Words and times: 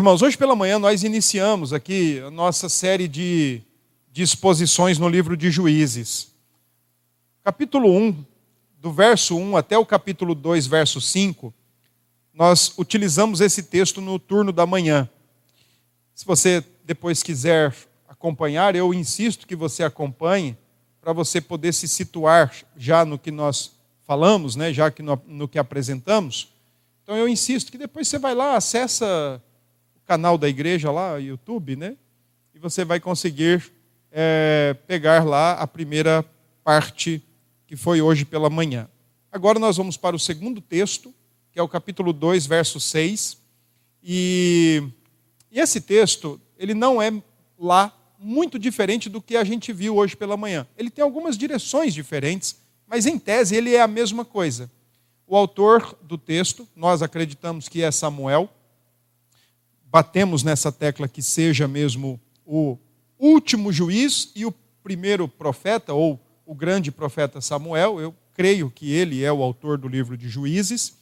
Irmãos, 0.00 0.22
hoje 0.22 0.34
pela 0.34 0.56
manhã 0.56 0.78
nós 0.78 1.04
iniciamos 1.04 1.74
aqui 1.74 2.20
a 2.20 2.30
nossa 2.30 2.70
série 2.70 3.06
de, 3.06 3.60
exposições 4.16 4.98
no 4.98 5.06
livro 5.06 5.36
de 5.36 5.50
Juízes. 5.50 6.32
Capítulo 7.44 7.94
1, 7.94 8.24
do 8.78 8.90
verso 8.90 9.36
1 9.36 9.58
até 9.58 9.76
o 9.76 9.84
capítulo 9.84 10.34
2, 10.34 10.66
verso 10.66 11.02
5, 11.02 11.52
nós 12.32 12.72
utilizamos 12.78 13.42
esse 13.42 13.64
texto 13.64 14.00
no 14.00 14.18
turno 14.18 14.52
da 14.52 14.64
manhã. 14.64 15.06
Se 16.14 16.24
você 16.24 16.64
depois 16.82 17.22
quiser 17.22 17.76
acompanhar, 18.08 18.74
eu 18.74 18.94
insisto 18.94 19.46
que 19.46 19.54
você 19.54 19.84
acompanhe, 19.84 20.56
para 20.98 21.12
você 21.12 21.42
poder 21.42 21.74
se 21.74 21.86
situar 21.86 22.54
já 22.74 23.04
no 23.04 23.18
que 23.18 23.30
nós 23.30 23.72
falamos, 24.06 24.56
né, 24.56 24.72
já 24.72 24.90
que 24.90 25.02
no, 25.02 25.20
no 25.26 25.46
que 25.46 25.58
apresentamos. 25.58 26.54
Então 27.02 27.18
eu 27.18 27.28
insisto 27.28 27.70
que 27.70 27.76
depois 27.76 28.08
você 28.08 28.18
vai 28.18 28.34
lá, 28.34 28.56
acessa 28.56 29.42
canal 30.10 30.36
da 30.36 30.48
igreja 30.48 30.90
lá, 30.90 31.18
YouTube, 31.18 31.76
né? 31.76 31.96
E 32.52 32.58
você 32.58 32.84
vai 32.84 32.98
conseguir 32.98 33.70
é, 34.10 34.74
pegar 34.84 35.24
lá 35.24 35.52
a 35.52 35.68
primeira 35.68 36.24
parte 36.64 37.22
que 37.64 37.76
foi 37.76 38.02
hoje 38.02 38.24
pela 38.24 38.50
manhã. 38.50 38.88
Agora 39.30 39.60
nós 39.60 39.76
vamos 39.76 39.96
para 39.96 40.16
o 40.16 40.18
segundo 40.18 40.60
texto, 40.60 41.14
que 41.52 41.60
é 41.60 41.62
o 41.62 41.68
capítulo 41.68 42.12
2, 42.12 42.44
verso 42.44 42.80
6. 42.80 43.38
E, 44.02 44.82
e 45.48 45.60
esse 45.60 45.80
texto, 45.80 46.40
ele 46.58 46.74
não 46.74 47.00
é 47.00 47.12
lá 47.56 47.96
muito 48.18 48.58
diferente 48.58 49.08
do 49.08 49.22
que 49.22 49.36
a 49.36 49.44
gente 49.44 49.72
viu 49.72 49.94
hoje 49.94 50.16
pela 50.16 50.36
manhã. 50.36 50.66
Ele 50.76 50.90
tem 50.90 51.04
algumas 51.04 51.38
direções 51.38 51.94
diferentes, 51.94 52.56
mas 52.84 53.06
em 53.06 53.16
tese 53.16 53.54
ele 53.54 53.76
é 53.76 53.80
a 53.80 53.86
mesma 53.86 54.24
coisa. 54.24 54.68
O 55.24 55.36
autor 55.36 55.96
do 56.02 56.18
texto, 56.18 56.66
nós 56.74 57.00
acreditamos 57.00 57.68
que 57.68 57.80
é 57.80 57.92
Samuel, 57.92 58.50
batemos 59.90 60.42
nessa 60.42 60.70
tecla 60.70 61.08
que 61.08 61.22
seja 61.22 61.66
mesmo 61.66 62.20
o 62.46 62.78
último 63.18 63.72
juiz 63.72 64.30
e 64.34 64.46
o 64.46 64.54
primeiro 64.82 65.26
profeta, 65.28 65.92
ou 65.92 66.20
o 66.46 66.54
grande 66.54 66.90
profeta 66.90 67.40
Samuel, 67.40 68.00
eu 68.00 68.14
creio 68.32 68.70
que 68.70 68.92
ele 68.92 69.22
é 69.22 69.32
o 69.32 69.42
autor 69.42 69.76
do 69.76 69.88
livro 69.88 70.16
de 70.16 70.28
Juízes. 70.28 70.94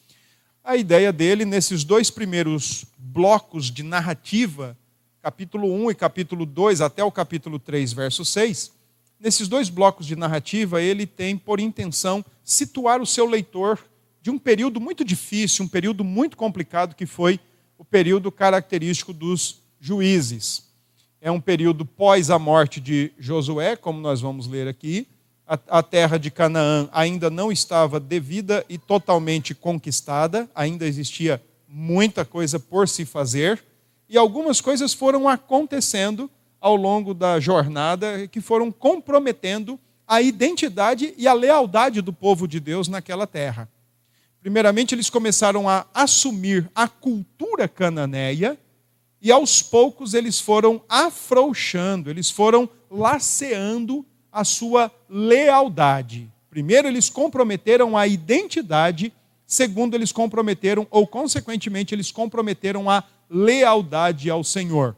A 0.64 0.76
ideia 0.76 1.12
dele, 1.12 1.44
nesses 1.44 1.84
dois 1.84 2.10
primeiros 2.10 2.84
blocos 2.98 3.70
de 3.70 3.82
narrativa, 3.82 4.76
capítulo 5.22 5.72
1 5.72 5.90
e 5.90 5.94
capítulo 5.94 6.44
2, 6.44 6.80
até 6.80 7.04
o 7.04 7.12
capítulo 7.12 7.58
3, 7.58 7.92
verso 7.92 8.24
6, 8.24 8.72
nesses 9.20 9.48
dois 9.48 9.68
blocos 9.68 10.06
de 10.06 10.16
narrativa, 10.16 10.82
ele 10.82 11.06
tem 11.06 11.36
por 11.36 11.60
intenção 11.60 12.24
situar 12.42 13.00
o 13.00 13.06
seu 13.06 13.26
leitor 13.26 13.78
de 14.20 14.30
um 14.30 14.38
período 14.38 14.80
muito 14.80 15.04
difícil, 15.04 15.64
um 15.64 15.68
período 15.68 16.02
muito 16.02 16.36
complicado, 16.36 16.94
que 16.94 17.06
foi 17.06 17.38
o 17.78 17.84
período 17.84 18.32
característico 18.32 19.12
dos 19.12 19.62
juízes. 19.80 20.68
É 21.20 21.30
um 21.30 21.40
período 21.40 21.86
pós 21.86 22.28
a 22.28 22.38
morte 22.38 22.80
de 22.80 23.12
Josué, 23.18 23.76
como 23.76 24.00
nós 24.00 24.20
vamos 24.20 24.46
ler 24.46 24.66
aqui. 24.66 25.06
A, 25.46 25.58
a 25.78 25.82
terra 25.82 26.18
de 26.18 26.30
Canaã 26.30 26.88
ainda 26.92 27.30
não 27.30 27.50
estava 27.50 27.98
devida 27.98 28.64
e 28.68 28.76
totalmente 28.76 29.54
conquistada, 29.54 30.50
ainda 30.54 30.86
existia 30.86 31.42
muita 31.68 32.24
coisa 32.24 32.58
por 32.58 32.88
se 32.88 33.04
fazer, 33.04 33.62
e 34.08 34.16
algumas 34.16 34.60
coisas 34.60 34.92
foram 34.92 35.28
acontecendo 35.28 36.30
ao 36.60 36.74
longo 36.74 37.14
da 37.14 37.38
jornada 37.38 38.26
que 38.26 38.40
foram 38.40 38.72
comprometendo 38.72 39.78
a 40.06 40.20
identidade 40.22 41.14
e 41.16 41.28
a 41.28 41.34
lealdade 41.34 42.00
do 42.00 42.12
povo 42.12 42.48
de 42.48 42.58
Deus 42.58 42.88
naquela 42.88 43.26
terra. 43.26 43.68
Primeiramente, 44.48 44.94
eles 44.94 45.10
começaram 45.10 45.68
a 45.68 45.86
assumir 45.92 46.70
a 46.74 46.88
cultura 46.88 47.68
cananeia 47.68 48.58
e 49.20 49.30
aos 49.30 49.60
poucos 49.60 50.14
eles 50.14 50.40
foram 50.40 50.80
afrouxando, 50.88 52.08
eles 52.08 52.30
foram 52.30 52.66
laceando 52.90 54.06
a 54.32 54.44
sua 54.44 54.90
lealdade. 55.06 56.32
Primeiro, 56.48 56.88
eles 56.88 57.10
comprometeram 57.10 57.94
a 57.94 58.06
identidade, 58.06 59.12
segundo, 59.46 59.94
eles 59.94 60.12
comprometeram, 60.12 60.86
ou 60.90 61.06
consequentemente, 61.06 61.94
eles 61.94 62.10
comprometeram 62.10 62.88
a 62.88 63.04
lealdade 63.28 64.30
ao 64.30 64.42
Senhor. 64.42 64.96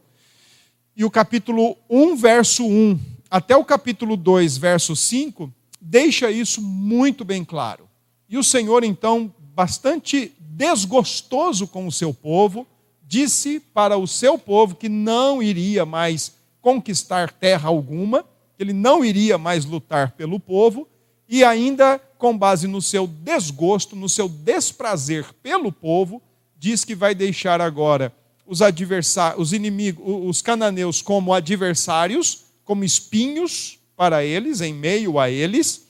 E 0.95 1.05
o 1.05 1.11
capítulo 1.11 1.77
1, 1.91 2.15
verso 2.15 2.65
1, 2.65 3.01
até 3.29 3.57
o 3.57 3.65
capítulo 3.65 4.17
2, 4.17 4.57
verso 4.59 4.95
5, 4.95 5.53
deixa 5.81 6.31
isso 6.31 6.63
muito 6.63 7.25
bem 7.25 7.45
claro. 7.45 7.91
E 8.29 8.39
o 8.39 8.45
Senhor, 8.45 8.85
então, 8.85 9.35
bastante 9.61 10.33
desgostoso 10.39 11.67
com 11.67 11.87
o 11.87 11.93
seu 11.93 12.15
povo, 12.15 12.67
disse 13.07 13.61
para 13.61 13.99
o 13.99 14.07
seu 14.07 14.39
povo 14.39 14.75
que 14.75 14.89
não 14.89 15.43
iria 15.43 15.85
mais 15.85 16.33
conquistar 16.63 17.31
terra 17.31 17.69
alguma, 17.69 18.23
que 18.57 18.63
ele 18.63 18.73
não 18.73 19.05
iria 19.05 19.37
mais 19.37 19.67
lutar 19.67 20.13
pelo 20.13 20.41
povo, 20.41 20.89
e 21.29 21.45
ainda 21.45 22.01
com 22.17 22.39
base 22.39 22.67
no 22.67 22.81
seu 22.81 23.07
desgosto, 23.07 23.95
no 23.95 24.09
seu 24.09 24.31
desprazer 24.31 25.27
pelo 25.43 25.71
povo, 25.71 26.23
diz 26.59 26.83
que 26.83 26.95
vai 26.95 27.15
deixar 27.15 27.61
agora 27.61 28.11
os 28.47 28.63
adversários, 28.63 29.43
os 29.43 29.53
inimigos, 29.53 30.03
os 30.27 30.41
cananeus 30.41 31.03
como 31.03 31.35
adversários, 31.35 32.45
como 32.65 32.83
espinhos 32.83 33.79
para 33.95 34.25
eles, 34.25 34.63
em 34.63 34.73
meio 34.73 35.19
a 35.19 35.29
eles, 35.29 35.87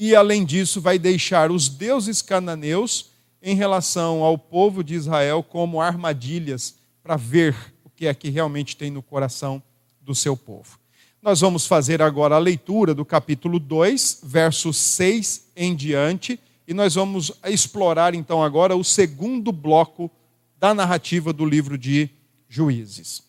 e 0.00 0.16
além 0.16 0.46
disso 0.46 0.80
vai 0.80 0.98
deixar 0.98 1.50
os 1.50 1.68
deuses 1.68 2.22
cananeus 2.22 3.10
em 3.42 3.54
relação 3.54 4.24
ao 4.24 4.38
povo 4.38 4.82
de 4.82 4.94
Israel 4.94 5.42
como 5.42 5.78
armadilhas 5.78 6.74
para 7.02 7.16
ver 7.16 7.54
o 7.84 7.90
que 7.90 8.06
é 8.06 8.14
que 8.14 8.30
realmente 8.30 8.78
tem 8.78 8.90
no 8.90 9.02
coração 9.02 9.62
do 10.00 10.14
seu 10.14 10.34
povo. 10.34 10.78
Nós 11.20 11.42
vamos 11.42 11.66
fazer 11.66 12.00
agora 12.00 12.34
a 12.34 12.38
leitura 12.38 12.94
do 12.94 13.04
capítulo 13.04 13.58
2, 13.58 14.20
versos 14.22 14.78
6 14.78 15.50
em 15.54 15.76
diante, 15.76 16.40
e 16.66 16.72
nós 16.72 16.94
vamos 16.94 17.30
explorar 17.44 18.14
então 18.14 18.42
agora 18.42 18.74
o 18.74 18.82
segundo 18.82 19.52
bloco 19.52 20.10
da 20.58 20.72
narrativa 20.72 21.30
do 21.30 21.44
livro 21.44 21.76
de 21.76 22.08
Juízes. 22.48 23.22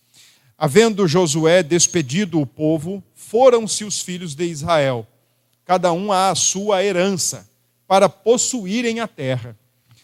Havendo 0.57 1.05
Josué 1.05 1.63
despedido 1.63 2.39
o 2.39 2.47
povo, 2.47 3.03
foram-se 3.13 3.83
os 3.83 3.99
filhos 3.99 4.33
de 4.33 4.45
Israel 4.45 5.05
cada 5.71 5.93
um 5.93 6.11
à 6.11 6.35
sua 6.35 6.83
herança, 6.83 7.49
para 7.87 8.09
possuírem 8.09 8.99
a 8.99 9.07
terra. 9.07 9.57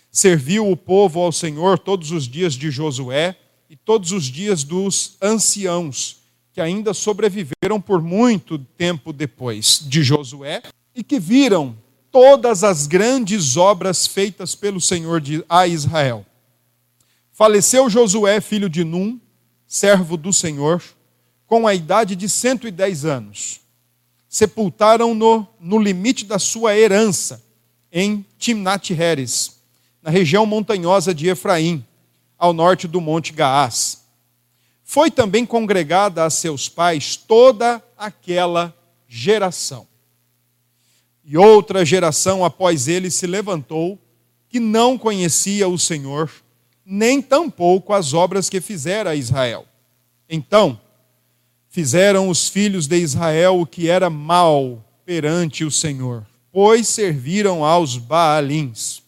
Serviu 0.10 0.72
o 0.72 0.78
povo 0.78 1.20
ao 1.20 1.30
Senhor 1.30 1.78
todos 1.78 2.10
os 2.12 2.26
dias 2.26 2.54
de 2.54 2.72
Josué 2.72 3.36
e 3.70 3.76
todos 3.76 4.14
os 4.14 4.24
dias 4.24 4.64
dos 4.64 5.18
anciãos, 5.22 6.20
que 6.54 6.62
ainda 6.62 6.94
sobreviveram 6.94 7.82
por 7.86 8.02
muito 8.02 8.58
tempo 8.58 9.12
depois 9.12 9.82
de 9.86 10.04
Josué 10.04 10.64
e 10.96 11.04
que 11.04 11.20
viram 11.20 11.76
todas 12.14 12.64
as 12.64 12.88
grandes 12.88 13.58
obras 13.58 14.08
feitas 14.08 14.56
pelo 14.56 14.80
Senhor 14.80 15.22
a 15.50 15.68
Israel. 15.68 16.26
Faleceu 17.34 17.90
Josué, 17.90 18.40
filho 18.40 18.70
de 18.70 18.86
Num, 18.86 19.20
servo 19.68 20.16
do 20.16 20.32
Senhor, 20.32 20.82
com 21.46 21.68
a 21.68 21.76
idade 21.76 22.16
de 22.16 22.30
110 22.30 23.04
anos 23.04 23.67
sepultaram-no 24.38 25.48
no 25.60 25.80
limite 25.80 26.24
da 26.24 26.38
sua 26.38 26.78
herança, 26.78 27.44
em 27.92 28.24
Timnat-Heres, 28.38 29.64
na 30.00 30.12
região 30.12 30.46
montanhosa 30.46 31.12
de 31.12 31.28
Efraim, 31.28 31.84
ao 32.38 32.54
norte 32.54 32.88
do 32.88 33.02
monte 33.02 33.34
Gaás. 33.34 34.04
Foi 34.84 35.10
também 35.10 35.44
congregada 35.44 36.24
a 36.24 36.30
seus 36.30 36.70
pais 36.70 37.16
toda 37.16 37.84
aquela 37.98 38.78
geração. 39.08 39.88
E 41.26 41.36
outra 41.36 41.84
geração 41.84 42.46
após 42.46 42.88
ele 42.88 43.10
se 43.10 43.26
levantou, 43.26 43.98
que 44.50 44.60
não 44.60 45.00
conhecia 45.00 45.68
o 45.68 45.80
Senhor, 45.80 46.32
nem 46.86 47.24
tampouco 47.24 47.92
as 47.92 48.14
obras 48.14 48.52
que 48.52 48.62
fizera 48.62 49.10
a 49.10 49.16
Israel. 49.16 49.66
Então, 50.30 50.80
fizeram 51.70 52.30
os 52.30 52.48
filhos 52.48 52.88
de 52.88 52.98
Israel 52.98 53.60
o 53.60 53.66
que 53.66 53.90
era 53.90 54.10
mal 54.10 54.84
perante 55.06 55.64
o 55.64 55.72
Senhor, 55.72 56.26
pois 56.52 56.88
serviram 56.88 57.64
aos 57.64 57.98
Baalins. 57.98 59.02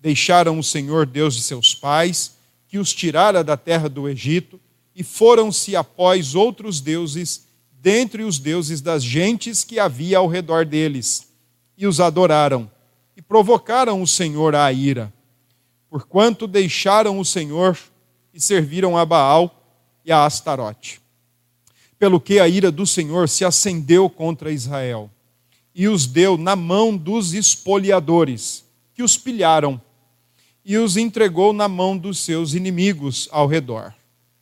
Deixaram 0.00 0.58
o 0.58 0.64
Senhor 0.64 1.06
Deus 1.06 1.34
de 1.34 1.42
seus 1.42 1.74
pais, 1.74 2.36
que 2.68 2.78
os 2.78 2.92
tirara 2.92 3.42
da 3.42 3.56
terra 3.56 3.88
do 3.88 4.08
Egito, 4.08 4.60
e 4.94 5.02
foram-se 5.02 5.76
após 5.76 6.34
outros 6.34 6.80
deuses, 6.80 7.46
dentre 7.80 8.22
os 8.24 8.38
deuses 8.38 8.80
das 8.80 9.02
gentes 9.02 9.64
que 9.64 9.78
havia 9.78 10.18
ao 10.18 10.26
redor 10.26 10.64
deles, 10.64 11.28
e 11.76 11.86
os 11.86 12.00
adoraram, 12.00 12.70
e 13.16 13.22
provocaram 13.22 14.02
o 14.02 14.06
Senhor 14.06 14.54
à 14.54 14.72
ira, 14.72 15.12
porquanto 15.88 16.46
deixaram 16.46 17.18
o 17.18 17.24
Senhor 17.24 17.78
e 18.34 18.40
serviram 18.40 18.96
a 18.96 19.04
Baal 19.04 19.62
e 20.04 20.12
a 20.12 20.24
Astarote 20.24 21.00
pelo 21.98 22.20
que 22.20 22.38
a 22.38 22.48
ira 22.48 22.70
do 22.70 22.86
Senhor 22.86 23.28
se 23.28 23.44
acendeu 23.44 24.08
contra 24.08 24.52
Israel 24.52 25.10
e 25.74 25.86
os 25.86 26.06
deu 26.06 26.36
na 26.36 26.56
mão 26.56 26.96
dos 26.96 27.34
espoliadores, 27.34 28.64
que 28.94 29.02
os 29.02 29.16
pilharam, 29.16 29.80
e 30.64 30.76
os 30.76 30.96
entregou 30.96 31.52
na 31.52 31.68
mão 31.68 31.96
dos 31.96 32.18
seus 32.18 32.52
inimigos 32.52 33.28
ao 33.30 33.46
redor. 33.46 33.94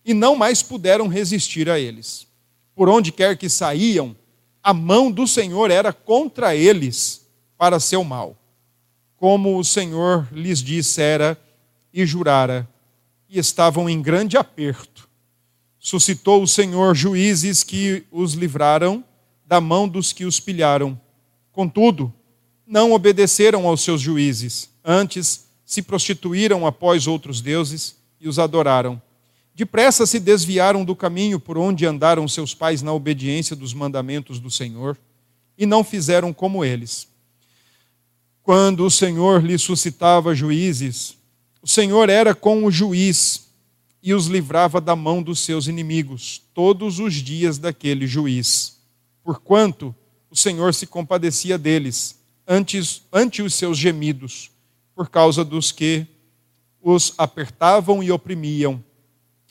e 0.09 0.15
não 0.15 0.37
mais 0.37 0.63
puderam 0.63 1.09
resistir 1.09 1.69
a 1.69 1.81
eles. 1.81 2.29
Por 2.77 2.89
onde 2.89 3.11
quer 3.11 3.37
que 3.37 3.49
saíam, 3.49 4.15
a 4.63 4.73
mão 4.73 5.11
do 5.11 5.27
Senhor 5.27 5.69
era 5.69 5.93
contra 5.93 6.55
eles 6.55 7.27
para 7.59 7.81
seu 7.81 8.05
mal, 8.05 8.37
como 9.17 9.59
o 9.59 9.65
Senhor 9.65 10.29
lhes 10.31 10.63
dissera 10.63 11.37
e 11.93 12.07
jurara, 12.07 12.69
e 13.29 13.37
estavam 13.37 13.91
em 13.91 14.01
grande 14.01 14.37
aperto. 14.37 14.96
Suscitou 15.87 16.43
o 16.43 16.49
Senhor 16.49 16.95
juízes 16.95 17.63
que 17.63 18.05
os 18.11 18.33
livraram 18.33 19.05
da 19.47 19.61
mão 19.61 19.87
dos 19.89 20.13
que 20.13 20.25
os 20.25 20.41
pilharam. 20.41 21.01
Contudo, 21.53 22.13
não 22.67 22.93
obedeceram 22.93 23.67
aos 23.69 23.83
seus 23.83 24.01
juízes, 24.01 24.71
antes 24.85 25.47
se 25.65 25.83
prostituíram 25.83 26.67
após 26.67 27.07
outros 27.07 27.41
deuses 27.41 27.97
e 28.21 28.29
os 28.29 28.39
adoraram 28.39 29.01
Depressa 29.57 30.05
se 30.05 30.21
desviaram 30.21 30.85
do 30.85 30.95
caminho 30.95 31.41
por 31.41 31.57
onde 31.57 31.87
andaram 31.87 32.29
seus 32.29 32.53
pais 32.53 32.83
na 32.83 32.93
obediência 32.93 33.57
dos 33.57 33.73
mandamentos 33.73 34.39
do 34.39 34.51
Senhor 34.51 34.99
e 35.57 35.65
não 35.65 35.83
fizeram 35.83 36.31
como 36.31 36.63
eles. 36.63 37.09
Quando 38.43 38.85
o 38.85 38.91
Senhor 38.91 39.43
lhe 39.43 39.57
suscitava 39.57 40.35
juízes, 40.35 41.17
o 41.63 41.67
Senhor 41.67 42.11
era 42.11 42.35
com 42.35 42.67
o 42.67 42.71
juiz 42.71 43.46
e 44.03 44.15
os 44.15 44.27
livrava 44.27 44.81
da 44.81 44.95
mão 44.95 45.23
dos 45.23 45.41
seus 45.41 45.67
inimigos 45.67 46.43
todos 46.55 46.99
os 46.99 47.15
dias 47.15 47.59
daquele 47.59 48.07
juiz. 48.07 48.81
Porquanto 49.23 49.95
o 50.31 50.37
Senhor 50.37 50.73
se 50.75 50.87
compadecia 50.87 51.59
deles 51.59 52.19
antes, 52.47 53.03
ante 53.13 53.43
os 53.43 53.55
seus 53.55 53.77
gemidos, 53.77 54.51
por 54.95 55.09
causa 55.09 55.45
dos 55.45 55.73
que 55.73 56.07
os 56.81 57.13
apertavam 57.19 58.03
e 58.03 58.13
oprimiam 58.13 58.83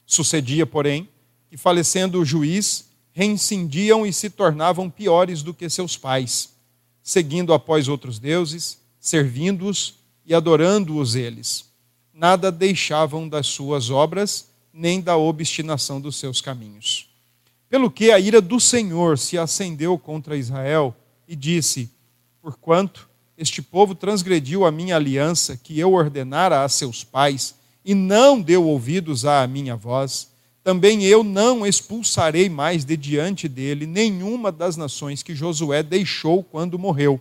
Sucedia, 0.05 0.65
porém, 0.65 1.09
que 1.49 1.57
falecendo 1.57 2.19
o 2.19 2.25
juiz, 2.25 2.89
reincindiam 3.11 4.05
e 4.05 4.13
se 4.13 4.29
tornavam 4.29 4.89
piores 4.89 5.41
do 5.41 5.53
que 5.53 5.69
seus 5.69 5.97
pais, 5.97 6.53
seguindo 7.01 7.53
após 7.53 7.87
outros 7.87 8.19
deuses, 8.19 8.79
servindo-os 8.99 9.95
e 10.25 10.33
adorando-os 10.33 11.15
eles. 11.15 11.64
Nada 12.17 12.49
deixavam 12.49 13.27
das 13.27 13.45
suas 13.45 13.89
obras, 13.89 14.47
nem 14.73 15.01
da 15.01 15.17
obstinação 15.17 15.99
dos 15.99 16.15
seus 16.15 16.39
caminhos. 16.39 17.09
Pelo 17.67 17.91
que 17.91 18.09
a 18.09 18.17
ira 18.17 18.39
do 18.39 18.57
Senhor 18.57 19.17
se 19.17 19.37
acendeu 19.37 19.97
contra 19.99 20.37
Israel 20.37 20.95
e 21.27 21.35
disse: 21.35 21.91
Porquanto 22.41 23.09
este 23.37 23.61
povo 23.61 23.93
transgrediu 23.93 24.65
a 24.65 24.71
minha 24.71 24.95
aliança 24.95 25.57
que 25.57 25.77
eu 25.77 25.91
ordenara 25.91 26.63
a 26.63 26.69
seus 26.69 27.03
pais, 27.03 27.53
e 27.83 27.93
não 27.93 28.41
deu 28.41 28.65
ouvidos 28.65 29.25
à 29.25 29.45
minha 29.45 29.75
voz, 29.75 30.31
também 30.63 31.03
eu 31.03 31.21
não 31.21 31.67
expulsarei 31.67 32.47
mais 32.47 32.85
de 32.85 32.95
diante 32.95 33.49
dele 33.49 33.85
nenhuma 33.85 34.53
das 34.53 34.77
nações 34.77 35.21
que 35.21 35.35
Josué 35.35 35.83
deixou 35.83 36.41
quando 36.41 36.79
morreu, 36.79 37.19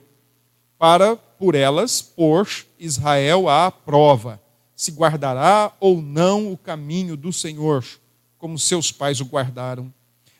para 0.78 1.16
por 1.16 1.56
elas 1.56 2.00
pôr 2.00 2.48
Israel 2.78 3.48
à 3.48 3.72
prova, 3.72 4.40
se 4.84 4.92
guardará 4.92 5.72
ou 5.80 6.02
não 6.02 6.52
o 6.52 6.58
caminho 6.58 7.16
do 7.16 7.32
Senhor, 7.32 7.84
como 8.36 8.58
seus 8.58 8.92
pais 8.92 9.18
o 9.18 9.24
guardaram. 9.24 9.92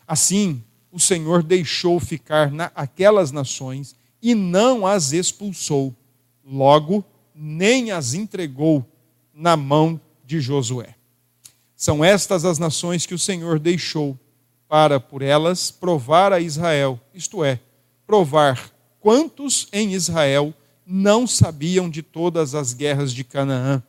Assim, 0.07 0.63
o 0.93 1.01
Senhor 1.01 1.43
deixou 1.43 1.99
ficar 1.99 2.51
na, 2.51 2.71
aquelas 2.75 3.33
nações 3.33 3.97
e 4.21 4.35
não 4.35 4.87
as 4.87 5.13
expulsou, 5.13 5.95
logo, 6.45 7.03
nem 7.35 7.91
as 7.91 8.13
entregou 8.13 8.85
na 9.33 9.57
mão 9.57 9.99
de 10.25 10.41
Josué. 10.41 10.95
São 11.75 12.05
estas 12.05 12.45
as 12.45 12.59
nações 12.59 13.07
que 13.07 13.15
o 13.15 13.19
Senhor 13.19 13.59
deixou 13.59 14.19
para 14.69 15.01
por 15.01 15.23
elas 15.23 15.71
provar 15.71 16.35
a 16.35 16.41
Israel, 16.41 17.01
isto 17.15 17.43
é, 17.43 17.61
provar 18.07 18.71
quantos 19.01 19.69
em 19.73 19.95
Israel 19.95 20.53
não 20.87 21.27
sabiam 21.27 21.89
de 21.89 22.03
todas 22.03 22.55
as 22.55 22.75
guerras 22.75 23.13
de 23.13 23.25
Canaã. 23.25 23.83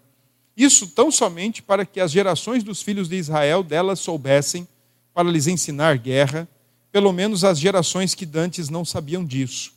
Isso 0.56 0.88
tão 0.88 1.12
somente 1.12 1.62
para 1.62 1.86
que 1.86 2.00
as 2.00 2.12
gerações 2.12 2.64
dos 2.64 2.82
filhos 2.82 3.10
de 3.10 3.18
Israel 3.18 3.62
delas 3.62 4.00
soubessem, 4.00 4.68
para 5.14 5.30
lhes 5.30 5.48
ensinar 5.48 5.98
guerra, 5.98 6.48
pelo 6.92 7.12
menos 7.12 7.44
as 7.44 7.60
gerações 7.60 8.16
que 8.16 8.26
dantes 8.26 8.70
não 8.70 8.86
sabiam 8.86 9.26
disso. 9.26 9.74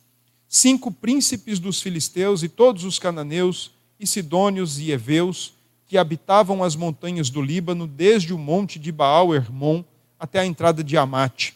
Cinco 0.47 0.91
príncipes 0.91 1.59
dos 1.59 1.81
filisteus 1.81 2.43
e 2.43 2.49
todos 2.49 2.83
os 2.83 2.97
cananeus, 2.97 3.71
e 3.99 4.07
sidônios 4.07 4.79
e 4.79 4.91
heveus, 4.91 5.53
que 5.85 5.97
habitavam 5.97 6.63
as 6.63 6.75
montanhas 6.75 7.29
do 7.29 7.41
Líbano, 7.41 7.85
desde 7.85 8.33
o 8.33 8.37
monte 8.37 8.79
de 8.79 8.91
Baal 8.91 9.33
Hermon 9.35 9.83
até 10.17 10.39
a 10.39 10.45
entrada 10.45 10.83
de 10.83 10.97
Amate. 10.97 11.55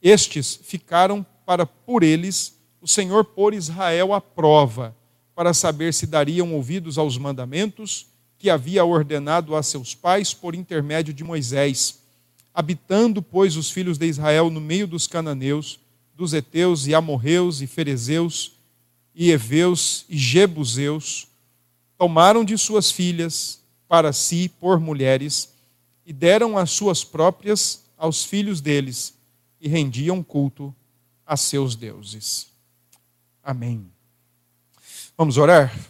Estes 0.00 0.60
ficaram 0.62 1.26
para 1.44 1.66
por 1.66 2.02
eles 2.02 2.54
o 2.80 2.86
Senhor 2.86 3.24
pôr 3.24 3.52
Israel 3.52 4.14
à 4.14 4.20
prova, 4.20 4.94
para 5.34 5.52
saber 5.52 5.92
se 5.92 6.06
dariam 6.06 6.54
ouvidos 6.54 6.98
aos 6.98 7.16
mandamentos 7.18 8.09
que 8.40 8.48
havia 8.48 8.82
ordenado 8.86 9.54
a 9.54 9.62
seus 9.62 9.94
pais 9.94 10.32
por 10.32 10.54
intermédio 10.54 11.12
de 11.12 11.22
Moisés. 11.22 12.00
Habitando, 12.54 13.20
pois, 13.20 13.54
os 13.54 13.70
filhos 13.70 13.98
de 13.98 14.06
Israel 14.06 14.48
no 14.48 14.62
meio 14.62 14.86
dos 14.86 15.06
cananeus, 15.06 15.78
dos 16.16 16.32
heteus 16.32 16.86
e 16.86 16.94
amorreus 16.94 17.60
e 17.60 17.66
ferezeus 17.66 18.52
e 19.14 19.30
heveus 19.30 20.06
e 20.08 20.16
jebuseus, 20.16 21.28
tomaram 21.98 22.42
de 22.42 22.56
suas 22.56 22.90
filhas 22.90 23.60
para 23.86 24.10
si 24.10 24.48
por 24.48 24.80
mulheres 24.80 25.50
e 26.06 26.12
deram 26.12 26.56
as 26.56 26.70
suas 26.70 27.04
próprias 27.04 27.84
aos 27.94 28.24
filhos 28.24 28.62
deles 28.62 29.12
e 29.60 29.68
rendiam 29.68 30.22
culto 30.22 30.74
a 31.26 31.36
seus 31.36 31.76
deuses. 31.76 32.46
Amém. 33.44 33.86
Vamos 35.14 35.36
orar? 35.36 35.89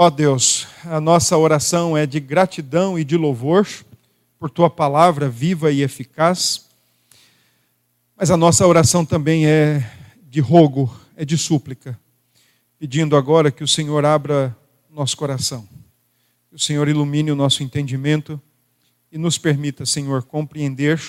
Ó 0.00 0.06
oh 0.06 0.10
Deus, 0.12 0.68
a 0.84 1.00
nossa 1.00 1.36
oração 1.36 1.96
é 1.96 2.06
de 2.06 2.20
gratidão 2.20 2.96
e 2.96 3.02
de 3.02 3.16
louvor 3.16 3.66
por 4.38 4.48
tua 4.48 4.70
palavra 4.70 5.28
viva 5.28 5.72
e 5.72 5.82
eficaz, 5.82 6.66
mas 8.16 8.30
a 8.30 8.36
nossa 8.36 8.64
oração 8.64 9.04
também 9.04 9.48
é 9.48 9.90
de 10.22 10.38
rogo, 10.38 10.88
é 11.16 11.24
de 11.24 11.36
súplica, 11.36 11.98
pedindo 12.78 13.16
agora 13.16 13.50
que 13.50 13.64
o 13.64 13.66
Senhor 13.66 14.04
abra 14.04 14.56
nosso 14.88 15.16
coração 15.16 15.66
que 16.48 16.54
o 16.54 16.60
Senhor 16.60 16.86
ilumine 16.86 17.32
o 17.32 17.36
nosso 17.36 17.64
entendimento 17.64 18.40
e 19.10 19.18
nos 19.18 19.36
permita, 19.36 19.84
Senhor, 19.84 20.22
compreender 20.22 21.02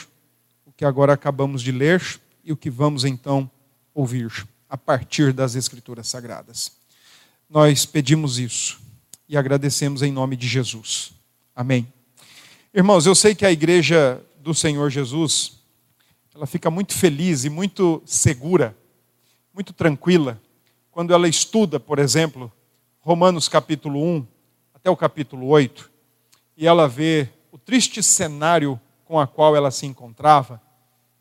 o 0.65 0.71
que 0.71 0.83
agora 0.83 1.13
acabamos 1.13 1.61
de 1.61 1.71
ler 1.71 2.01
e 2.43 2.51
o 2.51 2.57
que 2.57 2.71
vamos 2.71 3.05
então 3.05 3.47
ouvir 3.93 4.47
a 4.67 4.75
partir 4.75 5.31
das 5.31 5.53
Escrituras 5.53 6.07
Sagradas. 6.07 6.78
Nós 7.49 7.83
pedimos 7.83 8.37
isso 8.37 8.79
e 9.27 9.35
agradecemos 9.35 10.03
em 10.03 10.11
nome 10.11 10.35
de 10.35 10.47
Jesus. 10.47 11.13
Amém. 11.55 11.91
Irmãos, 12.71 13.07
eu 13.07 13.15
sei 13.15 13.33
que 13.33 13.43
a 13.43 13.51
igreja 13.51 14.23
do 14.37 14.53
Senhor 14.53 14.91
Jesus, 14.91 15.53
ela 16.35 16.45
fica 16.45 16.69
muito 16.69 16.93
feliz 16.93 17.45
e 17.45 17.49
muito 17.49 18.03
segura, 18.05 18.77
muito 19.51 19.73
tranquila, 19.73 20.39
quando 20.91 21.11
ela 21.11 21.27
estuda, 21.27 21.79
por 21.79 21.97
exemplo, 21.97 22.51
Romanos 22.99 23.49
capítulo 23.49 23.99
1, 23.99 24.27
até 24.75 24.91
o 24.91 24.95
capítulo 24.95 25.47
8, 25.47 25.89
e 26.55 26.67
ela 26.67 26.87
vê 26.87 27.29
o 27.51 27.57
triste 27.57 28.03
cenário 28.03 28.79
com 29.03 29.19
a 29.19 29.25
qual 29.25 29.55
ela 29.55 29.71
se 29.71 29.87
encontrava, 29.87 30.61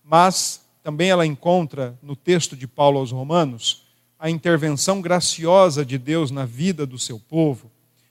mas 0.04 0.62
também 0.82 1.08
ela 1.08 1.24
encontra 1.24 1.98
no 2.02 2.14
texto 2.14 2.54
de 2.54 2.68
Paulo 2.68 2.98
aos 2.98 3.12
Romanos 3.12 3.87
a 4.18 4.28
intervenção 4.28 5.00
graciosa 5.00 5.84
de 5.84 5.96
Deus 5.96 6.30
na 6.30 6.44
vida 6.44 6.84
do 6.84 6.98
seu 6.98 7.18
povo, 7.18 7.70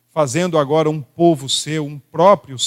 fazendo 0.09 0.57
agora 0.57 0.89
um 0.89 1.01
povo 1.01 1.49
seu, 1.49 1.85
um 1.85 1.99
próprio 1.99 2.57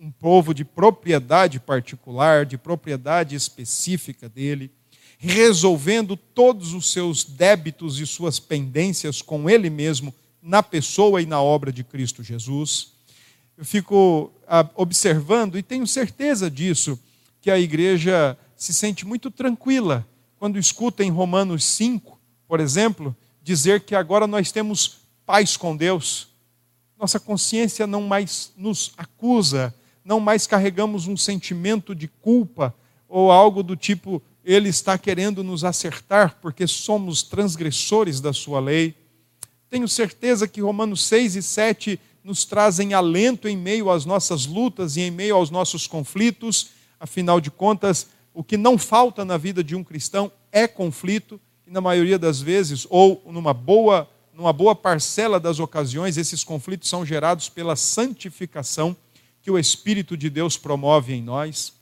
um 0.00 0.12
povo 0.12 0.54
de 0.54 0.64
propriedade 0.64 1.58
particular, 1.58 2.46
de 2.46 2.56
propriedade 2.56 3.34
específica 3.34 4.28
dele, 4.28 4.70
resolvendo 5.18 6.16
todos 6.16 6.72
os 6.72 6.92
seus 6.92 7.24
débitos 7.24 7.98
e 7.98 8.06
suas 8.06 8.38
pendências 8.38 9.20
com 9.20 9.50
ele 9.50 9.68
mesmo 9.68 10.14
na 10.40 10.62
pessoa 10.62 11.20
e 11.20 11.26
na 11.26 11.42
obra 11.42 11.72
de 11.72 11.82
Cristo 11.82 12.22
Jesus. 12.22 12.92
Eu 13.56 13.64
fico 13.64 14.30
ah, 14.46 14.68
observando 14.76 15.58
e 15.58 15.62
tenho 15.64 15.86
certeza 15.86 16.48
disso, 16.48 16.98
que 17.40 17.50
a 17.50 17.58
igreja 17.58 18.38
se 18.56 18.72
sente 18.72 19.04
muito 19.04 19.30
tranquila 19.30 20.06
quando 20.38 20.58
escuta 20.58 21.02
em 21.02 21.10
Romanos 21.10 21.64
5, 21.64 22.17
por 22.48 22.58
exemplo, 22.58 23.14
dizer 23.42 23.82
que 23.82 23.94
agora 23.94 24.26
nós 24.26 24.50
temos 24.50 25.02
paz 25.26 25.56
com 25.56 25.76
Deus. 25.76 26.28
Nossa 26.98 27.20
consciência 27.20 27.86
não 27.86 28.02
mais 28.02 28.52
nos 28.56 28.92
acusa, 28.96 29.74
não 30.02 30.18
mais 30.18 30.46
carregamos 30.46 31.06
um 31.06 31.16
sentimento 31.16 31.94
de 31.94 32.08
culpa 32.08 32.74
ou 33.06 33.30
algo 33.30 33.62
do 33.62 33.76
tipo, 33.76 34.22
ele 34.42 34.70
está 34.70 34.96
querendo 34.96 35.44
nos 35.44 35.62
acertar 35.62 36.38
porque 36.40 36.66
somos 36.66 37.22
transgressores 37.22 38.20
da 38.20 38.32
sua 38.32 38.58
lei. 38.58 38.94
Tenho 39.68 39.86
certeza 39.86 40.48
que 40.48 40.62
Romanos 40.62 41.04
6 41.04 41.36
e 41.36 41.42
7 41.42 42.00
nos 42.24 42.46
trazem 42.46 42.94
alento 42.94 43.46
em 43.46 43.56
meio 43.56 43.90
às 43.90 44.06
nossas 44.06 44.46
lutas 44.46 44.96
e 44.96 45.02
em 45.02 45.10
meio 45.10 45.36
aos 45.36 45.50
nossos 45.50 45.86
conflitos. 45.86 46.70
Afinal 46.98 47.40
de 47.40 47.50
contas, 47.50 48.08
o 48.32 48.42
que 48.42 48.56
não 48.56 48.78
falta 48.78 49.24
na 49.24 49.36
vida 49.36 49.62
de 49.62 49.76
um 49.76 49.84
cristão 49.84 50.32
é 50.50 50.66
conflito, 50.66 51.38
e 51.68 51.72
na 51.72 51.80
maioria 51.80 52.18
das 52.18 52.40
vezes, 52.40 52.86
ou 52.88 53.22
numa 53.26 53.52
boa, 53.52 54.08
numa 54.32 54.52
boa 54.52 54.74
parcela 54.74 55.38
das 55.38 55.60
ocasiões, 55.60 56.16
esses 56.16 56.42
conflitos 56.42 56.88
são 56.88 57.04
gerados 57.04 57.48
pela 57.48 57.76
santificação 57.76 58.96
que 59.42 59.50
o 59.50 59.58
Espírito 59.58 60.16
de 60.16 60.30
Deus 60.30 60.56
promove 60.56 61.12
em 61.12 61.22
nós. 61.22 61.74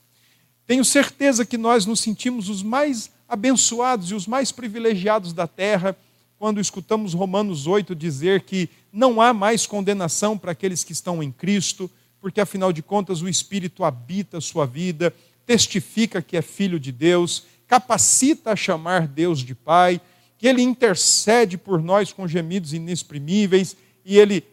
Tenho 0.66 0.84
certeza 0.84 1.46
que 1.46 1.56
nós 1.56 1.86
nos 1.86 2.00
sentimos 2.00 2.48
os 2.48 2.62
mais 2.62 3.10
abençoados 3.28 4.10
e 4.10 4.14
os 4.14 4.26
mais 4.26 4.50
privilegiados 4.50 5.32
da 5.32 5.46
terra 5.46 5.96
quando 6.38 6.60
escutamos 6.60 7.14
Romanos 7.14 7.66
8 7.66 7.94
dizer 7.94 8.42
que 8.42 8.68
não 8.92 9.20
há 9.20 9.32
mais 9.32 9.66
condenação 9.66 10.36
para 10.36 10.52
aqueles 10.52 10.84
que 10.84 10.92
estão 10.92 11.22
em 11.22 11.30
Cristo, 11.30 11.90
porque 12.20 12.40
afinal 12.40 12.72
de 12.72 12.82
contas 12.82 13.22
o 13.22 13.28
Espírito 13.28 13.84
habita 13.84 14.38
a 14.38 14.40
sua 14.40 14.66
vida, 14.66 15.14
testifica 15.46 16.20
que 16.20 16.36
é 16.36 16.42
filho 16.42 16.78
de 16.78 16.90
Deus, 16.90 17.44
capacita 17.66 18.52
a 18.52 18.56
chamar 18.56 19.06
Deus 19.06 19.40
de 19.40 19.54
Pai, 19.54 20.00
que 20.38 20.46
ele 20.46 20.62
intercede 20.62 21.56
por 21.56 21.82
nós 21.82 22.12
com 22.12 22.28
gemidos 22.28 22.72
inexprimíveis 22.72 23.76
e 24.04 24.18
ele 24.18 24.44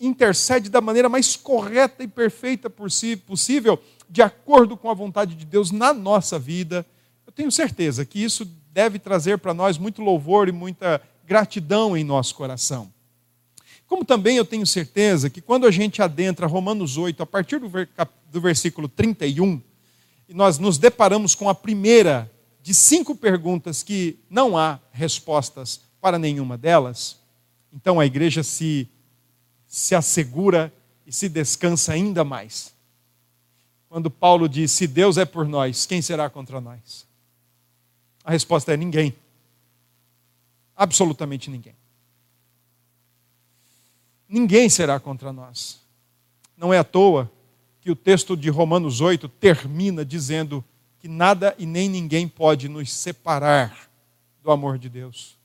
intercede 0.00 0.68
da 0.68 0.80
maneira 0.80 1.08
mais 1.08 1.36
correta 1.36 2.02
e 2.02 2.08
perfeita 2.08 2.70
possível, 2.70 3.80
de 4.08 4.22
acordo 4.22 4.76
com 4.76 4.90
a 4.90 4.94
vontade 4.94 5.34
de 5.34 5.44
Deus 5.44 5.70
na 5.70 5.92
nossa 5.92 6.38
vida. 6.38 6.86
Eu 7.26 7.32
tenho 7.32 7.50
certeza 7.50 8.04
que 8.04 8.22
isso 8.22 8.44
deve 8.72 8.98
trazer 8.98 9.38
para 9.38 9.54
nós 9.54 9.78
muito 9.78 10.02
louvor 10.02 10.48
e 10.48 10.52
muita 10.52 11.00
gratidão 11.26 11.96
em 11.96 12.04
nosso 12.04 12.34
coração. 12.34 12.92
Como 13.86 14.04
também 14.04 14.36
eu 14.36 14.44
tenho 14.44 14.66
certeza 14.66 15.30
que 15.30 15.40
quando 15.40 15.66
a 15.66 15.70
gente 15.70 16.02
adentra 16.02 16.46
Romanos 16.46 16.96
8, 16.96 17.22
a 17.22 17.26
partir 17.26 17.60
do 17.60 18.40
versículo 18.40 18.88
31, 18.88 19.60
e 20.28 20.34
nós 20.34 20.58
nos 20.58 20.78
deparamos 20.78 21.34
com 21.34 21.48
a 21.48 21.54
primeira 21.54 22.30
de 22.64 22.72
cinco 22.72 23.14
perguntas 23.14 23.82
que 23.82 24.18
não 24.30 24.56
há 24.56 24.80
respostas 24.90 25.82
para 26.00 26.18
nenhuma 26.18 26.56
delas, 26.56 27.20
então 27.70 28.00
a 28.00 28.06
igreja 28.06 28.42
se, 28.42 28.88
se 29.66 29.94
assegura 29.94 30.72
e 31.06 31.12
se 31.12 31.28
descansa 31.28 31.92
ainda 31.92 32.24
mais. 32.24 32.72
Quando 33.86 34.10
Paulo 34.10 34.48
diz: 34.48 34.70
Se 34.70 34.86
Deus 34.86 35.18
é 35.18 35.26
por 35.26 35.46
nós, 35.46 35.84
quem 35.84 36.00
será 36.00 36.30
contra 36.30 36.58
nós? 36.58 37.06
A 38.24 38.30
resposta 38.30 38.72
é 38.72 38.78
ninguém. 38.78 39.14
Absolutamente 40.74 41.50
ninguém. 41.50 41.76
Ninguém 44.26 44.70
será 44.70 44.98
contra 44.98 45.34
nós. 45.34 45.80
Não 46.56 46.72
é 46.72 46.78
à 46.78 46.84
toa 46.84 47.30
que 47.82 47.90
o 47.90 47.94
texto 47.94 48.34
de 48.34 48.48
Romanos 48.48 49.02
8 49.02 49.28
termina 49.28 50.02
dizendo 50.02 50.64
que 51.04 51.08
nada 51.08 51.54
e 51.58 51.66
nem 51.66 51.86
ninguém 51.86 52.26
pode 52.26 52.66
nos 52.66 52.90
separar 52.90 53.90
do 54.42 54.50
amor 54.50 54.78
de 54.78 54.88
Deus. 54.88 55.36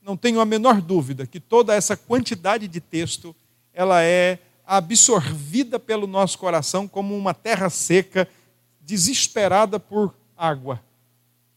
Não 0.00 0.16
tenho 0.16 0.38
a 0.38 0.44
menor 0.44 0.80
dúvida 0.80 1.26
que 1.26 1.40
toda 1.40 1.74
essa 1.74 1.96
quantidade 1.96 2.68
de 2.68 2.80
texto 2.80 3.34
ela 3.74 4.00
é 4.00 4.38
absorvida 4.64 5.76
pelo 5.76 6.06
nosso 6.06 6.38
coração 6.38 6.86
como 6.86 7.16
uma 7.16 7.34
terra 7.34 7.68
seca, 7.68 8.28
desesperada 8.80 9.80
por 9.80 10.14
água. 10.36 10.80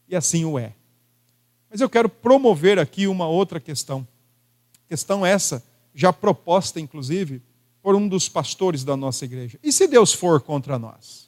E 0.10 0.16
assim 0.16 0.44
o 0.44 0.58
é. 0.58 0.74
Mas 1.70 1.82
eu 1.82 1.90
quero 1.90 2.10
promover 2.10 2.80
aqui 2.80 3.06
uma 3.06 3.28
outra 3.28 3.60
questão. 3.60 4.08
Questão 4.90 5.24
essa, 5.24 5.64
já 5.94 6.12
proposta 6.12 6.80
inclusive 6.80 7.44
por 7.80 7.94
um 7.94 8.08
dos 8.08 8.28
pastores 8.28 8.84
da 8.84 8.98
nossa 8.98 9.24
igreja. 9.24 9.60
E 9.62 9.72
se 9.72 9.88
Deus 9.88 10.12
for 10.12 10.42
contra 10.42 10.80
nós? 10.80 11.26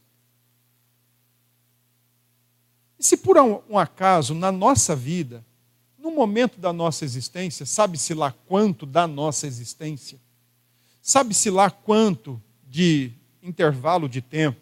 E 2.96 2.96
se 3.07 3.15
por 3.15 3.37
um 3.37 3.77
acaso 3.77 4.35
na 4.35 4.51
nossa 4.51 4.93
vida, 4.93 5.41
no 5.97 6.11
momento 6.11 6.59
da 6.59 6.73
nossa 6.73 7.05
existência, 7.05 7.65
sabe-se 7.65 8.13
lá 8.13 8.33
quanto 8.45 8.85
da 8.85 9.07
nossa 9.07 9.47
existência, 9.47 10.19
sabe-se 11.01 11.49
lá 11.49 11.71
quanto 11.71 12.41
de 12.67 13.13
intervalo 13.41 14.09
de 14.09 14.21
tempo, 14.21 14.59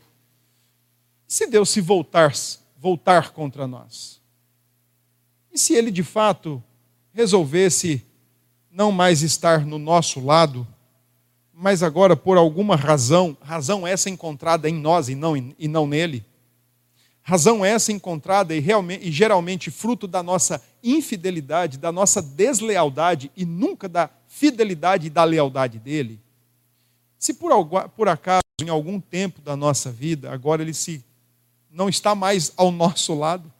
se 1.27 1.47
Deus 1.47 1.71
se 1.71 1.81
voltar, 1.81 2.31
voltar 2.77 3.31
contra 3.31 3.65
nós? 3.65 4.21
E 5.51 5.57
se 5.57 5.73
ele 5.73 5.89
de 5.89 6.03
fato 6.03 6.63
resolvesse 7.13 8.05
não 8.69 8.91
mais 8.91 9.23
estar 9.23 9.65
no 9.65 9.79
nosso 9.79 10.23
lado, 10.23 10.67
mas 11.51 11.81
agora 11.81 12.15
por 12.15 12.37
alguma 12.37 12.75
razão, 12.75 13.35
razão 13.41 13.87
essa 13.87 14.07
encontrada 14.07 14.69
em 14.69 14.75
nós 14.75 15.09
e 15.09 15.15
não, 15.15 15.35
e 15.35 15.67
não 15.67 15.87
nele, 15.87 16.23
razão 17.27 17.65
essa 17.65 17.91
encontrada 17.91 18.55
e, 18.55 18.63
e 19.01 19.11
geralmente 19.11 19.71
fruto 19.71 20.05
da 20.05 20.21
nossa 20.21 20.63
infidelidade, 20.83 21.79
da 21.79 21.91
nossa 21.91 22.21
deslealdade 22.21 23.31
e 23.35 23.43
nunca 23.43 23.89
da 23.89 24.11
fidelidade 24.27 25.07
e 25.07 25.09
da 25.09 25.23
lealdade 25.23 25.79
dele, 25.79 26.21
se 27.17 27.33
por, 27.33 27.49
por 27.89 28.07
acaso 28.07 28.43
em 28.61 28.69
algum 28.69 29.01
tempo 29.01 29.41
da 29.41 29.55
nossa 29.55 29.91
vida 29.91 30.31
agora 30.31 30.61
ele 30.61 30.73
se 30.73 31.03
não 31.71 31.89
está 31.89 32.13
mais 32.13 32.53
ao 32.55 32.71
nosso 32.71 33.15
lado, 33.15 33.51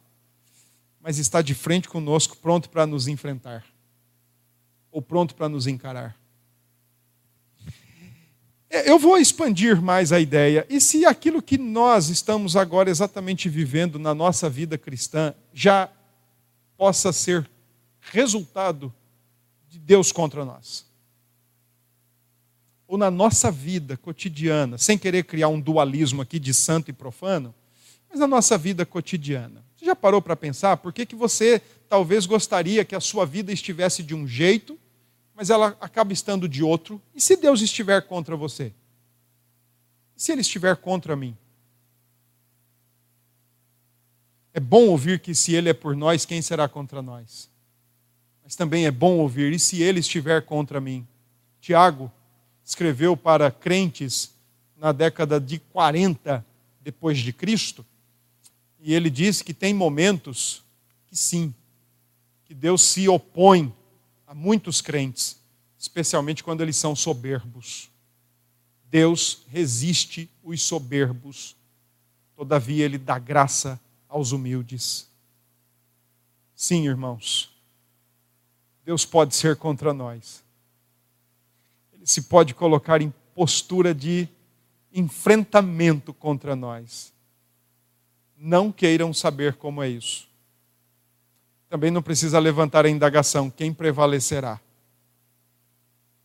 mas 1.00 1.18
está 1.18 1.42
de 1.42 1.52
frente 1.52 1.88
conosco, 1.88 2.36
pronto 2.36 2.70
para 2.70 2.86
nos 2.86 3.08
enfrentar, 3.08 3.64
ou 4.92 5.02
pronto 5.02 5.34
para 5.34 5.48
nos 5.48 5.66
encarar. 5.66 6.16
É, 8.68 8.90
eu 8.90 8.98
vou 8.98 9.16
expandir 9.16 9.80
mais 9.80 10.12
a 10.12 10.18
ideia. 10.18 10.66
E 10.68 10.80
se 10.80 11.04
aquilo 11.04 11.40
que 11.40 11.56
nós 11.56 12.08
estamos 12.08 12.56
agora 12.56 12.90
exatamente 12.90 13.48
vivendo 13.48 13.98
na 13.98 14.14
nossa 14.14 14.50
vida 14.50 14.76
cristã 14.76 15.34
já 15.52 15.88
possa 16.76 17.12
ser 17.12 17.48
resultado 18.00 18.92
de 19.68 19.78
Deus 19.78 20.10
contra 20.10 20.44
nós? 20.44 20.84
Ou 22.88 22.98
na 22.98 23.10
nossa 23.10 23.50
vida 23.50 23.96
cotidiana, 23.96 24.78
sem 24.78 24.98
querer 24.98 25.24
criar 25.24 25.48
um 25.48 25.60
dualismo 25.60 26.22
aqui 26.22 26.38
de 26.38 26.52
santo 26.54 26.90
e 26.90 26.92
profano, 26.92 27.54
mas 28.08 28.20
na 28.20 28.26
nossa 28.26 28.56
vida 28.56 28.86
cotidiana. 28.86 29.64
Você 29.76 29.84
já 29.84 29.96
parou 29.96 30.22
para 30.22 30.36
pensar 30.36 30.76
por 30.76 30.92
que, 30.92 31.04
que 31.04 31.14
você 31.14 31.60
talvez 31.88 32.26
gostaria 32.26 32.84
que 32.84 32.94
a 32.94 33.00
sua 33.00 33.24
vida 33.26 33.52
estivesse 33.52 34.02
de 34.02 34.14
um 34.14 34.26
jeito, 34.26 34.78
mas 35.36 35.50
ela 35.50 35.76
acaba 35.82 36.14
estando 36.14 36.48
de 36.48 36.62
outro? 36.62 37.00
E 37.14 37.20
se 37.20 37.36
Deus 37.36 37.60
estiver 37.60 38.00
contra 38.00 38.34
você? 38.34 38.72
E 40.16 40.22
se 40.22 40.32
Ele 40.32 40.40
estiver 40.40 40.74
contra 40.76 41.14
mim? 41.14 41.36
É 44.54 44.58
bom 44.58 44.86
ouvir 44.86 45.20
que 45.20 45.34
se 45.34 45.54
Ele 45.54 45.68
é 45.68 45.74
por 45.74 45.94
nós, 45.94 46.24
quem 46.24 46.40
será 46.40 46.66
contra 46.66 47.02
nós? 47.02 47.50
Mas 48.42 48.56
também 48.56 48.86
é 48.86 48.90
bom 48.90 49.18
ouvir, 49.18 49.52
e 49.52 49.58
se 49.58 49.82
Ele 49.82 50.00
estiver 50.00 50.40
contra 50.46 50.80
mim? 50.80 51.06
Tiago 51.60 52.10
escreveu 52.64 53.14
para 53.14 53.50
crentes 53.50 54.32
na 54.74 54.90
década 54.90 55.38
de 55.38 55.58
40 55.58 56.44
depois 56.80 57.18
de 57.18 57.32
Cristo, 57.32 57.84
e 58.78 58.94
ele 58.94 59.10
diz 59.10 59.42
que 59.42 59.52
tem 59.52 59.74
momentos 59.74 60.62
que 61.08 61.16
sim, 61.16 61.52
que 62.44 62.54
Deus 62.54 62.82
se 62.82 63.08
opõe 63.08 63.74
a 64.26 64.34
muitos 64.34 64.80
crentes, 64.80 65.40
especialmente 65.78 66.42
quando 66.42 66.62
eles 66.62 66.76
são 66.76 66.96
soberbos. 66.96 67.90
Deus 68.90 69.44
resiste 69.48 70.30
os 70.42 70.62
soberbos, 70.62 71.56
todavia 72.34 72.84
ele 72.84 72.98
dá 72.98 73.18
graça 73.18 73.80
aos 74.08 74.32
humildes. 74.32 75.08
Sim, 76.54 76.86
irmãos, 76.86 77.50
Deus 78.84 79.04
pode 79.04 79.34
ser 79.34 79.56
contra 79.56 79.92
nós. 79.92 80.42
Ele 81.92 82.06
se 82.06 82.22
pode 82.22 82.54
colocar 82.54 83.02
em 83.02 83.12
postura 83.34 83.94
de 83.94 84.28
enfrentamento 84.92 86.14
contra 86.14 86.56
nós 86.56 87.14
não 88.36 88.70
queiram 88.70 89.14
saber 89.14 89.54
como 89.54 89.82
é 89.82 89.88
isso. 89.88 90.28
Também 91.76 91.90
não 91.90 92.00
precisa 92.00 92.38
levantar 92.38 92.86
a 92.86 92.88
indagação: 92.88 93.50
quem 93.50 93.70
prevalecerá? 93.70 94.58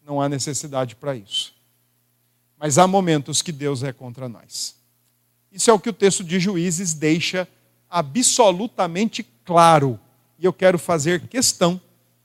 Não 0.06 0.22
há 0.22 0.30
necessidade 0.30 0.96
para 0.96 1.14
isso. 1.14 1.54
Mas 2.58 2.78
há 2.78 2.88
momentos 2.88 3.42
que 3.42 3.52
Deus 3.52 3.84
é 3.84 3.92
contra 3.92 4.30
nós. 4.30 4.78
Isso 5.52 5.70
é 5.70 5.74
o 5.74 5.80
que 5.80 5.90
o 5.90 5.94
texto 5.94 6.24
de 6.24 6.40
Juízes 6.40 6.94
deixa 6.94 7.46
absolutamente 7.90 9.24
claro. 9.44 10.00
E 10.40 10.46
eu 10.46 10.54
quero 10.54 10.80
fazer 10.80 11.28
questão 11.28 11.82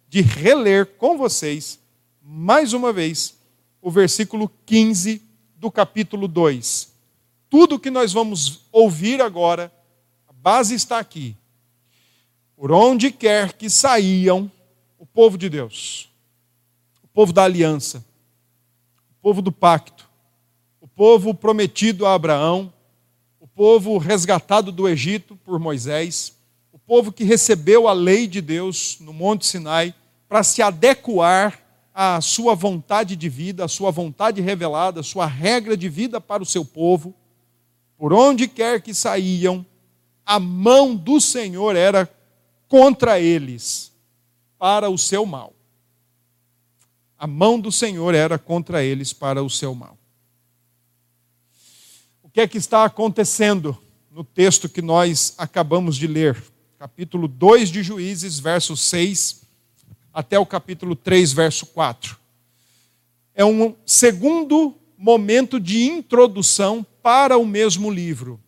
de 0.09 0.21
reler 0.21 0.87
com 0.87 1.19
vocês, 1.19 1.81
mais 2.23 2.73
uma 2.73 2.93
vez, 2.93 3.35
o 3.83 3.91
versículo 3.91 4.49
15 4.65 5.21
do 5.57 5.69
capítulo 5.69 6.29
2. 6.29 6.93
Tudo 7.51 7.81
que 7.81 7.91
nós 7.91 8.13
vamos 8.13 8.61
ouvir 8.71 9.21
agora 9.21 9.73
base 10.47 10.77
está 10.77 11.01
aqui. 11.01 11.37
Por 12.57 12.73
onde 12.73 13.11
quer 13.11 13.53
que 13.53 13.69
saíam 13.69 14.51
o 14.99 15.05
povo 15.05 15.37
de 15.37 15.49
Deus, 15.49 16.09
o 17.03 17.09
povo 17.09 17.33
da 17.33 17.45
aliança, 17.45 18.05
povo 19.27 19.43
do 19.43 19.51
pacto, 19.51 20.09
o 20.81 20.87
povo 20.87 21.35
prometido 21.35 22.07
a 22.07 22.15
Abraão, 22.15 22.73
o 23.41 23.47
povo 23.49 23.99
resgatado 23.99 24.71
do 24.71 24.89
Egito 24.89 25.35
por 25.45 25.59
Moisés, 25.59 26.33
o 26.73 26.79
povo 26.79 27.11
que 27.11 27.25
recebeu 27.25 27.89
a 27.89 27.93
lei 27.93 28.29
de 28.29 28.41
Deus 28.41 28.99
no 29.01 29.13
Monte 29.13 29.45
Sinai 29.45 29.93
para 30.29 30.45
se 30.45 30.63
adequar 30.63 31.61
à 31.93 32.21
sua 32.21 32.55
vontade 32.55 33.17
de 33.17 33.29
vida, 33.29 33.65
à 33.65 33.69
sua 33.69 33.91
vontade 33.91 34.41
revelada, 34.41 35.01
à 35.01 35.03
sua 35.03 35.27
regra 35.27 35.77
de 35.77 35.89
vida 35.89 36.21
para 36.21 36.45
o 36.45 36.47
seu 36.47 36.65
povo. 36.65 37.13
Por 37.99 38.13
onde 38.13 38.47
quer 38.47 38.81
que 38.81 38.95
saíam, 38.95 39.67
a 40.25 40.39
mão 40.39 40.95
do 40.95 41.21
Senhor 41.21 41.75
era 41.75 42.09
contra 42.69 43.21
eles, 43.21 43.93
para 44.59 44.89
o 44.91 44.99
seu 44.99 45.25
mal. 45.25 45.55
A 47.19 47.27
mão 47.27 47.59
do 47.59 47.73
Senhor 47.73 48.15
era 48.15 48.39
contra 48.39 48.83
eles 48.83 49.13
para 49.13 49.43
o 49.43 49.49
seu 49.49 49.75
mal. 49.75 49.97
O 52.23 52.29
que 52.29 52.41
é 52.41 52.49
que 52.49 52.59
está 52.59 52.85
acontecendo 52.85 53.77
no 54.11 54.23
texto 54.23 54.69
que 54.69 54.83
nós 54.83 55.35
acabamos 55.39 55.97
de 55.97 56.07
ler? 56.07 56.43
Capítulo 56.79 57.27
2 57.27 57.71
de 57.71 57.83
Juízes, 57.83 58.39
verso 58.39 58.77
6 58.77 59.47
até 60.13 60.39
o 60.39 60.47
capítulo 60.47 60.97
3, 60.97 61.33
verso 61.35 61.67
4. 61.67 62.17
É 63.35 63.45
um 63.45 63.75
segundo 63.85 64.75
momento 64.97 65.61
de 65.61 65.85
introdução 65.85 66.85
para 67.03 67.37
o 67.37 67.45
mesmo 67.45 67.91
livro. 67.91 68.41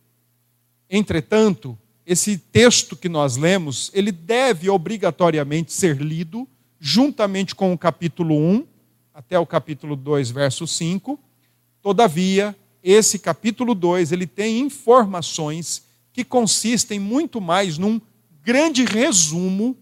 Entretanto, 0.89 1.77
esse 2.09 2.39
texto 2.39 2.95
que 2.95 3.07
nós 3.07 3.37
lemos, 3.37 3.91
ele 3.93 4.11
deve 4.11 4.67
obrigatoriamente 4.67 5.71
ser 5.71 6.01
lido 6.01 6.47
juntamente 6.79 7.53
com 7.53 7.71
o 7.71 7.77
capítulo 7.77 8.35
1 8.35 8.65
até 9.13 9.37
o 9.37 9.45
capítulo 9.45 9.95
2, 9.95 10.31
verso 10.31 10.65
5. 10.65 11.19
Todavia, 11.83 12.55
esse 12.81 13.19
capítulo 13.19 13.75
2, 13.75 14.11
ele 14.11 14.25
tem 14.25 14.59
informações 14.59 15.85
que 16.11 16.23
consistem 16.23 16.99
muito 16.99 17.39
mais 17.39 17.77
num 17.77 18.01
grande 18.41 18.83
resumo 18.85 19.77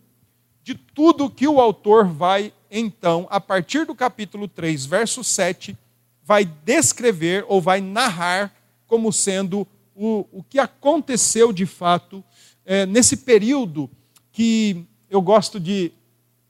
de 0.66 0.76
tudo 0.76 1.30
que 1.30 1.48
o 1.48 1.62
autor 1.62 2.10
vai, 2.10 2.52
então, 2.70 3.26
a 3.30 3.40
partir 3.40 3.86
do 3.86 3.96
capítulo 3.96 4.50
3, 4.50 4.86
verso 4.86 5.24
7, 5.24 5.78
vai 6.22 6.44
descrever 6.44 7.46
ou 7.48 7.62
vai 7.62 7.80
narrar 7.80 8.54
como 8.86 9.14
sendo 9.14 9.66
o, 9.98 10.26
o 10.32 10.44
que 10.44 10.60
aconteceu 10.60 11.52
de 11.52 11.66
fato 11.66 12.24
é, 12.64 12.86
nesse 12.86 13.18
período 13.18 13.90
que 14.32 14.86
eu 15.10 15.22
gosto 15.22 15.60
de 15.60 15.92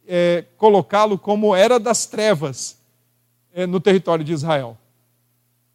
é, 0.06 0.44
colocá-lo 0.58 1.18
como 1.18 1.56
era 1.56 1.80
das 1.80 2.06
trevas 2.06 2.78
é, 3.54 3.66
no 3.66 3.80
território 3.80 4.26
de 4.26 4.34
Israel. 4.34 4.78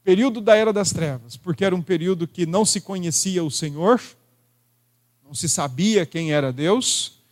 Período 0.04 0.40
da 0.40 0.54
era 0.54 0.72
das 0.72 0.92
trevas, 0.92 1.36
porque 1.36 1.64
era 1.64 1.74
um 1.74 1.80
período 1.80 2.28
que 2.28 2.44
não 2.44 2.64
se 2.64 2.80
conhecia 2.80 3.42
o 3.42 3.50
Senhor, 3.50 4.00
não 5.24 5.32
se 5.32 5.48
sabia 5.48 6.04
quem 6.04 6.32
era 6.32 6.52
Deus, 6.52 7.22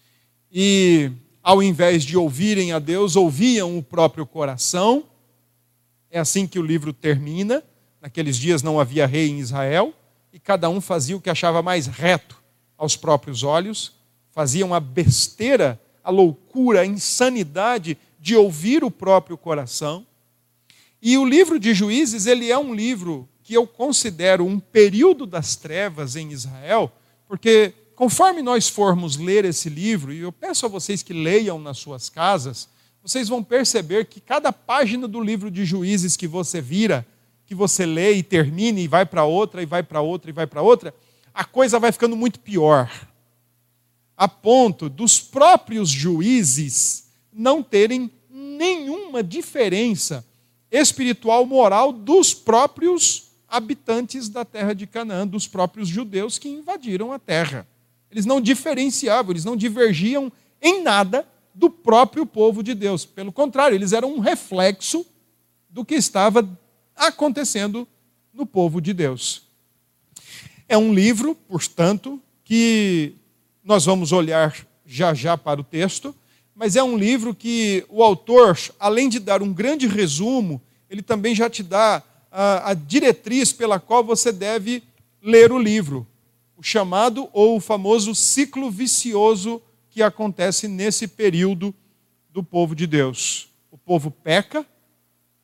e, 0.50 1.10
ao 1.42 1.62
invés 1.62 2.02
de 2.02 2.16
ouvirem 2.16 2.72
a 2.72 2.78
Deus, 2.78 3.16
ouviam 3.16 3.76
o 3.76 3.82
próprio 3.82 4.24
coração. 4.24 5.04
É 6.10 6.18
assim 6.18 6.46
que 6.46 6.58
o 6.58 6.62
livro 6.62 6.92
termina. 6.92 7.62
Naqueles 8.00 8.36
dias 8.36 8.62
não 8.62 8.80
havia 8.80 9.06
rei 9.06 9.28
em 9.28 9.38
Israel, 9.38 9.94
e 10.32 10.38
cada 10.38 10.68
um 10.68 10.80
fazia 10.80 11.16
o 11.16 11.20
que 11.20 11.30
achava 11.30 11.62
mais 11.62 11.86
reto 11.86 12.40
aos 12.76 12.96
próprios 12.96 13.42
olhos, 13.42 13.92
faziam 14.30 14.72
a 14.72 14.80
besteira, 14.80 15.80
a 16.02 16.10
loucura, 16.10 16.80
a 16.80 16.86
insanidade 16.86 17.98
de 18.18 18.36
ouvir 18.36 18.84
o 18.84 18.90
próprio 18.90 19.36
coração. 19.36 20.06
E 21.02 21.16
o 21.18 21.24
livro 21.24 21.58
de 21.58 21.74
Juízes, 21.74 22.26
ele 22.26 22.50
é 22.50 22.58
um 22.58 22.74
livro 22.74 23.28
que 23.42 23.54
eu 23.54 23.66
considero 23.66 24.44
um 24.44 24.60
período 24.60 25.26
das 25.26 25.56
trevas 25.56 26.16
em 26.16 26.30
Israel, 26.30 26.92
porque 27.26 27.74
Conforme 28.00 28.40
nós 28.40 28.66
formos 28.66 29.18
ler 29.18 29.44
esse 29.44 29.68
livro, 29.68 30.10
e 30.10 30.20
eu 30.20 30.32
peço 30.32 30.64
a 30.64 30.70
vocês 30.70 31.02
que 31.02 31.12
leiam 31.12 31.58
nas 31.58 31.76
suas 31.76 32.08
casas, 32.08 32.66
vocês 33.02 33.28
vão 33.28 33.44
perceber 33.44 34.06
que 34.06 34.22
cada 34.22 34.50
página 34.50 35.06
do 35.06 35.20
livro 35.20 35.50
de 35.50 35.66
Juízes 35.66 36.16
que 36.16 36.26
você 36.26 36.62
vira, 36.62 37.06
que 37.50 37.54
você 37.56 37.84
lê 37.84 38.12
e 38.12 38.22
termina 38.22 38.78
e 38.78 38.86
vai 38.86 39.04
para 39.04 39.24
outra, 39.24 39.60
e 39.60 39.66
vai 39.66 39.82
para 39.82 40.00
outra, 40.00 40.30
e 40.30 40.32
vai 40.32 40.46
para 40.46 40.62
outra, 40.62 40.94
a 41.34 41.44
coisa 41.44 41.80
vai 41.80 41.90
ficando 41.90 42.14
muito 42.14 42.38
pior. 42.38 42.88
A 44.16 44.28
ponto 44.28 44.88
dos 44.88 45.18
próprios 45.18 45.88
juízes 45.88 47.10
não 47.32 47.60
terem 47.60 48.08
nenhuma 48.30 49.20
diferença 49.20 50.24
espiritual, 50.70 51.44
moral 51.44 51.92
dos 51.92 52.32
próprios 52.32 53.32
habitantes 53.48 54.28
da 54.28 54.44
terra 54.44 54.72
de 54.72 54.86
Canaã, 54.86 55.26
dos 55.26 55.48
próprios 55.48 55.88
judeus 55.88 56.38
que 56.38 56.48
invadiram 56.48 57.10
a 57.10 57.18
terra. 57.18 57.66
Eles 58.12 58.24
não 58.24 58.40
diferenciavam, 58.40 59.32
eles 59.32 59.44
não 59.44 59.56
divergiam 59.56 60.30
em 60.62 60.84
nada 60.84 61.26
do 61.52 61.68
próprio 61.68 62.24
povo 62.24 62.62
de 62.62 62.74
Deus. 62.74 63.04
Pelo 63.04 63.32
contrário, 63.32 63.74
eles 63.74 63.92
eram 63.92 64.14
um 64.14 64.20
reflexo 64.20 65.04
do 65.68 65.84
que 65.84 65.96
estava 65.96 66.48
acontecendo 67.06 67.86
no 68.32 68.46
povo 68.46 68.80
de 68.80 68.92
Deus. 68.92 69.42
É 70.68 70.76
um 70.76 70.92
livro, 70.92 71.34
portanto, 71.34 72.20
que 72.44 73.14
nós 73.64 73.84
vamos 73.84 74.12
olhar 74.12 74.56
já 74.86 75.14
já 75.14 75.36
para 75.36 75.60
o 75.60 75.64
texto, 75.64 76.14
mas 76.54 76.76
é 76.76 76.82
um 76.82 76.96
livro 76.96 77.34
que 77.34 77.84
o 77.88 78.02
autor, 78.02 78.58
além 78.78 79.08
de 79.08 79.18
dar 79.18 79.42
um 79.42 79.52
grande 79.52 79.86
resumo, 79.86 80.60
ele 80.88 81.02
também 81.02 81.34
já 81.34 81.48
te 81.48 81.62
dá 81.62 82.02
a, 82.30 82.70
a 82.70 82.74
diretriz 82.74 83.52
pela 83.52 83.80
qual 83.80 84.04
você 84.04 84.30
deve 84.32 84.82
ler 85.22 85.52
o 85.52 85.58
livro 85.58 86.06
o 86.60 86.62
chamado 86.62 87.26
ou 87.32 87.56
o 87.56 87.60
famoso 87.60 88.14
ciclo 88.14 88.70
vicioso 88.70 89.62
que 89.88 90.02
acontece 90.02 90.68
nesse 90.68 91.08
período 91.08 91.74
do 92.28 92.44
povo 92.44 92.76
de 92.76 92.86
Deus. 92.86 93.48
O 93.70 93.78
povo 93.78 94.10
peca, 94.10 94.66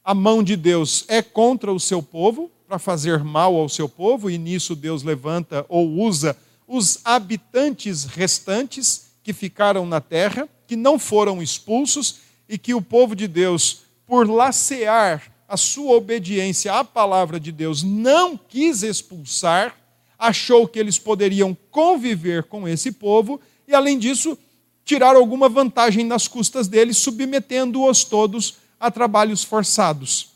a 0.06 0.14
mão 0.14 0.40
de 0.40 0.54
Deus 0.54 1.04
é 1.08 1.20
contra 1.20 1.72
o 1.72 1.80
seu 1.80 2.00
povo, 2.00 2.48
para 2.68 2.78
fazer 2.78 3.24
mal 3.24 3.56
ao 3.56 3.68
seu 3.68 3.88
povo, 3.88 4.30
e 4.30 4.38
nisso 4.38 4.76
Deus 4.76 5.02
levanta 5.02 5.66
ou 5.68 5.88
usa 5.98 6.36
os 6.68 7.00
habitantes 7.04 8.04
restantes 8.04 9.08
que 9.24 9.32
ficaram 9.32 9.84
na 9.84 10.00
terra, 10.00 10.48
que 10.68 10.76
não 10.76 10.96
foram 10.96 11.42
expulsos, 11.42 12.20
e 12.48 12.56
que 12.56 12.72
o 12.72 12.80
povo 12.80 13.16
de 13.16 13.26
Deus, 13.26 13.80
por 14.06 14.30
lacear 14.30 15.24
a 15.48 15.56
sua 15.56 15.96
obediência 15.96 16.72
à 16.72 16.84
palavra 16.84 17.40
de 17.40 17.50
Deus, 17.50 17.82
não 17.82 18.36
quis 18.36 18.84
expulsar, 18.84 19.76
achou 20.16 20.68
que 20.68 20.78
eles 20.78 21.00
poderiam 21.00 21.56
conviver 21.68 22.44
com 22.44 22.68
esse 22.68 22.92
povo 22.92 23.40
e, 23.66 23.74
além 23.74 23.98
disso, 23.98 24.38
tirar 24.84 25.16
alguma 25.16 25.48
vantagem 25.48 26.04
nas 26.04 26.28
custas 26.28 26.68
deles, 26.68 26.96
submetendo-os 26.96 28.04
todos 28.04 28.65
a 28.78 28.90
trabalhos 28.90 29.42
forçados. 29.42 30.30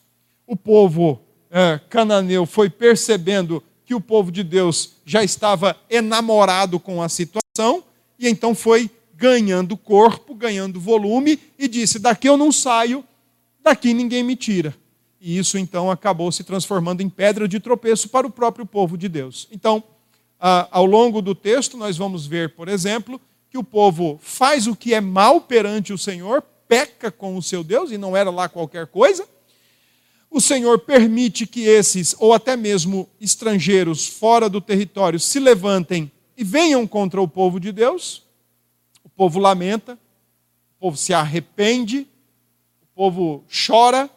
O 0.46 0.56
povo 0.56 1.20
é, 1.50 1.80
cananeu 1.88 2.46
foi 2.46 2.70
percebendo 2.70 3.62
que 3.84 3.94
o 3.94 4.00
povo 4.00 4.30
de 4.30 4.42
Deus 4.42 4.94
já 5.04 5.24
estava 5.24 5.76
enamorado 5.88 6.78
com 6.78 7.02
a 7.02 7.08
situação 7.08 7.82
e 8.18 8.28
então 8.28 8.54
foi 8.54 8.90
ganhando 9.14 9.76
corpo, 9.76 10.34
ganhando 10.34 10.80
volume 10.80 11.38
e 11.58 11.68
disse: 11.68 11.98
Daqui 11.98 12.28
eu 12.28 12.36
não 12.36 12.50
saio, 12.52 13.04
daqui 13.62 13.92
ninguém 13.92 14.22
me 14.22 14.36
tira. 14.36 14.74
E 15.20 15.36
isso 15.36 15.58
então 15.58 15.90
acabou 15.90 16.32
se 16.32 16.42
transformando 16.42 17.02
em 17.02 17.08
pedra 17.08 17.46
de 17.46 17.60
tropeço 17.60 18.08
para 18.08 18.26
o 18.26 18.30
próprio 18.30 18.64
povo 18.64 18.96
de 18.96 19.08
Deus. 19.08 19.46
Então, 19.52 19.84
ao 20.38 20.86
longo 20.86 21.20
do 21.20 21.34
texto, 21.34 21.76
nós 21.76 21.98
vamos 21.98 22.26
ver, 22.26 22.54
por 22.54 22.68
exemplo, 22.68 23.20
que 23.50 23.58
o 23.58 23.64
povo 23.64 24.18
faz 24.22 24.66
o 24.66 24.74
que 24.74 24.94
é 24.94 25.00
mal 25.00 25.42
perante 25.42 25.92
o 25.92 25.98
Senhor, 25.98 26.42
peca 26.70 27.10
com 27.10 27.36
o 27.36 27.42
seu 27.42 27.64
Deus, 27.64 27.90
e 27.90 27.98
não 27.98 28.16
era 28.16 28.30
lá 28.30 28.48
qualquer 28.48 28.86
coisa. 28.86 29.28
O 30.30 30.40
Senhor 30.40 30.78
permite 30.78 31.44
que 31.44 31.62
esses, 31.62 32.14
ou 32.16 32.32
até 32.32 32.56
mesmo 32.56 33.08
estrangeiros 33.20 34.06
fora 34.06 34.48
do 34.48 34.60
território, 34.60 35.18
se 35.18 35.40
levantem 35.40 36.12
e 36.36 36.44
venham 36.44 36.86
contra 36.86 37.20
o 37.20 37.26
povo 37.26 37.58
de 37.58 37.72
Deus. 37.72 38.22
O 39.02 39.08
povo 39.08 39.40
lamenta, 39.40 39.94
o 40.76 40.80
povo 40.80 40.96
se 40.96 41.12
arrepende, 41.12 42.06
o 42.80 42.86
povo 42.94 43.44
chora, 43.66 44.08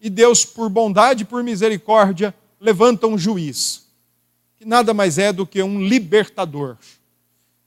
e 0.00 0.08
Deus, 0.08 0.44
por 0.44 0.68
bondade 0.68 1.24
e 1.24 1.26
por 1.26 1.42
misericórdia, 1.42 2.32
levanta 2.60 3.08
um 3.08 3.18
juiz, 3.18 3.88
que 4.54 4.64
nada 4.64 4.94
mais 4.94 5.18
é 5.18 5.32
do 5.32 5.44
que 5.44 5.60
um 5.60 5.84
libertador. 5.84 6.76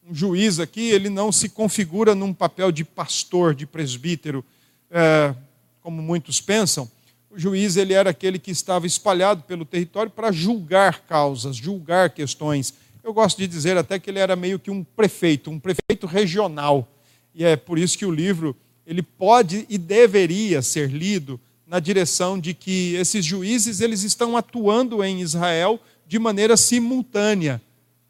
Um 0.08 0.16
juiz 0.16 0.60
aqui, 0.60 0.90
ele 0.90 1.10
não 1.10 1.32
se 1.32 1.48
configura 1.50 2.16
num 2.16 2.34
papel 2.34 2.72
de 2.72 2.84
pastor, 2.84 3.54
de 3.54 3.66
presbítero, 3.66 4.44
é, 4.90 5.34
como 5.82 6.02
muitos 6.02 6.42
pensam. 6.42 6.90
O 7.30 7.40
juiz 7.40 7.78
ele 7.78 7.94
era 7.94 8.10
aquele 8.10 8.38
que 8.38 8.52
estava 8.52 8.86
espalhado 8.86 9.44
pelo 9.44 9.64
território 9.64 10.12
para 10.12 10.32
julgar 10.32 11.02
causas, 11.02 11.56
julgar 11.56 12.10
questões. 12.10 12.74
Eu 13.04 13.14
gosto 13.14 13.38
de 13.38 13.48
dizer 13.48 13.78
até 13.78 13.98
que 13.98 14.10
ele 14.10 14.20
era 14.20 14.36
meio 14.36 14.60
que 14.60 14.70
um 14.70 14.84
prefeito, 14.84 15.50
um 15.50 15.60
prefeito 15.60 16.06
regional. 16.06 16.88
E 17.34 17.46
é 17.46 17.56
por 17.56 17.80
isso 17.80 17.98
que 17.98 18.06
o 18.06 18.12
livro 18.12 18.56
ele 18.86 19.02
pode 19.02 19.66
e 19.70 19.78
deveria 19.78 20.62
ser 20.62 20.90
lido 20.90 21.40
na 21.66 21.80
direção 21.80 22.38
de 22.38 22.54
que 22.54 22.96
esses 22.96 23.24
juízes 23.24 23.80
eles 23.80 24.04
estão 24.04 24.36
atuando 24.36 25.02
em 25.02 25.22
Israel 25.22 25.80
de 26.06 26.20
maneira 26.20 26.58
simultânea, 26.58 27.62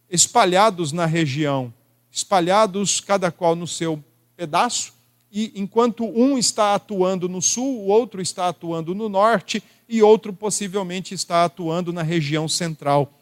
espalhados 0.10 0.92
na 0.92 1.06
região, 1.06 1.72
espalhados 2.12 3.00
cada 3.00 3.32
qual 3.32 3.56
no 3.56 3.66
seu 3.66 4.04
pedaço, 4.36 4.94
e 5.32 5.54
enquanto 5.56 6.04
um 6.04 6.38
está 6.38 6.76
atuando 6.76 7.30
no 7.30 7.42
sul, 7.42 7.80
o 7.80 7.88
outro 7.88 8.22
está 8.22 8.50
atuando 8.50 8.94
no 8.94 9.08
norte 9.08 9.64
e 9.88 10.04
outro 10.04 10.34
possivelmente 10.34 11.14
está 11.14 11.46
atuando 11.46 11.94
na 11.94 12.04
região 12.04 12.50
central. 12.50 13.14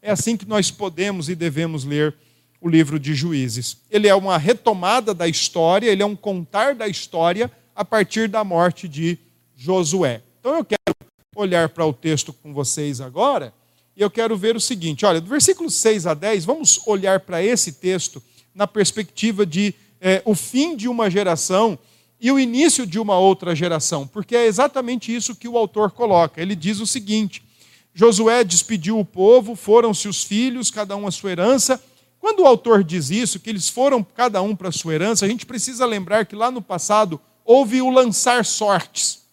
É 0.00 0.12
assim 0.12 0.36
que 0.36 0.46
nós 0.46 0.70
podemos 0.70 1.28
e 1.28 1.34
devemos 1.34 1.84
ler 1.84 2.14
o 2.60 2.68
livro 2.68 3.00
de 3.00 3.14
Juízes. 3.14 3.78
Ele 3.90 4.06
é 4.06 4.14
uma 4.14 4.38
retomada 4.38 5.12
da 5.12 5.26
história, 5.26 5.90
ele 5.90 6.02
é 6.02 6.06
um 6.06 6.14
contar 6.14 6.74
da 6.74 6.86
história 6.86 7.50
a 7.74 7.84
partir 7.84 8.28
da 8.28 8.44
morte 8.44 8.86
de 8.86 9.18
Josué. 9.56 10.22
Então 10.38 10.58
eu 10.58 10.64
quero 10.64 10.96
olhar 11.34 11.68
para 11.68 11.84
o 11.84 11.92
texto 11.92 12.32
com 12.32 12.54
vocês 12.54 13.00
agora 13.00 13.52
e 13.96 14.02
eu 14.02 14.10
quero 14.10 14.36
ver 14.36 14.54
o 14.54 14.60
seguinte: 14.60 15.04
olha, 15.04 15.20
do 15.20 15.28
versículo 15.28 15.68
6 15.68 16.06
a 16.06 16.14
10, 16.14 16.44
vamos 16.44 16.80
olhar 16.86 17.20
para 17.20 17.42
esse 17.42 17.72
texto 17.72 18.22
na 18.56 18.66
perspectiva 18.66 19.44
de 19.44 19.74
é, 20.00 20.22
o 20.24 20.34
fim 20.34 20.74
de 20.74 20.88
uma 20.88 21.10
geração 21.10 21.78
e 22.18 22.32
o 22.32 22.40
início 22.40 22.86
de 22.86 22.98
uma 22.98 23.18
outra 23.18 23.54
geração, 23.54 24.06
porque 24.06 24.34
é 24.34 24.46
exatamente 24.46 25.14
isso 25.14 25.36
que 25.36 25.46
o 25.46 25.58
autor 25.58 25.90
coloca. 25.90 26.40
Ele 26.40 26.56
diz 26.56 26.80
o 26.80 26.86
seguinte: 26.86 27.42
Josué 27.94 28.42
despediu 28.42 28.98
o 28.98 29.04
povo, 29.04 29.54
foram-se 29.54 30.08
os 30.08 30.24
filhos, 30.24 30.70
cada 30.70 30.96
um 30.96 31.06
a 31.06 31.10
sua 31.10 31.32
herança. 31.32 31.82
Quando 32.18 32.40
o 32.40 32.46
autor 32.46 32.82
diz 32.82 33.10
isso, 33.10 33.38
que 33.38 33.50
eles 33.50 33.68
foram 33.68 34.02
cada 34.02 34.40
um 34.40 34.56
para 34.56 34.70
a 34.70 34.72
sua 34.72 34.94
herança, 34.94 35.26
a 35.26 35.28
gente 35.28 35.44
precisa 35.44 35.84
lembrar 35.84 36.24
que 36.24 36.34
lá 36.34 36.50
no 36.50 36.62
passado 36.62 37.20
houve 37.44 37.82
o 37.82 37.90
lançar 37.90 38.44
sortes. 38.44 39.26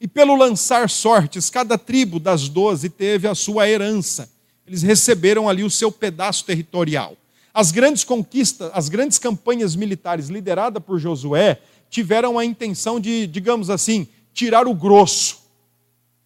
E 0.00 0.08
pelo 0.08 0.34
lançar 0.34 0.90
sortes, 0.90 1.48
cada 1.48 1.78
tribo 1.78 2.18
das 2.18 2.48
doze 2.48 2.90
teve 2.90 3.28
a 3.28 3.36
sua 3.36 3.68
herança. 3.68 4.28
Eles 4.66 4.82
receberam 4.82 5.48
ali 5.48 5.62
o 5.62 5.70
seu 5.70 5.92
pedaço 5.92 6.44
territorial. 6.44 7.16
As 7.54 7.70
grandes 7.70 8.04
conquistas, 8.04 8.70
as 8.74 8.88
grandes 8.88 9.18
campanhas 9.18 9.76
militares 9.76 10.28
lideradas 10.28 10.82
por 10.82 10.98
Josué 10.98 11.60
tiveram 11.90 12.38
a 12.38 12.44
intenção 12.44 12.98
de, 12.98 13.26
digamos 13.26 13.68
assim, 13.68 14.08
tirar 14.32 14.66
o 14.66 14.74
grosso. 14.74 15.42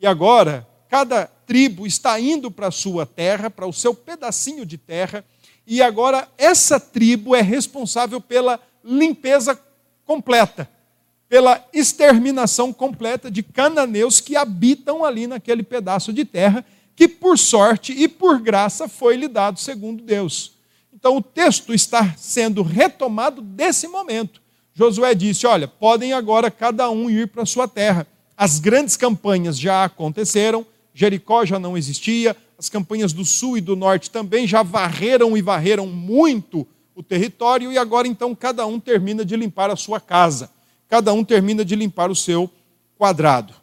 E 0.01 0.07
agora, 0.07 0.67
cada 0.89 1.27
tribo 1.27 1.87
está 1.87 2.21
indo 2.21 2.51
para 2.51 2.69
a 2.69 2.73
sua 2.73 3.05
terra, 3.05 3.51
para 3.51 3.67
o 3.67 3.73
seu 3.73 3.95
pedacinho 3.95 4.65
de 4.65 4.79
terra, 4.79 5.25
e 5.67 5.83
agora 5.83 6.29
essa 6.39 6.79
tribo 6.79 7.35
é 7.35 7.43
responsável 7.43 8.21
pela 8.21 8.61
limpeza 8.85 9.59
completa 10.05 10.69
pela 11.29 11.65
exterminação 11.73 12.73
completa 12.73 13.31
de 13.31 13.43
cananeus 13.43 14.21
que 14.21 14.37
habitam 14.37 15.05
ali 15.05 15.27
naquele 15.27 15.63
pedaço 15.63 16.13
de 16.13 16.25
terra, 16.25 16.65
que 16.95 17.09
por 17.09 17.37
sorte 17.37 17.93
e 17.93 18.09
por 18.09 18.41
graça 18.41 18.89
foi 18.89 19.17
lhe 19.17 19.29
dado 19.29 19.59
segundo 19.59 20.03
Deus. 20.03 20.56
Então 21.07 21.19
o 21.19 21.23
texto 21.23 21.73
está 21.73 22.15
sendo 22.17 22.65
retomado 22.65 23.41
desse 23.41 23.87
momento. 23.87 24.43
Josué 24.75 25.15
disse: 25.15 25.47
Olha, 25.47 25.69
podem 25.69 26.13
agora 26.13 26.51
cada 26.51 26.91
um 26.91 27.09
ir 27.09 27.29
para 27.29 27.45
a 27.45 27.47
sua 27.47 27.69
terra. 27.69 28.05
As 28.37 28.59
grandes 28.59 28.97
campanhas 28.97 29.57
já 29.57 29.85
aconteceram, 29.85 30.67
Jericó 30.93 31.45
já 31.45 31.61
não 31.61 31.79
existia, 31.79 32.37
as 32.59 32.69
campanhas 32.69 33.13
do 33.13 33.25
sul 33.25 33.57
e 33.57 33.61
do 33.61 33.77
norte 33.77 34.11
também 34.11 34.49
já 34.49 34.65
varreram 34.65 35.37
e 35.37 35.43
varreram 35.43 35.87
muito 35.87 36.67
o 36.93 37.05
território, 37.05 37.71
e 37.71 37.79
agora 37.79 38.09
então 38.09 38.35
cada 38.35 38.67
um 38.67 38.81
termina 38.81 39.25
de 39.25 39.37
limpar 39.37 39.71
a 39.71 39.77
sua 39.77 40.01
casa 40.01 40.51
cada 40.89 41.13
um 41.13 41.25
termina 41.25 41.65
de 41.65 41.77
limpar 41.77 42.11
o 42.11 42.17
seu 42.17 42.51
quadrado. 42.97 43.55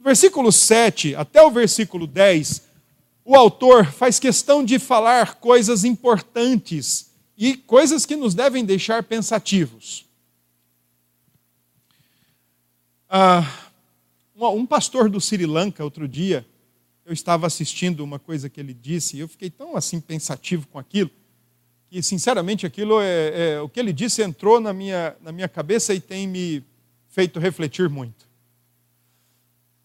Versículo 0.00 0.52
7 0.52 1.14
até 1.14 1.42
o 1.42 1.50
versículo 1.50 2.06
10, 2.06 2.62
o 3.26 3.34
autor 3.34 3.86
faz 3.86 4.20
questão 4.20 4.64
de 4.64 4.78
falar 4.78 5.34
coisas 5.34 5.82
importantes 5.82 7.10
e 7.36 7.56
coisas 7.56 8.06
que 8.06 8.14
nos 8.14 8.34
devem 8.34 8.64
deixar 8.64 9.02
pensativos. 9.02 10.06
Ah, 13.10 13.44
um 14.36 14.64
pastor 14.64 15.10
do 15.10 15.20
Sri 15.20 15.44
Lanka, 15.44 15.82
outro 15.82 16.06
dia, 16.06 16.46
eu 17.04 17.12
estava 17.12 17.48
assistindo 17.48 18.04
uma 18.04 18.20
coisa 18.20 18.48
que 18.48 18.60
ele 18.60 18.72
disse 18.72 19.16
e 19.16 19.20
eu 19.20 19.28
fiquei 19.28 19.50
tão 19.50 19.76
assim 19.76 20.00
pensativo 20.00 20.68
com 20.68 20.78
aquilo 20.78 21.10
que 21.88 22.02
sinceramente 22.02 22.64
aquilo 22.64 23.00
é, 23.00 23.54
é, 23.54 23.60
o 23.60 23.68
que 23.68 23.80
ele 23.80 23.92
disse 23.92 24.22
entrou 24.22 24.60
na 24.60 24.72
minha, 24.72 25.16
na 25.20 25.32
minha 25.32 25.48
cabeça 25.48 25.94
e 25.94 26.00
tem 26.00 26.28
me 26.28 26.64
feito 27.08 27.40
refletir 27.40 27.88
muito. 27.88 28.26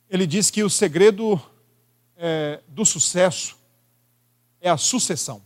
Ele 0.10 0.28
diz 0.28 0.52
que 0.52 0.64
o 0.64 0.70
segredo 0.70 1.42
é, 2.24 2.62
do 2.68 2.86
sucesso 2.86 3.58
é 4.62 4.70
a 4.70 4.78
sucessão. 4.78 5.44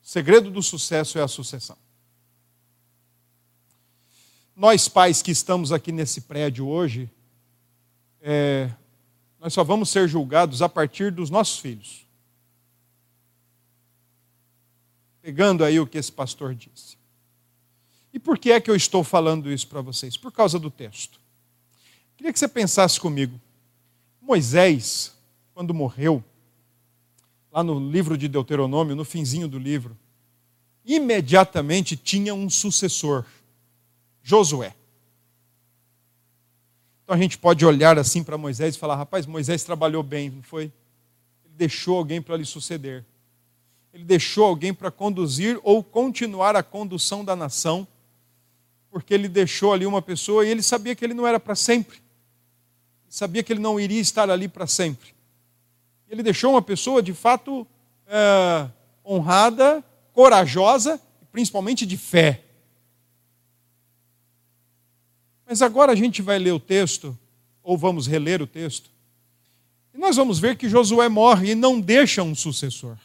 O 0.00 0.06
segredo 0.06 0.52
do 0.52 0.62
sucesso 0.62 1.18
é 1.18 1.22
a 1.22 1.26
sucessão. 1.26 1.76
Nós 4.54 4.88
pais 4.88 5.20
que 5.20 5.32
estamos 5.32 5.72
aqui 5.72 5.90
nesse 5.90 6.20
prédio 6.22 6.68
hoje, 6.68 7.10
é, 8.20 8.70
nós 9.40 9.52
só 9.52 9.64
vamos 9.64 9.90
ser 9.90 10.08
julgados 10.08 10.62
a 10.62 10.68
partir 10.68 11.10
dos 11.10 11.28
nossos 11.28 11.58
filhos. 11.58 12.06
Pegando 15.20 15.64
aí 15.64 15.80
o 15.80 15.86
que 15.88 15.98
esse 15.98 16.12
pastor 16.12 16.54
disse. 16.54 16.96
E 18.12 18.20
por 18.20 18.38
que 18.38 18.52
é 18.52 18.60
que 18.60 18.70
eu 18.70 18.76
estou 18.76 19.02
falando 19.02 19.50
isso 19.50 19.66
para 19.66 19.80
vocês? 19.80 20.16
Por 20.16 20.30
causa 20.30 20.56
do 20.56 20.70
texto. 20.70 21.20
Queria 22.18 22.30
que 22.30 22.38
você 22.38 22.46
pensasse 22.46 23.00
comigo. 23.00 23.40
Moisés, 24.20 25.16
quando 25.54 25.72
morreu, 25.72 26.22
lá 27.50 27.64
no 27.64 27.80
livro 27.90 28.18
de 28.18 28.28
Deuteronômio, 28.28 28.94
no 28.94 29.06
finzinho 29.06 29.48
do 29.48 29.58
livro, 29.58 29.96
imediatamente 30.84 31.96
tinha 31.96 32.34
um 32.34 32.50
sucessor, 32.50 33.24
Josué. 34.22 34.74
Então 37.02 37.16
a 37.16 37.18
gente 37.18 37.38
pode 37.38 37.64
olhar 37.64 37.98
assim 37.98 38.22
para 38.22 38.36
Moisés 38.36 38.74
e 38.74 38.78
falar: 38.78 38.96
rapaz, 38.96 39.24
Moisés 39.24 39.64
trabalhou 39.64 40.02
bem, 40.02 40.28
não 40.28 40.42
foi? 40.42 40.64
Ele 41.46 41.54
deixou 41.56 41.96
alguém 41.96 42.20
para 42.20 42.36
lhe 42.36 42.44
suceder 42.44 43.06
ele 43.98 44.04
deixou 44.04 44.44
alguém 44.44 44.72
para 44.72 44.92
conduzir 44.92 45.58
ou 45.64 45.82
continuar 45.82 46.54
a 46.54 46.62
condução 46.62 47.24
da 47.24 47.34
nação, 47.34 47.86
porque 48.90 49.12
ele 49.12 49.28
deixou 49.28 49.72
ali 49.72 49.86
uma 49.86 50.00
pessoa 50.00 50.46
e 50.46 50.50
ele 50.50 50.62
sabia 50.62 50.94
que 50.94 51.04
ele 51.04 51.14
não 51.14 51.26
era 51.26 51.40
para 51.40 51.56
sempre. 51.56 52.00
Sabia 53.08 53.42
que 53.42 53.52
ele 53.52 53.60
não 53.60 53.78
iria 53.78 54.00
estar 54.00 54.30
ali 54.30 54.48
para 54.48 54.66
sempre. 54.66 55.14
Ele 56.08 56.22
deixou 56.22 56.52
uma 56.52 56.62
pessoa 56.62 57.02
de 57.02 57.12
fato 57.12 57.66
é, 58.06 58.68
honrada, 59.04 59.84
corajosa 60.12 61.00
e 61.22 61.26
principalmente 61.26 61.86
de 61.86 61.96
fé. 61.96 62.44
Mas 65.46 65.62
agora 65.62 65.92
a 65.92 65.96
gente 65.96 66.20
vai 66.20 66.38
ler 66.38 66.52
o 66.52 66.60
texto, 66.60 67.18
ou 67.62 67.76
vamos 67.76 68.06
reler 68.06 68.42
o 68.42 68.46
texto, 68.46 68.90
e 69.94 69.98
nós 69.98 70.16
vamos 70.16 70.38
ver 70.38 70.56
que 70.56 70.68
Josué 70.68 71.08
morre 71.08 71.52
e 71.52 71.54
não 71.54 71.80
deixa 71.80 72.22
um 72.22 72.34
sucessor 72.34 72.96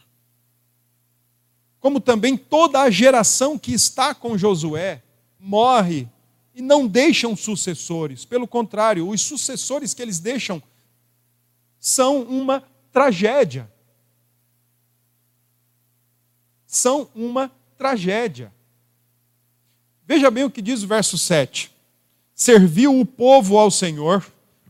como 1.83 1.99
também 1.99 2.37
toda 2.37 2.79
a 2.79 2.89
geração 2.89 3.59
que 3.59 3.73
está 3.73 4.15
com 4.15 4.37
Josué 4.37 5.03
morre 5.37 6.07
e 6.53 6.61
não 6.61 6.87
deixam 6.87 7.35
sucessores. 7.35 8.25
Pelo 8.25 8.47
contrário, 8.47 9.07
os 9.07 9.21
sucessores 9.21 9.93
que 9.93 10.01
eles 10.01 10.19
deixam 10.19 10.61
são 11.79 12.21
uma 12.21 12.63
tragédia. 12.91 13.71
São 16.65 17.09
uma 17.15 17.51
tragédia. 17.77 18.53
Veja 20.05 20.29
bem 20.29 20.43
o 20.43 20.51
que 20.51 20.61
diz 20.61 20.83
o 20.83 20.87
verso 20.87 21.17
7. 21.17 21.71
Serviu 22.35 22.99
o 22.99 23.05
povo 23.05 23.57
ao 23.57 23.71
Senhor 23.71 24.25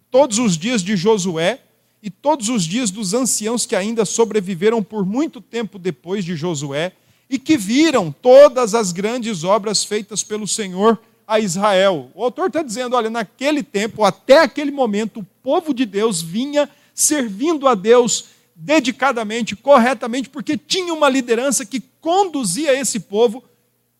todos 0.10 0.38
os 0.38 0.58
dias 0.58 0.82
de 0.82 0.96
Josué 0.96 1.62
e 2.02 2.10
todos 2.10 2.50
os 2.50 2.64
dias 2.66 2.92
dos 2.92 3.14
anciãos 3.14 3.66
que 3.66 3.76
ainda 3.76 4.06
sobreviveram 4.06 4.84
por 4.84 5.06
muito 5.06 5.42
tempo 5.42 5.80
depois 5.80 6.24
de 6.24 6.36
Josué 6.36 6.94
e 7.30 7.40
que 7.40 7.58
viram 7.58 8.12
todas 8.12 8.76
as 8.76 8.92
grandes 8.92 9.44
obras 9.44 9.84
feitas 9.84 10.24
pelo 10.24 10.48
Senhor 10.48 11.00
a 11.28 11.40
Israel. 11.40 12.12
O 12.14 12.24
autor 12.24 12.48
está 12.48 12.62
dizendo: 12.62 12.96
olha, 12.96 13.10
naquele 13.10 13.64
tempo, 13.64 14.04
até 14.04 14.40
aquele 14.40 14.72
momento, 14.72 15.20
o 15.20 15.28
povo 15.42 15.74
de 15.74 15.86
Deus 15.86 16.22
vinha 16.22 16.70
servindo 16.94 17.68
a 17.68 17.76
Deus 17.76 18.26
dedicadamente, 18.56 19.56
corretamente, 19.56 20.30
porque 20.30 20.58
tinha 20.58 20.94
uma 20.94 21.10
liderança 21.10 21.66
que 21.66 21.82
conduzia 22.00 22.80
esse 22.80 23.00
povo 23.00 23.44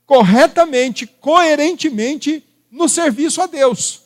corretamente, 0.06 1.08
coerentemente 1.08 2.44
no 2.72 2.88
serviço 2.88 3.42
a 3.42 3.48
Deus. 3.48 4.02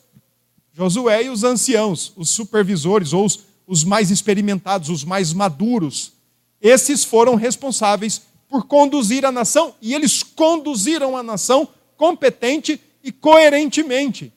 Josué 0.73 1.23
e 1.23 1.29
os 1.29 1.43
anciãos, 1.43 2.13
os 2.15 2.29
supervisores, 2.29 3.13
ou 3.13 3.25
os, 3.25 3.39
os 3.65 3.83
mais 3.83 4.11
experimentados, 4.11 4.89
os 4.89 5.03
mais 5.03 5.33
maduros, 5.33 6.13
esses 6.61 7.03
foram 7.03 7.35
responsáveis 7.35 8.21
por 8.47 8.63
conduzir 8.65 9.25
a 9.25 9.31
nação, 9.31 9.75
e 9.81 9.93
eles 9.93 10.23
conduziram 10.23 11.17
a 11.17 11.23
nação 11.23 11.67
competente 11.97 12.79
e 13.07 13.11
coerentemente. 13.13 14.33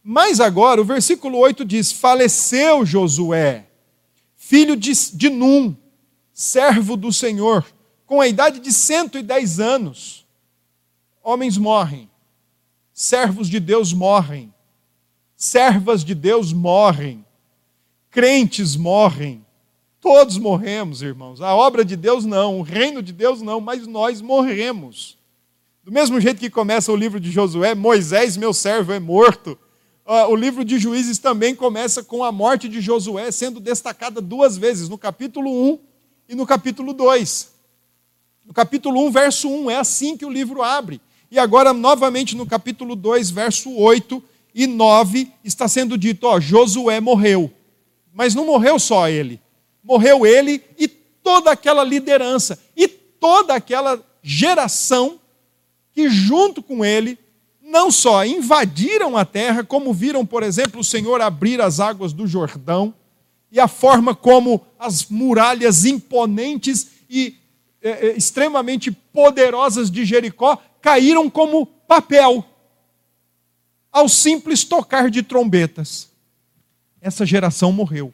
Mas 0.00 0.38
agora, 0.38 0.80
o 0.80 0.84
versículo 0.84 1.36
8 1.38 1.64
diz: 1.64 1.90
Faleceu 1.90 2.86
Josué, 2.86 3.66
filho 4.36 4.76
de, 4.76 5.28
Num, 5.30 5.76
servo 6.32 6.96
do 6.96 7.12
Senhor, 7.12 7.66
com 8.06 8.20
a 8.20 8.28
idade 8.28 8.60
de 8.60 8.72
110 8.72 9.58
anos. 9.58 10.24
Homens 11.24 11.58
morrem, 11.58 12.08
servos 12.92 13.48
de 13.48 13.58
Deus 13.58 13.92
morrem, 13.92 14.54
servas 15.34 16.04
de 16.04 16.14
Deus 16.14 16.52
morrem, 16.52 17.26
crentes 18.12 18.76
morrem, 18.76 19.44
todos 20.00 20.38
morremos, 20.38 21.02
irmãos. 21.02 21.40
A 21.40 21.52
obra 21.52 21.84
de 21.84 21.96
Deus 21.96 22.24
não, 22.24 22.60
o 22.60 22.62
reino 22.62 23.02
de 23.02 23.12
Deus 23.12 23.42
não, 23.42 23.60
mas 23.60 23.88
nós 23.88 24.20
morremos. 24.20 25.18
Do 25.84 25.92
mesmo 25.92 26.18
jeito 26.18 26.40
que 26.40 26.48
começa 26.48 26.90
o 26.90 26.96
livro 26.96 27.20
de 27.20 27.30
Josué, 27.30 27.74
Moisés, 27.74 28.38
meu 28.38 28.54
servo, 28.54 28.90
é 28.90 28.98
morto. 28.98 29.50
Uh, 30.06 30.30
o 30.30 30.34
livro 30.34 30.64
de 30.64 30.78
Juízes 30.78 31.18
também 31.18 31.54
começa 31.54 32.02
com 32.02 32.24
a 32.24 32.32
morte 32.32 32.70
de 32.70 32.80
Josué 32.80 33.30
sendo 33.30 33.60
destacada 33.60 34.18
duas 34.18 34.56
vezes, 34.56 34.88
no 34.88 34.96
capítulo 34.96 35.50
1 35.72 35.78
e 36.30 36.34
no 36.34 36.46
capítulo 36.46 36.94
2. 36.94 37.50
No 38.46 38.54
capítulo 38.54 39.04
1, 39.08 39.10
verso 39.10 39.46
1, 39.46 39.70
é 39.70 39.76
assim 39.76 40.16
que 40.16 40.24
o 40.24 40.30
livro 40.30 40.62
abre. 40.62 41.02
E 41.30 41.38
agora, 41.38 41.74
novamente, 41.74 42.34
no 42.34 42.46
capítulo 42.46 42.96
2, 42.96 43.28
verso 43.28 43.70
8 43.70 44.22
e 44.54 44.66
9, 44.66 45.30
está 45.44 45.68
sendo 45.68 45.98
dito: 45.98 46.26
ó, 46.26 46.40
Josué 46.40 46.98
morreu. 46.98 47.52
Mas 48.10 48.34
não 48.34 48.46
morreu 48.46 48.78
só 48.78 49.06
ele. 49.06 49.38
Morreu 49.82 50.24
ele 50.24 50.64
e 50.78 50.88
toda 50.88 51.50
aquela 51.50 51.84
liderança, 51.84 52.58
e 52.74 52.88
toda 52.88 53.52
aquela 53.52 54.02
geração 54.22 55.20
que, 55.94 56.10
junto 56.10 56.62
com 56.62 56.84
ele, 56.84 57.18
não 57.62 57.90
só 57.90 58.24
invadiram 58.24 59.16
a 59.16 59.24
terra, 59.24 59.64
como 59.64 59.94
viram, 59.94 60.26
por 60.26 60.42
exemplo, 60.42 60.80
o 60.80 60.84
Senhor 60.84 61.20
abrir 61.20 61.60
as 61.60 61.80
águas 61.80 62.12
do 62.12 62.26
Jordão, 62.26 62.92
e 63.50 63.60
a 63.60 63.68
forma 63.68 64.14
como 64.14 64.66
as 64.78 65.06
muralhas 65.08 65.84
imponentes 65.84 66.88
e 67.08 67.36
é, 67.80 68.08
é, 68.08 68.16
extremamente 68.16 68.90
poderosas 68.90 69.90
de 69.90 70.04
Jericó 70.04 70.58
caíram 70.82 71.30
como 71.30 71.66
papel 71.66 72.44
ao 73.92 74.08
simples 74.08 74.64
tocar 74.64 75.08
de 75.08 75.22
trombetas. 75.22 76.10
Essa 77.00 77.24
geração 77.24 77.70
morreu. 77.70 78.12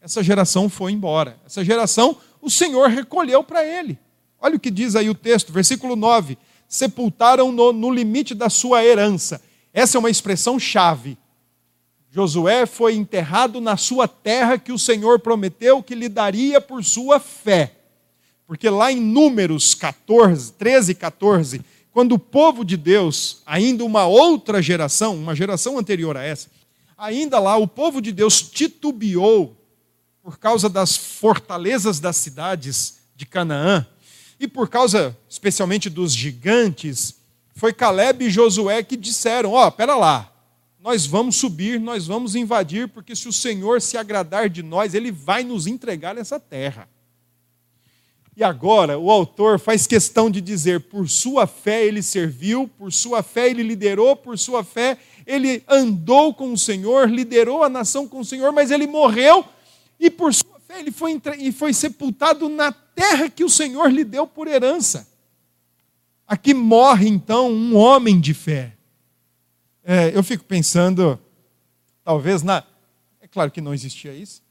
Essa 0.00 0.22
geração 0.22 0.68
foi 0.68 0.92
embora. 0.92 1.36
Essa 1.44 1.64
geração 1.64 2.16
o 2.40 2.48
Senhor 2.48 2.88
recolheu 2.88 3.42
para 3.42 3.64
ele. 3.64 3.98
Olha 4.40 4.56
o 4.56 4.60
que 4.60 4.70
diz 4.70 4.94
aí 4.94 5.10
o 5.10 5.14
texto, 5.14 5.52
versículo 5.52 5.96
9 5.96 6.38
sepultaram 6.72 7.52
no, 7.52 7.70
no 7.70 7.90
limite 7.90 8.34
da 8.34 8.48
sua 8.48 8.82
herança. 8.82 9.42
Essa 9.74 9.98
é 9.98 10.00
uma 10.00 10.08
expressão 10.08 10.58
chave. 10.58 11.18
Josué 12.10 12.64
foi 12.64 12.94
enterrado 12.94 13.60
na 13.60 13.76
sua 13.76 14.08
terra 14.08 14.56
que 14.56 14.72
o 14.72 14.78
Senhor 14.78 15.20
prometeu 15.20 15.82
que 15.82 15.94
lhe 15.94 16.08
daria 16.08 16.62
por 16.62 16.82
sua 16.82 17.20
fé. 17.20 17.76
Porque 18.46 18.70
lá 18.70 18.90
em 18.90 18.98
Números 18.98 19.74
14, 19.74 20.52
13 20.54 20.92
e 20.92 20.94
14, 20.94 21.60
quando 21.90 22.12
o 22.12 22.18
povo 22.18 22.64
de 22.64 22.78
Deus, 22.78 23.42
ainda 23.44 23.84
uma 23.84 24.06
outra 24.06 24.62
geração, 24.62 25.14
uma 25.14 25.34
geração 25.34 25.78
anterior 25.78 26.16
a 26.16 26.22
essa, 26.22 26.48
ainda 26.96 27.38
lá 27.38 27.54
o 27.58 27.68
povo 27.68 28.00
de 28.00 28.12
Deus 28.12 28.40
titubeou 28.40 29.54
por 30.22 30.38
causa 30.38 30.70
das 30.70 30.96
fortalezas 30.96 32.00
das 32.00 32.16
cidades 32.16 33.00
de 33.14 33.26
Canaã, 33.26 33.86
e 34.42 34.48
por 34.48 34.68
causa, 34.68 35.16
especialmente 35.28 35.88
dos 35.88 36.12
gigantes, 36.12 37.14
foi 37.54 37.72
Caleb 37.72 38.24
e 38.24 38.30
Josué 38.30 38.82
que 38.82 38.96
disseram: 38.96 39.52
Ó, 39.52 39.68
oh, 39.68 39.70
pera 39.70 39.94
lá, 39.94 40.32
nós 40.80 41.06
vamos 41.06 41.36
subir, 41.36 41.78
nós 41.78 42.08
vamos 42.08 42.34
invadir, 42.34 42.88
porque 42.88 43.14
se 43.14 43.28
o 43.28 43.32
Senhor 43.32 43.80
se 43.80 43.96
agradar 43.96 44.50
de 44.50 44.60
nós, 44.60 44.94
ele 44.94 45.12
vai 45.12 45.44
nos 45.44 45.68
entregar 45.68 46.18
essa 46.18 46.40
terra. 46.40 46.88
E 48.36 48.42
agora 48.42 48.98
o 48.98 49.12
autor 49.12 49.60
faz 49.60 49.86
questão 49.86 50.28
de 50.28 50.40
dizer: 50.40 50.80
por 50.80 51.08
sua 51.08 51.46
fé 51.46 51.86
ele 51.86 52.02
serviu, 52.02 52.66
por 52.66 52.92
sua 52.92 53.22
fé 53.22 53.48
ele 53.48 53.62
liderou, 53.62 54.16
por 54.16 54.36
sua 54.36 54.64
fé 54.64 54.98
ele 55.24 55.62
andou 55.68 56.34
com 56.34 56.52
o 56.52 56.58
Senhor, 56.58 57.08
liderou 57.08 57.62
a 57.62 57.68
nação 57.68 58.08
com 58.08 58.18
o 58.18 58.24
Senhor, 58.24 58.50
mas 58.50 58.72
ele 58.72 58.88
morreu, 58.88 59.44
e 60.00 60.10
por 60.10 60.34
sua 60.34 60.51
ele 60.78 60.90
foi, 60.90 61.20
e 61.38 61.52
foi 61.52 61.72
sepultado 61.72 62.48
na 62.48 62.72
terra 62.72 63.28
que 63.28 63.44
o 63.44 63.48
Senhor 63.48 63.90
lhe 63.90 64.04
deu 64.04 64.26
por 64.26 64.46
herança. 64.48 65.08
Aqui 66.26 66.54
morre 66.54 67.08
então 67.08 67.50
um 67.50 67.76
homem 67.76 68.20
de 68.20 68.32
fé. 68.32 68.76
É, 69.84 70.16
eu 70.16 70.22
fico 70.22 70.44
pensando, 70.44 71.18
talvez 72.04 72.42
na. 72.42 72.64
É 73.20 73.26
claro 73.26 73.50
que 73.50 73.60
não 73.60 73.74
existia 73.74 74.14
isso, 74.14 74.42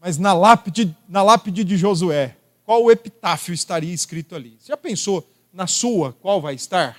mas 0.00 0.18
na 0.18 0.32
lápide, 0.32 0.96
na 1.08 1.22
lápide 1.22 1.64
de 1.64 1.76
Josué, 1.76 2.36
qual 2.64 2.84
o 2.84 2.90
epitáfio 2.90 3.54
estaria 3.54 3.92
escrito 3.92 4.34
ali? 4.34 4.56
Você 4.60 4.68
já 4.68 4.76
pensou 4.76 5.28
na 5.52 5.66
sua, 5.66 6.12
qual 6.12 6.40
vai 6.40 6.54
estar? 6.54 6.98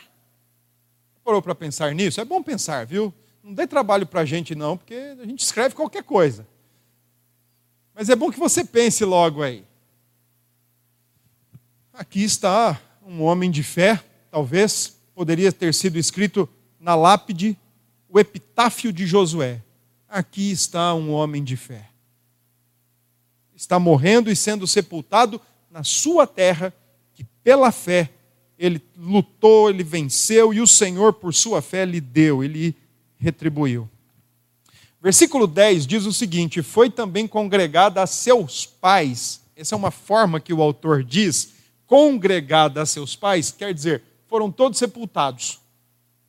Parou 1.23 1.41
para 1.41 1.53
pensar 1.53 1.93
nisso? 1.93 2.19
É 2.19 2.25
bom 2.25 2.41
pensar, 2.41 2.85
viu? 2.85 3.13
Não 3.43 3.53
dê 3.53 3.67
trabalho 3.67 4.05
para 4.05 4.21
a 4.21 4.25
gente, 4.25 4.55
não, 4.55 4.75
porque 4.75 4.95
a 4.95 5.25
gente 5.25 5.43
escreve 5.43 5.75
qualquer 5.75 6.03
coisa. 6.03 6.47
Mas 7.99 8.07
é 8.07 8.15
bom 8.15 8.31
que 8.31 8.39
você 8.39 8.63
pense 8.63 9.03
logo 9.03 9.43
aí. 9.43 9.65
Aqui 11.91 12.23
está 12.23 12.79
um 13.05 13.21
homem 13.21 13.51
de 13.51 13.61
fé, 13.61 14.01
talvez 14.31 14.97
poderia 15.13 15.51
ter 15.51 15.73
sido 15.73 15.99
escrito 15.99 16.47
na 16.79 16.95
lápide 16.95 17.57
o 18.07 18.17
epitáfio 18.17 18.93
de 18.93 19.05
Josué. 19.05 19.61
Aqui 20.07 20.49
está 20.49 20.93
um 20.93 21.11
homem 21.11 21.43
de 21.43 21.57
fé. 21.57 21.89
Está 23.53 23.77
morrendo 23.77 24.31
e 24.31 24.35
sendo 24.35 24.65
sepultado 24.65 25.41
na 25.69 25.83
sua 25.83 26.25
terra, 26.25 26.73
que 27.13 27.25
pela 27.43 27.69
fé 27.69 28.09
ele 28.57 28.81
lutou, 28.95 29.69
ele 29.69 29.83
venceu 29.83 30.53
e 30.53 30.61
o 30.61 30.67
Senhor, 30.67 31.11
por 31.11 31.33
sua 31.33 31.61
fé, 31.61 31.83
lhe 31.83 31.99
deu, 31.99 32.45
ele 32.45 32.73
retribuiu. 33.17 33.89
Versículo 35.01 35.47
10 35.47 35.87
diz 35.87 36.05
o 36.05 36.13
seguinte: 36.13 36.61
Foi 36.61 36.89
também 36.89 37.27
congregada 37.27 38.01
a 38.01 38.07
seus 38.07 38.65
pais. 38.65 39.41
Essa 39.55 39.75
é 39.75 39.77
uma 39.77 39.91
forma 39.91 40.39
que 40.39 40.53
o 40.53 40.61
autor 40.61 41.03
diz 41.03 41.53
congregada 41.89 42.83
a 42.83 42.85
seus 42.85 43.15
pais, 43.15 43.49
quer 43.49 43.73
dizer, 43.73 44.03
foram 44.27 44.51
todos 44.51 44.77
sepultados. 44.77 45.59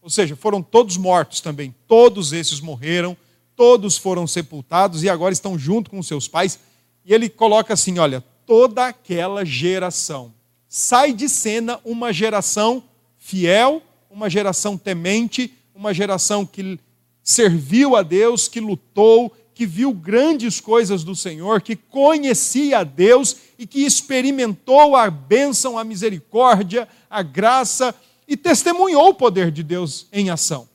Ou 0.00 0.08
seja, 0.08 0.34
foram 0.34 0.62
todos 0.62 0.96
mortos 0.96 1.42
também. 1.42 1.74
Todos 1.86 2.32
esses 2.32 2.60
morreram, 2.60 3.14
todos 3.54 3.98
foram 3.98 4.26
sepultados 4.26 5.02
e 5.02 5.08
agora 5.10 5.34
estão 5.34 5.58
junto 5.58 5.90
com 5.90 6.02
seus 6.02 6.26
pais. 6.26 6.58
E 7.04 7.12
ele 7.12 7.28
coloca 7.28 7.74
assim: 7.74 7.98
olha, 7.98 8.24
toda 8.46 8.86
aquela 8.86 9.44
geração. 9.44 10.32
Sai 10.66 11.12
de 11.12 11.28
cena 11.28 11.78
uma 11.84 12.12
geração 12.12 12.82
fiel, 13.18 13.82
uma 14.08 14.30
geração 14.30 14.78
temente, 14.78 15.52
uma 15.74 15.92
geração 15.92 16.46
que 16.46 16.78
serviu 17.22 17.96
a 17.96 18.02
Deus, 18.02 18.48
que 18.48 18.60
lutou, 18.60 19.34
que 19.54 19.66
viu 19.66 19.92
grandes 19.92 20.58
coisas 20.58 21.04
do 21.04 21.14
Senhor, 21.14 21.60
que 21.60 21.76
conhecia 21.76 22.78
a 22.78 22.82
Deus 22.82 23.36
e 23.58 23.66
que 23.66 23.84
experimentou 23.84 24.96
a 24.96 25.10
bênção, 25.10 25.78
a 25.78 25.84
misericórdia, 25.84 26.88
a 27.10 27.22
graça 27.22 27.94
e 28.26 28.36
testemunhou 28.36 29.08
o 29.08 29.14
poder 29.14 29.50
de 29.50 29.62
Deus 29.62 30.06
em 30.12 30.30
ação. 30.30 30.68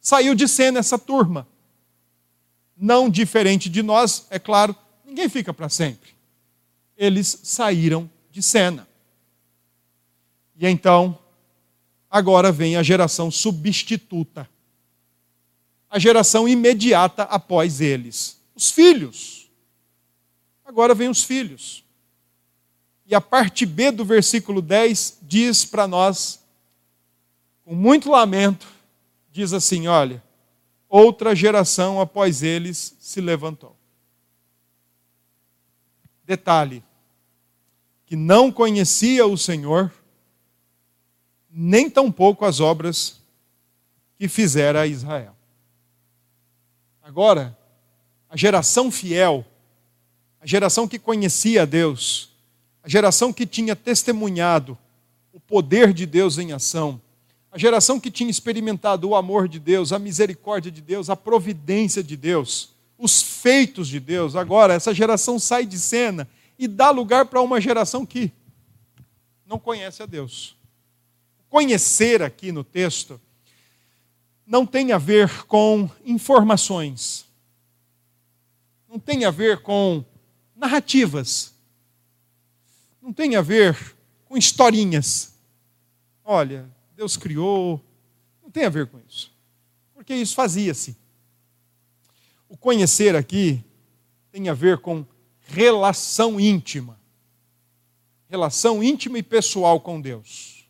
Saiu 0.00 0.34
de 0.34 0.46
cena 0.46 0.78
essa 0.78 0.98
turma. 0.98 1.48
Não 2.76 3.10
diferente 3.10 3.68
de 3.68 3.82
nós, 3.82 4.26
é 4.30 4.38
claro, 4.38 4.74
ninguém 5.04 5.28
fica 5.28 5.52
para 5.52 5.68
sempre. 5.68 6.10
Eles 6.96 7.40
saíram 7.42 8.08
de 8.30 8.42
cena. 8.42 8.86
E 10.56 10.66
então, 10.66 11.18
agora 12.08 12.52
vem 12.52 12.76
a 12.76 12.82
geração 12.82 13.30
substituta 13.30 14.48
a 15.90 15.98
geração 15.98 16.48
imediata 16.48 17.24
após 17.24 17.80
eles. 17.80 18.40
Os 18.54 18.70
filhos. 18.70 19.50
Agora 20.64 20.94
vem 20.94 21.08
os 21.08 21.24
filhos. 21.24 21.84
E 23.04 23.14
a 23.14 23.20
parte 23.20 23.66
B 23.66 23.90
do 23.90 24.04
versículo 24.04 24.62
10 24.62 25.18
diz 25.22 25.64
para 25.64 25.88
nós, 25.88 26.40
com 27.64 27.74
muito 27.74 28.08
lamento, 28.08 28.68
diz 29.32 29.52
assim: 29.52 29.88
olha, 29.88 30.22
outra 30.88 31.34
geração 31.34 32.00
após 32.00 32.44
eles 32.44 32.96
se 33.00 33.20
levantou. 33.20 33.76
Detalhe: 36.24 36.84
que 38.06 38.14
não 38.14 38.52
conhecia 38.52 39.26
o 39.26 39.36
Senhor, 39.36 39.92
nem 41.50 41.90
tampouco 41.90 42.44
as 42.44 42.60
obras 42.60 43.20
que 44.16 44.28
fizera 44.28 44.82
a 44.82 44.86
Israel. 44.86 45.39
Agora, 47.10 47.58
a 48.28 48.36
geração 48.36 48.88
fiel, 48.88 49.44
a 50.40 50.46
geração 50.46 50.86
que 50.86 50.96
conhecia 50.96 51.62
a 51.62 51.64
Deus, 51.64 52.30
a 52.84 52.88
geração 52.88 53.32
que 53.32 53.44
tinha 53.44 53.74
testemunhado 53.74 54.78
o 55.32 55.40
poder 55.40 55.92
de 55.92 56.06
Deus 56.06 56.38
em 56.38 56.52
ação, 56.52 57.02
a 57.50 57.58
geração 57.58 57.98
que 57.98 58.12
tinha 58.12 58.30
experimentado 58.30 59.08
o 59.08 59.16
amor 59.16 59.48
de 59.48 59.58
Deus, 59.58 59.92
a 59.92 59.98
misericórdia 59.98 60.70
de 60.70 60.80
Deus, 60.80 61.10
a 61.10 61.16
providência 61.16 62.00
de 62.00 62.16
Deus, 62.16 62.70
os 62.96 63.20
feitos 63.20 63.88
de 63.88 63.98
Deus, 63.98 64.36
agora 64.36 64.74
essa 64.74 64.94
geração 64.94 65.36
sai 65.36 65.66
de 65.66 65.80
cena 65.80 66.28
e 66.56 66.68
dá 66.68 66.90
lugar 66.90 67.26
para 67.26 67.42
uma 67.42 67.60
geração 67.60 68.06
que 68.06 68.30
não 69.44 69.58
conhece 69.58 70.00
a 70.00 70.06
Deus. 70.06 70.54
Conhecer 71.48 72.22
aqui 72.22 72.52
no 72.52 72.62
texto 72.62 73.20
não 74.50 74.66
tem 74.66 74.90
a 74.90 74.98
ver 74.98 75.44
com 75.44 75.88
informações, 76.04 77.24
não 78.88 78.98
tem 78.98 79.24
a 79.24 79.30
ver 79.30 79.62
com 79.62 80.04
narrativas, 80.56 81.54
não 83.00 83.12
tem 83.12 83.36
a 83.36 83.42
ver 83.42 83.96
com 84.24 84.36
historinhas. 84.36 85.38
Olha, 86.24 86.68
Deus 86.96 87.16
criou. 87.16 87.80
Não 88.42 88.50
tem 88.50 88.64
a 88.64 88.68
ver 88.68 88.88
com 88.88 88.98
isso. 89.08 89.32
Porque 89.94 90.12
isso 90.14 90.34
fazia-se. 90.34 90.96
O 92.48 92.56
conhecer 92.56 93.14
aqui 93.14 93.64
tem 94.32 94.48
a 94.48 94.54
ver 94.54 94.78
com 94.78 95.06
relação 95.42 96.40
íntima. 96.40 96.98
Relação 98.28 98.82
íntima 98.82 99.16
e 99.16 99.22
pessoal 99.22 99.80
com 99.80 100.00
Deus. 100.00 100.68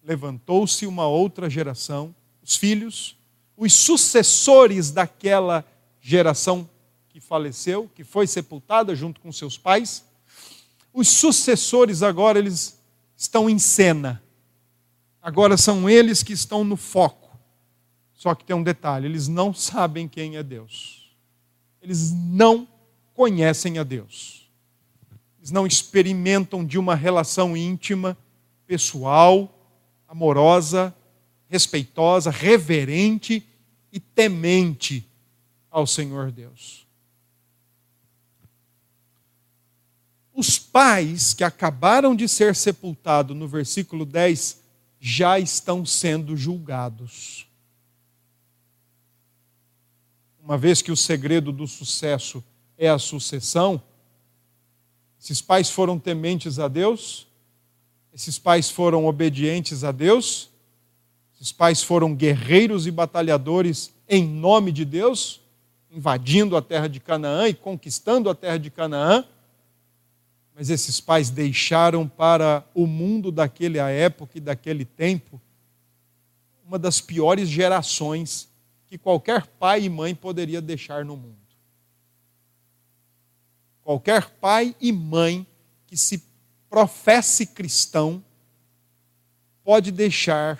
Levantou-se 0.00 0.86
uma 0.86 1.08
outra 1.08 1.50
geração, 1.50 2.14
os 2.44 2.54
filhos, 2.56 3.16
os 3.56 3.72
sucessores 3.72 4.90
daquela 4.90 5.64
geração 6.00 6.68
que 7.08 7.18
faleceu, 7.18 7.90
que 7.94 8.04
foi 8.04 8.26
sepultada 8.26 8.94
junto 8.94 9.20
com 9.20 9.32
seus 9.32 9.58
pais. 9.58 10.04
Os 10.92 11.08
sucessores 11.08 12.02
agora 12.02 12.38
eles 12.38 12.78
estão 13.16 13.50
em 13.50 13.58
cena 13.58 14.22
Agora 15.24 15.56
são 15.56 15.88
eles 15.88 16.22
que 16.22 16.34
estão 16.34 16.62
no 16.62 16.76
foco. 16.76 17.34
Só 18.12 18.34
que 18.34 18.44
tem 18.44 18.54
um 18.54 18.62
detalhe: 18.62 19.06
eles 19.06 19.26
não 19.26 19.54
sabem 19.54 20.06
quem 20.06 20.36
é 20.36 20.42
Deus. 20.42 21.16
Eles 21.80 22.12
não 22.12 22.68
conhecem 23.14 23.78
a 23.78 23.82
Deus. 23.82 24.50
Eles 25.38 25.50
não 25.50 25.66
experimentam 25.66 26.62
de 26.62 26.78
uma 26.78 26.94
relação 26.94 27.56
íntima, 27.56 28.18
pessoal, 28.66 29.50
amorosa, 30.06 30.94
respeitosa, 31.54 32.32
reverente 32.32 33.46
e 33.92 34.00
temente 34.00 35.08
ao 35.70 35.86
Senhor 35.86 36.32
Deus. 36.32 36.84
Os 40.34 40.58
pais 40.58 41.32
que 41.32 41.44
acabaram 41.44 42.16
de 42.16 42.28
ser 42.28 42.56
sepultados 42.56 43.36
no 43.36 43.46
versículo 43.46 44.04
10 44.04 44.62
já 44.98 45.38
estão 45.38 45.86
sendo 45.86 46.36
julgados. 46.36 47.46
Uma 50.42 50.58
vez 50.58 50.82
que 50.82 50.90
o 50.90 50.96
segredo 50.96 51.52
do 51.52 51.68
sucesso 51.68 52.42
é 52.76 52.88
a 52.88 52.98
sucessão, 52.98 53.80
esses 55.20 55.40
pais 55.40 55.70
foram 55.70 56.00
tementes 56.00 56.58
a 56.58 56.66
Deus, 56.66 57.28
esses 58.12 58.40
pais 58.40 58.68
foram 58.68 59.06
obedientes 59.06 59.84
a 59.84 59.92
Deus, 59.92 60.52
esses 61.44 61.52
pais 61.52 61.82
foram 61.82 62.14
guerreiros 62.14 62.86
e 62.86 62.90
batalhadores 62.90 63.92
em 64.08 64.26
nome 64.26 64.72
de 64.72 64.82
Deus, 64.82 65.42
invadindo 65.90 66.56
a 66.56 66.62
terra 66.62 66.88
de 66.88 66.98
Canaã 66.98 67.46
e 67.46 67.52
conquistando 67.52 68.30
a 68.30 68.34
terra 68.34 68.56
de 68.56 68.70
Canaã, 68.70 69.26
mas 70.54 70.70
esses 70.70 71.02
pais 71.02 71.28
deixaram 71.28 72.08
para 72.08 72.64
o 72.74 72.86
mundo 72.86 73.30
daquela 73.30 73.90
época 73.90 74.38
e 74.38 74.40
daquele 74.40 74.86
tempo 74.86 75.38
uma 76.66 76.78
das 76.78 77.02
piores 77.02 77.46
gerações 77.46 78.48
que 78.86 78.96
qualquer 78.96 79.46
pai 79.46 79.82
e 79.82 79.90
mãe 79.90 80.14
poderia 80.14 80.62
deixar 80.62 81.04
no 81.04 81.14
mundo. 81.14 81.36
Qualquer 83.82 84.30
pai 84.40 84.74
e 84.80 84.90
mãe 84.90 85.46
que 85.86 85.94
se 85.94 86.24
professe 86.70 87.44
cristão 87.48 88.24
pode 89.62 89.92
deixar 89.92 90.58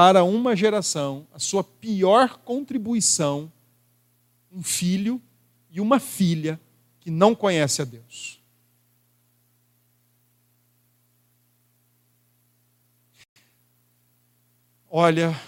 para 0.00 0.24
uma 0.24 0.56
geração 0.56 1.26
a 1.30 1.38
sua 1.38 1.62
pior 1.62 2.38
contribuição 2.38 3.52
um 4.50 4.62
filho 4.62 5.20
e 5.70 5.78
uma 5.78 6.00
filha 6.00 6.58
que 7.00 7.10
não 7.10 7.34
conhece 7.34 7.82
a 7.82 7.84
Deus. 7.84 8.40
Olha, 14.88 15.38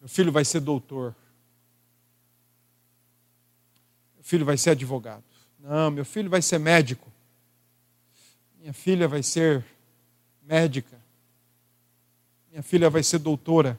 meu 0.00 0.08
filho 0.08 0.32
vai 0.32 0.44
ser 0.44 0.58
doutor. 0.58 1.14
Meu 4.15 4.15
filho 4.26 4.44
vai 4.44 4.56
ser 4.56 4.70
advogado. 4.70 5.22
Não, 5.60 5.88
meu 5.88 6.04
filho 6.04 6.28
vai 6.28 6.42
ser 6.42 6.58
médico. 6.58 7.12
Minha 8.58 8.72
filha 8.72 9.06
vai 9.06 9.22
ser 9.22 9.64
médica. 10.42 11.00
Minha 12.50 12.60
filha 12.60 12.90
vai 12.90 13.04
ser 13.04 13.20
doutora. 13.20 13.78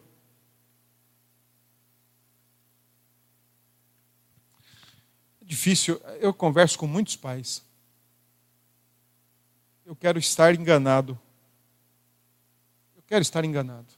É 5.41 5.45
difícil, 5.45 6.01
eu 6.21 6.33
converso 6.33 6.79
com 6.79 6.87
muitos 6.87 7.17
pais. 7.17 7.61
Eu 9.85 9.97
quero 9.97 10.17
estar 10.17 10.55
enganado. 10.55 11.19
Eu 12.95 13.03
quero 13.05 13.21
estar 13.21 13.43
enganado. 13.43 13.93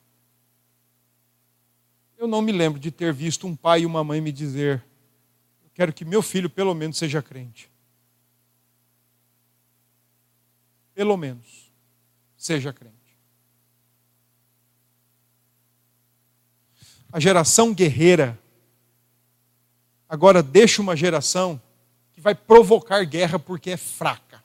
Eu 2.17 2.27
não 2.27 2.41
me 2.41 2.51
lembro 2.51 2.79
de 2.79 2.89
ter 2.89 3.13
visto 3.13 3.45
um 3.45 3.55
pai 3.55 3.81
e 3.81 3.85
uma 3.85 4.03
mãe 4.03 4.19
me 4.19 4.31
dizer: 4.31 4.83
quero 5.79 5.93
que 5.93 6.03
meu 6.03 6.21
filho, 6.21 6.49
pelo 6.49 6.75
menos, 6.75 6.97
seja 6.97 7.21
crente. 7.21 7.71
Pelo 10.93 11.15
menos 11.15 11.71
seja 12.35 12.73
crente. 12.73 13.17
A 17.09 17.17
geração 17.17 17.73
guerreira 17.73 18.37
agora 20.09 20.43
deixa 20.43 20.81
uma 20.81 20.97
geração 20.97 21.61
que 22.11 22.19
vai 22.19 22.35
provocar 22.35 23.05
guerra 23.05 23.39
porque 23.39 23.69
é 23.69 23.77
fraca. 23.77 24.43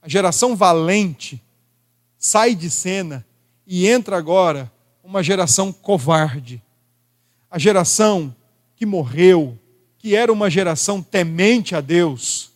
A 0.00 0.08
geração 0.08 0.54
valente 0.54 1.42
sai 2.16 2.54
de 2.54 2.70
cena 2.70 3.26
e 3.66 3.88
entra 3.88 4.16
agora 4.16 4.70
uma 5.02 5.24
geração 5.24 5.72
covarde. 5.72 6.62
A 7.50 7.58
geração 7.58 8.32
que 8.76 8.86
morreu, 8.86 9.58
que 9.98 10.14
era 10.14 10.32
uma 10.32 10.50
geração 10.50 11.02
temente 11.02 11.74
a 11.74 11.80
Deus, 11.80 12.52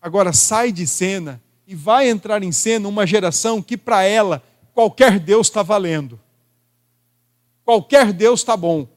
agora 0.00 0.32
sai 0.32 0.72
de 0.72 0.86
cena 0.86 1.40
e 1.66 1.74
vai 1.74 2.08
entrar 2.08 2.42
em 2.42 2.50
cena 2.50 2.88
uma 2.88 3.06
geração 3.06 3.62
que, 3.62 3.76
para 3.76 4.02
ela, 4.02 4.42
qualquer 4.74 5.20
Deus 5.20 5.46
está 5.46 5.62
valendo. 5.62 6.18
Qualquer 7.64 8.12
Deus 8.12 8.40
está 8.40 8.56
bom. 8.56 8.88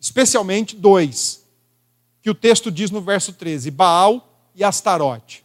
Especialmente 0.00 0.76
dois, 0.76 1.44
que 2.22 2.30
o 2.30 2.34
texto 2.34 2.70
diz 2.70 2.90
no 2.90 3.00
verso 3.00 3.32
13: 3.32 3.70
Baal 3.70 4.48
e 4.54 4.64
Astarote. 4.64 5.44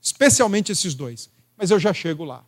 Especialmente 0.00 0.72
esses 0.72 0.94
dois. 0.94 1.30
Mas 1.56 1.70
eu 1.70 1.78
já 1.78 1.94
chego 1.94 2.24
lá. 2.24 2.44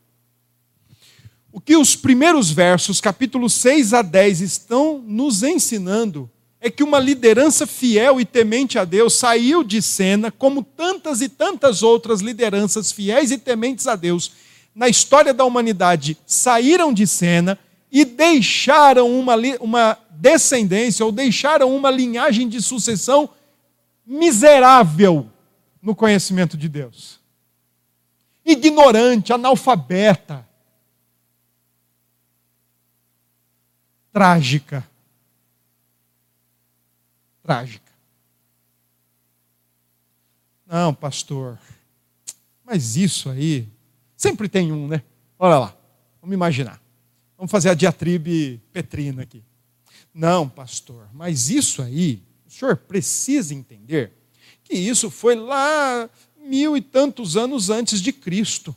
O 1.52 1.60
que 1.60 1.76
os 1.76 1.96
primeiros 1.96 2.50
versos, 2.50 3.00
capítulos 3.00 3.54
6 3.54 3.94
a 3.94 4.02
10, 4.02 4.40
estão 4.40 4.98
nos 4.98 5.42
ensinando 5.42 6.30
é 6.60 6.70
que 6.70 6.82
uma 6.82 6.98
liderança 6.98 7.66
fiel 7.66 8.20
e 8.20 8.24
temente 8.24 8.78
a 8.78 8.84
Deus 8.84 9.14
saiu 9.14 9.64
de 9.64 9.80
cena, 9.80 10.30
como 10.30 10.62
tantas 10.62 11.22
e 11.22 11.28
tantas 11.28 11.82
outras 11.82 12.20
lideranças 12.20 12.92
fiéis 12.92 13.30
e 13.30 13.38
tementes 13.38 13.86
a 13.86 13.96
Deus 13.96 14.32
na 14.74 14.88
história 14.88 15.34
da 15.34 15.44
humanidade 15.44 16.16
saíram 16.26 16.92
de 16.92 17.06
cena 17.06 17.58
e 17.90 18.04
deixaram 18.04 19.10
uma, 19.18 19.34
uma 19.60 19.98
descendência 20.10 21.04
ou 21.04 21.10
deixaram 21.10 21.74
uma 21.74 21.90
linhagem 21.90 22.48
de 22.48 22.62
sucessão 22.62 23.28
miserável 24.06 25.28
no 25.82 25.94
conhecimento 25.94 26.56
de 26.56 26.68
Deus. 26.68 27.18
Ignorante, 28.44 29.32
analfabeta, 29.32 30.46
trágica 34.12 34.89
trágica. 37.50 37.90
Não, 40.64 40.94
pastor, 40.94 41.58
mas 42.64 42.94
isso 42.94 43.28
aí, 43.28 43.66
sempre 44.16 44.48
tem 44.48 44.70
um, 44.70 44.86
né? 44.86 45.02
Olha 45.36 45.58
lá, 45.58 45.76
vamos 46.20 46.32
imaginar. 46.32 46.80
Vamos 47.36 47.50
fazer 47.50 47.70
a 47.70 47.74
diatribe 47.74 48.62
petrina 48.72 49.22
aqui. 49.22 49.42
Não, 50.14 50.48
pastor, 50.48 51.08
mas 51.12 51.50
isso 51.50 51.82
aí, 51.82 52.22
o 52.46 52.50
senhor 52.52 52.76
precisa 52.76 53.52
entender 53.52 54.12
que 54.62 54.74
isso 54.74 55.10
foi 55.10 55.34
lá 55.34 56.08
mil 56.36 56.76
e 56.76 56.80
tantos 56.80 57.36
anos 57.36 57.68
antes 57.68 58.00
de 58.00 58.12
Cristo. 58.12 58.76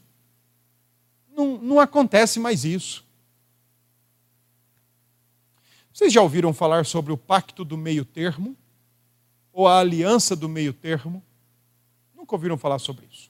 Não, 1.31 1.59
não 1.59 1.79
acontece 1.79 2.39
mais 2.39 2.65
isso. 2.65 3.05
Vocês 5.93 6.11
já 6.11 6.23
ouviram 6.23 6.51
falar 6.55 6.87
sobre 6.87 7.13
o 7.13 7.17
pacto 7.17 7.63
do 7.63 7.77
meio 7.77 8.03
termo? 8.03 8.57
Ou 9.53 9.67
a 9.67 9.79
aliança 9.79 10.35
do 10.35 10.49
meio 10.49 10.73
termo? 10.73 11.23
Nunca 12.15 12.35
ouviram 12.35 12.57
falar 12.57 12.79
sobre 12.79 13.05
isso. 13.09 13.29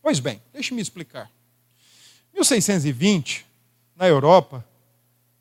Pois 0.00 0.20
bem, 0.20 0.40
deixe-me 0.52 0.80
explicar. 0.80 1.30
1620, 2.32 3.44
na 3.96 4.06
Europa, 4.06 4.64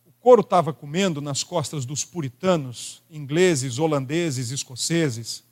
o 0.06 0.12
couro 0.20 0.42
estava 0.42 0.74
comendo 0.74 1.22
nas 1.22 1.44
costas 1.44 1.86
dos 1.86 2.04
puritanos, 2.04 3.04
ingleses, 3.10 3.78
holandeses, 3.78 4.50
escoceses. 4.50 5.44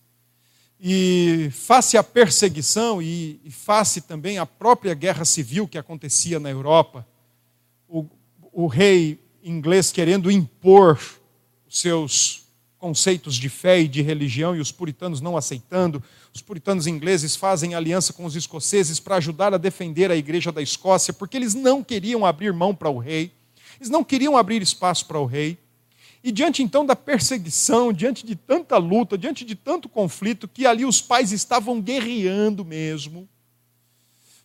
E 0.80 1.50
face 1.52 1.96
à 1.96 2.04
perseguição 2.04 3.02
e, 3.02 3.40
face 3.52 4.02
também 4.02 4.40
à 4.40 4.46
própria 4.46 4.96
guerra 4.96 5.26
civil 5.26 5.68
que 5.68 5.78
acontecia 5.78 6.40
na 6.40 6.50
Europa, 6.50 7.06
o, 7.88 8.08
o 8.52 8.66
rei 8.66 9.20
inglês 9.44 9.92
querendo 9.92 10.32
impor 10.32 11.00
os 11.68 11.80
seus 11.80 12.41
conceitos 12.82 13.36
de 13.36 13.48
fé 13.48 13.80
e 13.80 13.88
de 13.88 14.02
religião 14.02 14.56
e 14.56 14.60
os 14.60 14.72
puritanos 14.72 15.22
não 15.22 15.38
aceitando. 15.38 16.04
Os 16.34 16.42
puritanos 16.42 16.88
ingleses 16.88 17.36
fazem 17.36 17.76
aliança 17.76 18.12
com 18.12 18.26
os 18.26 18.36
escoceses 18.36 19.00
para 19.00 19.18
ajudar 19.18 19.54
a 19.54 19.58
defender 19.60 20.10
a 20.10 20.16
igreja 20.16 20.52
da 20.52 20.64
Escócia, 20.64 21.14
porque 21.14 21.38
eles 21.38 21.54
não 21.54 21.84
queriam 21.84 22.26
abrir 22.26 22.52
mão 22.52 22.74
para 22.74 22.90
o 22.90 22.98
rei, 22.98 23.32
eles 23.80 23.92
não 23.92 24.04
queriam 24.04 24.36
abrir 24.36 24.64
espaço 24.64 25.06
para 25.06 25.20
o 25.20 25.28
rei. 25.28 25.60
E 26.24 26.32
diante 26.32 26.64
então 26.64 26.84
da 26.84 26.96
perseguição, 26.96 27.94
diante 27.94 28.26
de 28.26 28.36
tanta 28.36 28.78
luta, 28.78 29.16
diante 29.16 29.46
de 29.46 29.54
tanto 29.54 29.88
conflito, 29.88 30.48
que 30.48 30.66
ali 30.66 30.84
os 30.84 31.00
pais 31.02 31.32
estavam 31.32 31.80
guerreando 31.80 32.66
mesmo, 32.66 33.30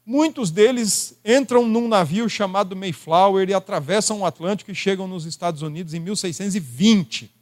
Muitos 0.09 0.53
deles 0.53 1.19
entram 1.25 1.67
num 1.67 1.89
navio 1.89 2.29
chamado 2.31 2.77
Mayflower 2.77 3.51
e 3.51 3.53
atravessam 3.53 4.21
o 4.21 4.25
Atlântico 4.25 4.71
e 4.71 4.75
chegam 4.75 5.09
nos 5.09 5.27
Estados 5.27 5.63
Unidos 5.63 5.95
em 5.95 5.99
1620. 5.99 7.36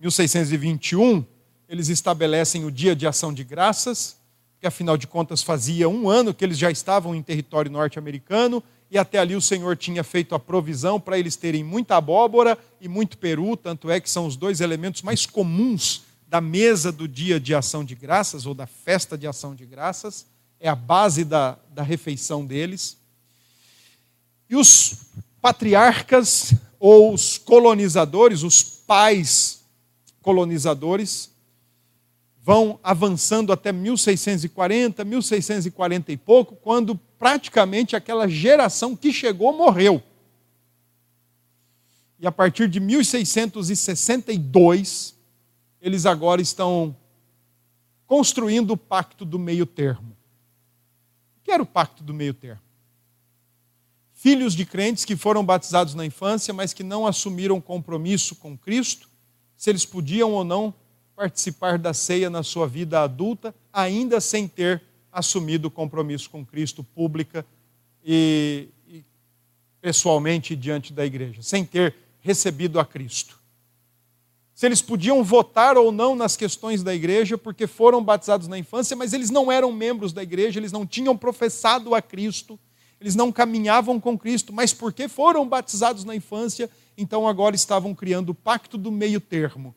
1621, 0.00 1.24
eles 1.68 1.88
estabelecem 1.88 2.64
o 2.64 2.70
Dia 2.70 2.94
de 2.94 3.06
Ação 3.06 3.32
de 3.32 3.42
Graças, 3.42 4.16
que 4.60 4.66
afinal 4.66 4.96
de 4.96 5.06
contas 5.06 5.42
fazia 5.42 5.88
um 5.88 6.08
ano 6.08 6.32
que 6.32 6.44
eles 6.44 6.56
já 6.56 6.70
estavam 6.70 7.14
em 7.14 7.22
território 7.22 7.70
norte-americano 7.70 8.62
e 8.90 8.96
até 8.96 9.18
ali 9.18 9.36
o 9.36 9.40
Senhor 9.40 9.76
tinha 9.76 10.02
feito 10.02 10.34
a 10.34 10.38
provisão 10.38 10.98
para 10.98 11.18
eles 11.18 11.36
terem 11.36 11.62
muita 11.62 11.96
abóbora 11.96 12.56
e 12.80 12.88
muito 12.88 13.18
peru, 13.18 13.56
tanto 13.56 13.90
é 13.90 14.00
que 14.00 14.08
são 14.08 14.26
os 14.26 14.36
dois 14.36 14.60
elementos 14.60 15.02
mais 15.02 15.26
comuns 15.26 16.02
da 16.26 16.40
mesa 16.40 16.90
do 16.90 17.06
Dia 17.06 17.38
de 17.38 17.54
Ação 17.54 17.84
de 17.84 17.94
Graças 17.94 18.46
ou 18.46 18.54
da 18.54 18.66
festa 18.66 19.16
de 19.16 19.26
Ação 19.26 19.54
de 19.54 19.66
Graças 19.66 20.26
é 20.60 20.68
a 20.68 20.74
base 20.74 21.24
da, 21.24 21.58
da 21.72 21.82
refeição 21.82 22.44
deles. 22.44 22.96
E 24.48 24.56
os 24.56 24.96
patriarcas 25.40 26.54
ou 26.80 27.12
os 27.12 27.38
colonizadores, 27.38 28.42
os 28.42 28.62
pais 28.62 29.57
colonizadores, 30.28 31.34
vão 32.42 32.78
avançando 32.82 33.50
até 33.50 33.72
1640, 33.72 35.02
1640 35.02 36.12
e 36.12 36.18
pouco, 36.18 36.54
quando 36.56 36.94
praticamente 37.18 37.96
aquela 37.96 38.28
geração 38.28 38.94
que 38.94 39.10
chegou 39.10 39.56
morreu. 39.56 40.02
E 42.20 42.26
a 42.26 42.32
partir 42.32 42.68
de 42.68 42.78
1662, 42.78 45.14
eles 45.80 46.04
agora 46.04 46.42
estão 46.42 46.94
construindo 48.06 48.72
o 48.72 48.76
pacto 48.76 49.24
do 49.24 49.38
meio 49.38 49.64
termo 49.64 50.18
que 51.48 51.52
era 51.52 51.62
o 51.62 51.66
pacto 51.66 52.04
do 52.04 52.12
meio 52.12 52.34
termo? 52.34 52.60
Filhos 54.12 54.54
de 54.54 54.66
crentes 54.66 55.06
que 55.06 55.16
foram 55.16 55.42
batizados 55.42 55.94
na 55.94 56.04
infância, 56.04 56.52
mas 56.52 56.74
que 56.74 56.82
não 56.82 57.06
assumiram 57.06 57.58
compromisso 57.58 58.36
com 58.36 58.54
Cristo, 58.54 59.08
se 59.58 59.68
eles 59.68 59.84
podiam 59.84 60.32
ou 60.32 60.44
não 60.44 60.72
participar 61.16 61.78
da 61.78 61.92
ceia 61.92 62.30
na 62.30 62.44
sua 62.44 62.68
vida 62.68 63.02
adulta, 63.02 63.52
ainda 63.72 64.20
sem 64.20 64.46
ter 64.46 64.80
assumido 65.12 65.66
o 65.66 65.70
compromisso 65.70 66.30
com 66.30 66.46
Cristo 66.46 66.84
pública 66.84 67.44
e, 68.04 68.68
e 68.86 69.04
pessoalmente 69.80 70.54
diante 70.54 70.92
da 70.92 71.04
igreja, 71.04 71.42
sem 71.42 71.64
ter 71.64 71.92
recebido 72.20 72.78
a 72.78 72.86
Cristo. 72.86 73.36
Se 74.54 74.64
eles 74.66 74.80
podiam 74.80 75.24
votar 75.24 75.76
ou 75.76 75.90
não 75.90 76.14
nas 76.14 76.36
questões 76.36 76.84
da 76.84 76.94
igreja, 76.94 77.36
porque 77.36 77.66
foram 77.66 78.02
batizados 78.02 78.46
na 78.46 78.58
infância, 78.58 78.96
mas 78.96 79.12
eles 79.12 79.28
não 79.30 79.50
eram 79.50 79.72
membros 79.72 80.12
da 80.12 80.22
igreja, 80.22 80.60
eles 80.60 80.72
não 80.72 80.86
tinham 80.86 81.16
professado 81.16 81.96
a 81.96 82.02
Cristo, 82.02 82.58
eles 83.00 83.16
não 83.16 83.32
caminhavam 83.32 83.98
com 83.98 84.16
Cristo, 84.16 84.52
mas 84.52 84.72
porque 84.72 85.08
foram 85.08 85.48
batizados 85.48 86.04
na 86.04 86.14
infância, 86.14 86.70
então 86.98 87.26
agora 87.26 87.56
estavam 87.56 87.94
criando 87.94 88.30
o 88.30 88.34
pacto 88.34 88.76
do 88.76 88.92
meio 88.92 89.20
termo. 89.20 89.74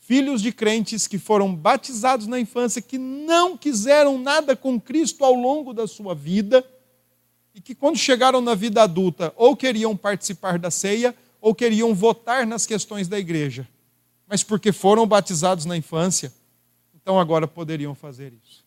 Filhos 0.00 0.42
de 0.42 0.50
crentes 0.50 1.06
que 1.06 1.18
foram 1.18 1.54
batizados 1.54 2.26
na 2.26 2.40
infância, 2.40 2.82
que 2.82 2.98
não 2.98 3.56
quiseram 3.56 4.18
nada 4.18 4.56
com 4.56 4.80
Cristo 4.80 5.24
ao 5.24 5.34
longo 5.34 5.72
da 5.72 5.86
sua 5.86 6.16
vida, 6.16 6.64
e 7.54 7.60
que 7.60 7.76
quando 7.76 7.96
chegaram 7.96 8.40
na 8.40 8.56
vida 8.56 8.82
adulta, 8.82 9.32
ou 9.36 9.54
queriam 9.54 9.96
participar 9.96 10.58
da 10.58 10.70
ceia, 10.70 11.14
ou 11.40 11.54
queriam 11.54 11.94
votar 11.94 12.44
nas 12.44 12.66
questões 12.66 13.06
da 13.06 13.18
igreja 13.18 13.68
mas 14.30 14.44
porque 14.44 14.70
foram 14.70 15.08
batizados 15.08 15.64
na 15.64 15.76
infância, 15.76 16.32
então 16.94 17.18
agora 17.18 17.48
poderiam 17.48 17.96
fazer 17.96 18.32
isso. 18.32 18.64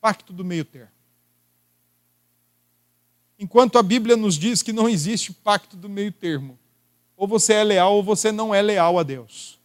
Pacto 0.00 0.32
do 0.32 0.44
meio 0.44 0.64
termo. 0.64 0.90
Enquanto 3.40 3.76
a 3.78 3.82
Bíblia 3.82 4.16
nos 4.16 4.36
diz 4.36 4.62
que 4.62 4.72
não 4.72 4.88
existe 4.88 5.32
pacto 5.32 5.76
do 5.76 5.88
meio 5.88 6.12
termo, 6.12 6.56
ou 7.16 7.26
você 7.26 7.54
é 7.54 7.64
leal 7.64 7.96
ou 7.96 8.02
você 8.02 8.30
não 8.30 8.54
é 8.54 8.62
leal 8.62 8.98
a 8.98 9.02
Deus. 9.02 9.58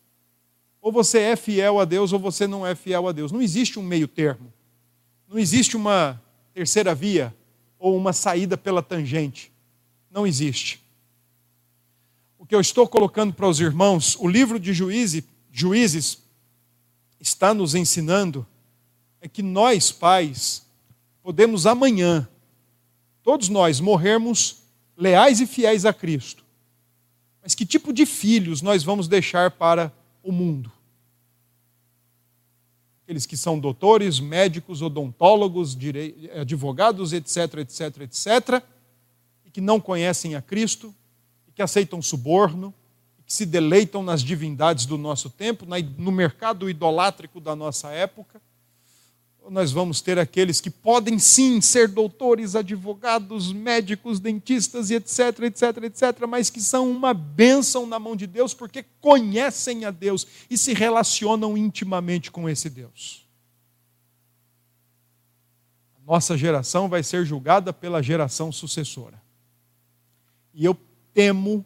Ou 0.81 0.91
você 0.91 1.19
é 1.19 1.35
fiel 1.35 1.79
a 1.79 1.85
Deus 1.85 2.11
ou 2.11 2.19
você 2.19 2.47
não 2.47 2.65
é 2.65 2.73
fiel 2.73 3.07
a 3.07 3.11
Deus. 3.11 3.31
Não 3.31 3.41
existe 3.41 3.77
um 3.77 3.83
meio 3.83 4.07
termo. 4.07 4.51
Não 5.27 5.37
existe 5.37 5.75
uma 5.75 6.21
terceira 6.53 6.95
via 6.95 7.35
ou 7.77 7.97
uma 7.97 8.13
saída 8.13 8.57
pela 8.57 8.81
tangente. 8.81 9.51
Não 10.09 10.25
existe 10.25 10.85
o 12.45 12.47
que 12.47 12.53
eu 12.53 12.61
estou 12.61 12.87
colocando 12.87 13.33
para 13.33 13.47
os 13.47 13.59
irmãos, 13.59 14.15
o 14.19 14.27
livro 14.27 14.59
de 14.59 14.71
Juízes, 14.71 15.23
Juízes 15.51 16.19
está 17.19 17.55
nos 17.55 17.73
ensinando 17.73 18.45
é 19.19 19.27
que 19.27 19.41
nós, 19.41 19.91
pais, 19.91 20.63
podemos 21.23 21.65
amanhã, 21.65 22.29
todos 23.25 23.49
nós, 23.49 23.79
morrermos 23.79 24.57
leais 24.95 25.41
e 25.41 25.47
fiéis 25.47 25.83
a 25.83 25.91
Cristo. 25.91 26.45
Mas 27.41 27.55
que 27.55 27.65
tipo 27.65 27.91
de 27.91 28.05
filhos 28.05 28.61
nós 28.61 28.83
vamos 28.83 29.07
deixar 29.07 29.49
para 29.49 29.91
o 30.23 30.31
mundo? 30.31 30.71
Aqueles 33.03 33.25
que 33.25 33.35
são 33.35 33.59
doutores, 33.59 34.19
médicos, 34.19 34.81
odontólogos, 34.83 35.75
advogados, 36.39 37.13
etc, 37.13 37.55
etc, 37.57 38.01
etc, 38.01 38.63
e 39.43 39.49
que 39.49 39.59
não 39.59 39.81
conhecem 39.81 40.35
a 40.35 40.41
Cristo, 40.41 40.93
que 41.55 41.61
aceitam 41.61 42.01
suborno, 42.01 42.73
que 43.25 43.33
se 43.33 43.45
deleitam 43.45 44.03
nas 44.03 44.21
divindades 44.21 44.85
do 44.85 44.99
nosso 44.99 45.31
tempo, 45.31 45.65
no 45.97 46.11
mercado 46.11 46.69
idolátrico 46.69 47.39
da 47.39 47.55
nossa 47.55 47.89
época. 47.91 48.39
Nós 49.49 49.71
vamos 49.71 50.01
ter 50.01 50.17
aqueles 50.17 50.59
que 50.59 50.69
podem 50.69 51.19
sim 51.19 51.61
ser 51.61 51.87
doutores, 51.87 52.55
advogados, 52.55 53.53
médicos, 53.53 54.19
dentistas 54.19 54.89
e 54.89 54.95
etc, 54.95 55.39
etc, 55.43 55.83
etc, 55.83 56.27
mas 56.27 56.49
que 56.49 56.59
são 56.59 56.89
uma 56.89 57.13
bênção 57.13 57.85
na 57.85 57.99
mão 57.99 58.15
de 58.15 58.25
Deus 58.25 58.53
porque 58.53 58.83
conhecem 58.99 59.85
a 59.85 59.91
Deus 59.91 60.25
e 60.49 60.57
se 60.57 60.73
relacionam 60.73 61.55
intimamente 61.55 62.31
com 62.31 62.49
esse 62.49 62.69
Deus. 62.69 63.25
A 65.99 66.11
nossa 66.11 66.35
geração 66.35 66.89
vai 66.89 67.03
ser 67.03 67.25
julgada 67.25 67.71
pela 67.71 68.01
geração 68.01 68.51
sucessora. 68.51 69.21
E 70.53 70.65
eu 70.65 70.75
temo 71.13 71.65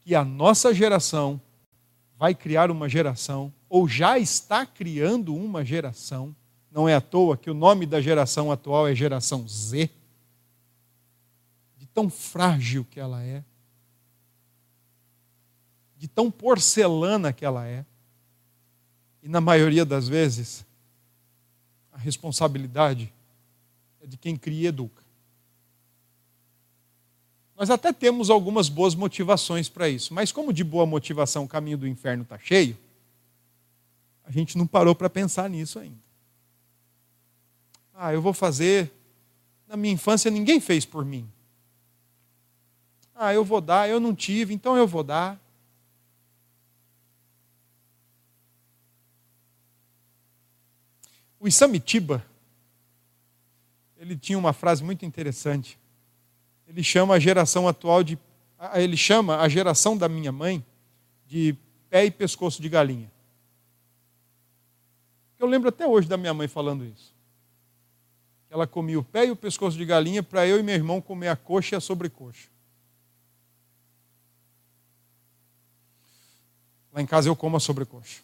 que 0.00 0.14
a 0.14 0.24
nossa 0.24 0.74
geração 0.74 1.40
vai 2.18 2.34
criar 2.34 2.70
uma 2.70 2.88
geração, 2.88 3.50
ou 3.68 3.88
já 3.88 4.18
está 4.18 4.66
criando 4.66 5.34
uma 5.34 5.64
geração, 5.64 6.36
não 6.70 6.88
é 6.88 6.94
à 6.94 7.00
toa 7.00 7.36
que 7.36 7.50
o 7.50 7.54
nome 7.54 7.84
da 7.84 8.00
geração 8.00 8.52
atual 8.52 8.86
é 8.86 8.94
geração 8.94 9.46
Z, 9.46 9.90
de 11.76 11.86
tão 11.86 12.08
frágil 12.08 12.84
que 12.84 13.00
ela 13.00 13.22
é, 13.22 13.42
de 15.96 16.08
tão 16.08 16.30
porcelana 16.30 17.32
que 17.32 17.44
ela 17.44 17.66
é, 17.66 17.84
e 19.22 19.28
na 19.28 19.40
maioria 19.40 19.84
das 19.84 20.08
vezes, 20.08 20.64
a 21.92 21.98
responsabilidade 21.98 23.12
é 24.00 24.06
de 24.06 24.16
quem 24.16 24.36
cria 24.36 24.62
e 24.62 24.66
educa. 24.66 25.02
Nós 27.54 27.68
até 27.68 27.92
temos 27.92 28.30
algumas 28.30 28.70
boas 28.70 28.94
motivações 28.94 29.68
para 29.68 29.86
isso, 29.88 30.14
mas 30.14 30.32
como 30.32 30.52
de 30.52 30.64
boa 30.64 30.86
motivação 30.86 31.44
o 31.44 31.48
caminho 31.48 31.76
do 31.76 31.86
inferno 31.86 32.22
está 32.22 32.38
cheio, 32.38 32.78
a 34.24 34.30
gente 34.30 34.56
não 34.56 34.66
parou 34.66 34.94
para 34.94 35.10
pensar 35.10 35.50
nisso 35.50 35.78
ainda. 35.78 36.09
Ah, 38.02 38.12
eu 38.12 38.22
vou 38.22 38.32
fazer. 38.32 38.90
Na 39.66 39.76
minha 39.76 39.92
infância 39.92 40.30
ninguém 40.30 40.60
fez 40.60 40.84
por 40.86 41.04
mim. 41.04 41.30
Ah, 43.14 43.34
eu 43.34 43.44
vou 43.44 43.60
dar, 43.60 43.88
eu 43.88 44.00
não 44.00 44.14
tive, 44.14 44.54
então 44.54 44.76
eu 44.76 44.86
vou 44.86 45.02
dar. 45.04 45.38
O 51.38 51.46
Isamitiba, 51.46 52.24
ele 53.98 54.16
tinha 54.16 54.38
uma 54.38 54.52
frase 54.52 54.82
muito 54.82 55.04
interessante 55.04 55.78
ele 56.70 56.84
chama 56.84 57.14
a 57.14 57.18
geração 57.18 57.66
atual 57.66 58.04
de. 58.04 58.16
Ele 58.74 58.96
chama 58.96 59.40
a 59.40 59.48
geração 59.48 59.96
da 59.96 60.08
minha 60.08 60.30
mãe 60.30 60.64
de 61.26 61.56
pé 61.88 62.04
e 62.04 62.10
pescoço 62.12 62.62
de 62.62 62.68
galinha. 62.68 63.10
Eu 65.38 65.48
lembro 65.48 65.68
até 65.68 65.86
hoje 65.86 66.06
da 66.06 66.16
minha 66.16 66.32
mãe 66.32 66.46
falando 66.46 66.84
isso. 66.84 67.12
Ela 68.50 68.66
comia 68.66 68.98
o 68.98 69.04
pé 69.04 69.26
e 69.26 69.30
o 69.30 69.36
pescoço 69.36 69.78
de 69.78 69.84
galinha 69.84 70.22
para 70.22 70.46
eu 70.46 70.58
e 70.58 70.62
meu 70.62 70.74
irmão 70.74 71.00
comer 71.00 71.28
a 71.28 71.36
coxa 71.36 71.76
e 71.76 71.78
a 71.78 71.80
sobrecoxa. 71.80 72.48
Lá 76.92 77.00
em 77.00 77.06
casa 77.06 77.28
eu 77.28 77.36
como 77.36 77.56
a 77.56 77.60
sobrecoxa. 77.60 78.22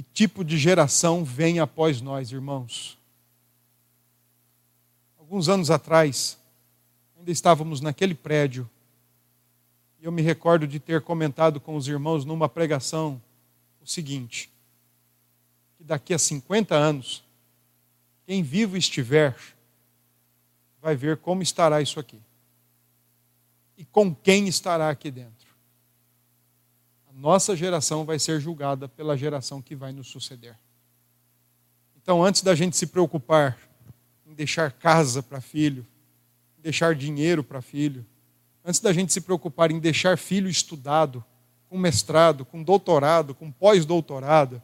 que 0.00 0.02
tipo 0.14 0.42
de 0.42 0.56
geração 0.56 1.22
vem 1.22 1.58
após 1.58 2.00
nós, 2.00 2.32
irmãos. 2.32 2.96
Alguns 5.18 5.46
anos 5.46 5.70
atrás, 5.70 6.38
ainda 7.18 7.30
estávamos 7.30 7.82
naquele 7.82 8.14
prédio, 8.14 8.68
e 10.00 10.04
eu 10.04 10.12
me 10.12 10.22
recordo 10.22 10.66
de 10.66 10.78
ter 10.78 11.00
comentado 11.02 11.60
com 11.60 11.76
os 11.76 11.86
irmãos 11.86 12.24
numa 12.24 12.48
pregação 12.48 13.20
o 13.80 13.86
seguinte: 13.86 14.50
que 15.76 15.84
daqui 15.84 16.14
a 16.14 16.18
50 16.18 16.74
anos, 16.74 17.22
quem 18.26 18.42
vivo 18.42 18.76
estiver, 18.76 19.36
vai 20.80 20.96
ver 20.96 21.18
como 21.18 21.42
estará 21.42 21.80
isso 21.80 22.00
aqui. 22.00 22.20
E 23.76 23.84
com 23.84 24.14
quem 24.14 24.48
estará 24.48 24.90
aqui 24.90 25.10
dentro 25.10 25.50
nossa 27.20 27.54
geração 27.54 28.06
vai 28.06 28.18
ser 28.18 28.40
julgada 28.40 28.88
pela 28.88 29.14
geração 29.14 29.60
que 29.60 29.76
vai 29.76 29.92
nos 29.92 30.08
suceder. 30.08 30.56
Então, 31.94 32.24
antes 32.24 32.40
da 32.40 32.54
gente 32.54 32.78
se 32.78 32.86
preocupar 32.86 33.58
em 34.26 34.32
deixar 34.32 34.72
casa 34.72 35.22
para 35.22 35.38
filho, 35.38 35.86
em 36.58 36.62
deixar 36.62 36.94
dinheiro 36.94 37.44
para 37.44 37.60
filho, 37.60 38.06
antes 38.64 38.80
da 38.80 38.92
gente 38.92 39.12
se 39.12 39.20
preocupar 39.20 39.70
em 39.70 39.78
deixar 39.78 40.18
filho 40.18 40.48
estudado, 40.48 41.24
com 41.68 41.78
mestrado, 41.78 42.44
com 42.44 42.62
doutorado, 42.62 43.34
com 43.34 43.50
pós-doutorado, 43.50 44.60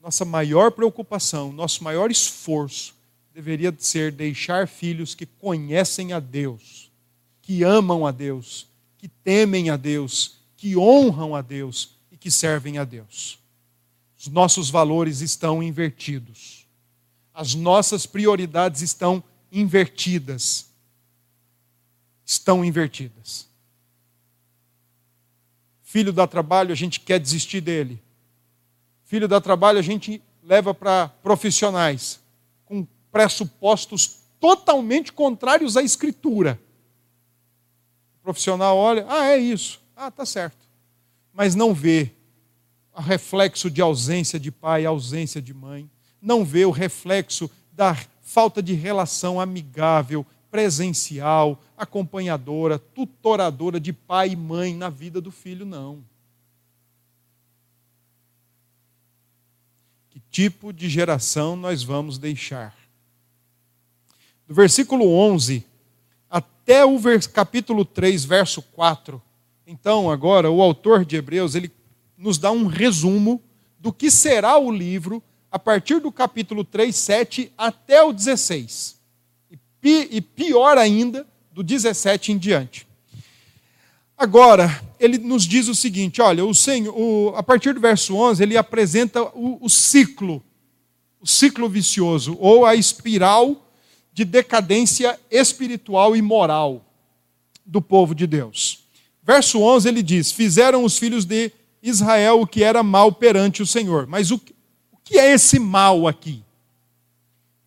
nossa 0.00 0.24
maior 0.24 0.72
preocupação, 0.72 1.52
nosso 1.52 1.84
maior 1.84 2.10
esforço 2.10 2.94
deveria 3.32 3.74
ser 3.78 4.12
deixar 4.12 4.68
filhos 4.68 5.14
que 5.14 5.24
conhecem 5.24 6.12
a 6.12 6.20
Deus, 6.20 6.90
que 7.40 7.62
amam 7.62 8.06
a 8.06 8.10
Deus, 8.10 8.66
que 8.98 9.08
temem 9.08 9.70
a 9.70 9.76
Deus, 9.76 10.38
que 10.56 10.76
honram 10.76 11.34
a 11.34 11.40
Deus 11.40 11.96
e 12.10 12.16
que 12.16 12.30
servem 12.30 12.78
a 12.78 12.84
Deus. 12.84 13.38
Os 14.18 14.28
nossos 14.28 14.70
valores 14.70 15.20
estão 15.20 15.62
invertidos. 15.62 16.66
As 17.34 17.54
nossas 17.54 18.06
prioridades 18.06 18.82
estão 18.82 19.24
invertidas. 19.50 20.71
Estão 22.32 22.64
invertidas. 22.64 23.46
Filho 25.82 26.14
dá 26.14 26.26
trabalho, 26.26 26.72
a 26.72 26.74
gente 26.74 26.98
quer 26.98 27.20
desistir 27.20 27.60
dele. 27.60 28.02
Filho 29.04 29.28
dá 29.28 29.38
trabalho, 29.38 29.78
a 29.78 29.82
gente 29.82 30.22
leva 30.42 30.72
para 30.72 31.08
profissionais 31.22 32.20
com 32.64 32.86
pressupostos 33.10 34.20
totalmente 34.40 35.12
contrários 35.12 35.76
à 35.76 35.82
escritura. 35.82 36.58
O 38.16 38.22
profissional 38.22 38.78
olha, 38.78 39.04
ah, 39.10 39.26
é 39.26 39.36
isso. 39.36 39.82
Ah, 39.94 40.10
tá 40.10 40.24
certo. 40.24 40.66
Mas 41.34 41.54
não 41.54 41.74
vê 41.74 42.12
o 42.96 43.00
reflexo 43.02 43.70
de 43.70 43.82
ausência 43.82 44.40
de 44.40 44.50
pai, 44.50 44.86
ausência 44.86 45.42
de 45.42 45.52
mãe. 45.52 45.90
Não 46.18 46.46
vê 46.46 46.64
o 46.64 46.70
reflexo 46.70 47.50
da 47.70 47.94
falta 48.22 48.62
de 48.62 48.72
relação 48.72 49.38
amigável, 49.38 50.24
presencial, 50.52 51.60
acompanhadora, 51.76 52.78
tutoradora 52.78 53.80
de 53.80 53.92
pai 53.92 54.30
e 54.30 54.36
mãe 54.36 54.76
na 54.76 54.88
vida 54.88 55.20
do 55.20 55.32
filho, 55.32 55.66
não. 55.66 56.04
Que 60.10 60.20
tipo 60.30 60.72
de 60.72 60.88
geração 60.88 61.56
nós 61.56 61.82
vamos 61.82 62.18
deixar? 62.18 62.76
Do 64.46 64.54
versículo 64.54 65.08
11 65.08 65.66
até 66.30 66.84
o 66.84 67.00
capítulo 67.32 67.84
3, 67.84 68.24
verso 68.24 68.62
4, 68.62 69.20
então, 69.66 70.10
agora, 70.10 70.50
o 70.50 70.60
autor 70.60 71.04
de 71.04 71.16
Hebreus, 71.16 71.54
ele 71.54 71.72
nos 72.16 72.36
dá 72.36 72.50
um 72.50 72.66
resumo 72.66 73.40
do 73.78 73.92
que 73.92 74.10
será 74.10 74.58
o 74.58 74.70
livro 74.70 75.22
a 75.50 75.58
partir 75.58 76.00
do 76.00 76.12
capítulo 76.12 76.62
3, 76.64 76.94
7 76.94 77.52
até 77.56 78.02
o 78.02 78.12
16. 78.12 79.00
E 79.82 80.20
pior 80.20 80.78
ainda, 80.78 81.26
do 81.52 81.62
17 81.62 82.32
em 82.32 82.38
diante. 82.38 82.86
Agora, 84.16 84.80
ele 85.00 85.18
nos 85.18 85.42
diz 85.42 85.66
o 85.68 85.74
seguinte: 85.74 86.22
olha, 86.22 86.44
o 86.44 86.54
Senhor, 86.54 86.94
o, 86.96 87.34
a 87.34 87.42
partir 87.42 87.74
do 87.74 87.80
verso 87.80 88.14
11, 88.14 88.42
ele 88.42 88.56
apresenta 88.56 89.22
o, 89.34 89.58
o 89.60 89.68
ciclo, 89.68 90.42
o 91.20 91.26
ciclo 91.26 91.68
vicioso, 91.68 92.36
ou 92.38 92.64
a 92.64 92.76
espiral 92.76 93.68
de 94.12 94.24
decadência 94.24 95.18
espiritual 95.30 96.14
e 96.14 96.22
moral 96.22 96.84
do 97.66 97.80
povo 97.80 98.14
de 98.14 98.26
Deus. 98.26 98.84
Verso 99.22 99.60
11 99.60 99.88
ele 99.88 100.02
diz: 100.02 100.30
Fizeram 100.30 100.84
os 100.84 100.98
filhos 100.98 101.24
de 101.24 101.50
Israel 101.82 102.40
o 102.40 102.46
que 102.46 102.62
era 102.62 102.82
mal 102.82 103.10
perante 103.10 103.62
o 103.62 103.66
Senhor. 103.66 104.06
Mas 104.06 104.30
o, 104.30 104.36
o 104.36 104.98
que 105.02 105.18
é 105.18 105.32
esse 105.32 105.58
mal 105.58 106.06
aqui? 106.06 106.44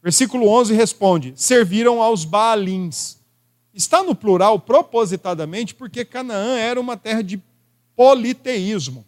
Versículo 0.06 0.48
11 0.48 0.76
responde: 0.76 1.34
Serviram 1.36 2.04
aos 2.04 2.24
Baalins. 2.24 3.18
Está 3.74 4.04
no 4.04 4.14
plural 4.14 4.60
propositadamente 4.60 5.74
porque 5.74 6.06
Canaã 6.06 6.58
era 6.58 6.80
uma 6.80 6.96
terra 6.96 7.24
de 7.24 7.42
politeísmo. 7.96 9.04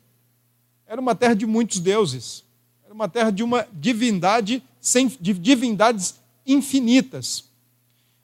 Era 0.87 0.99
uma 0.99 1.13
terra 1.13 1.35
de 1.35 1.45
muitos 1.45 1.79
deuses. 1.79 2.43
Era 2.83 2.93
uma 2.93 3.07
terra 3.07 3.29
de 3.29 3.43
uma 3.43 3.67
divindade, 3.71 4.63
sem, 4.81 5.07
de 5.07 5.33
divindades 5.33 6.15
infinitas. 6.47 7.43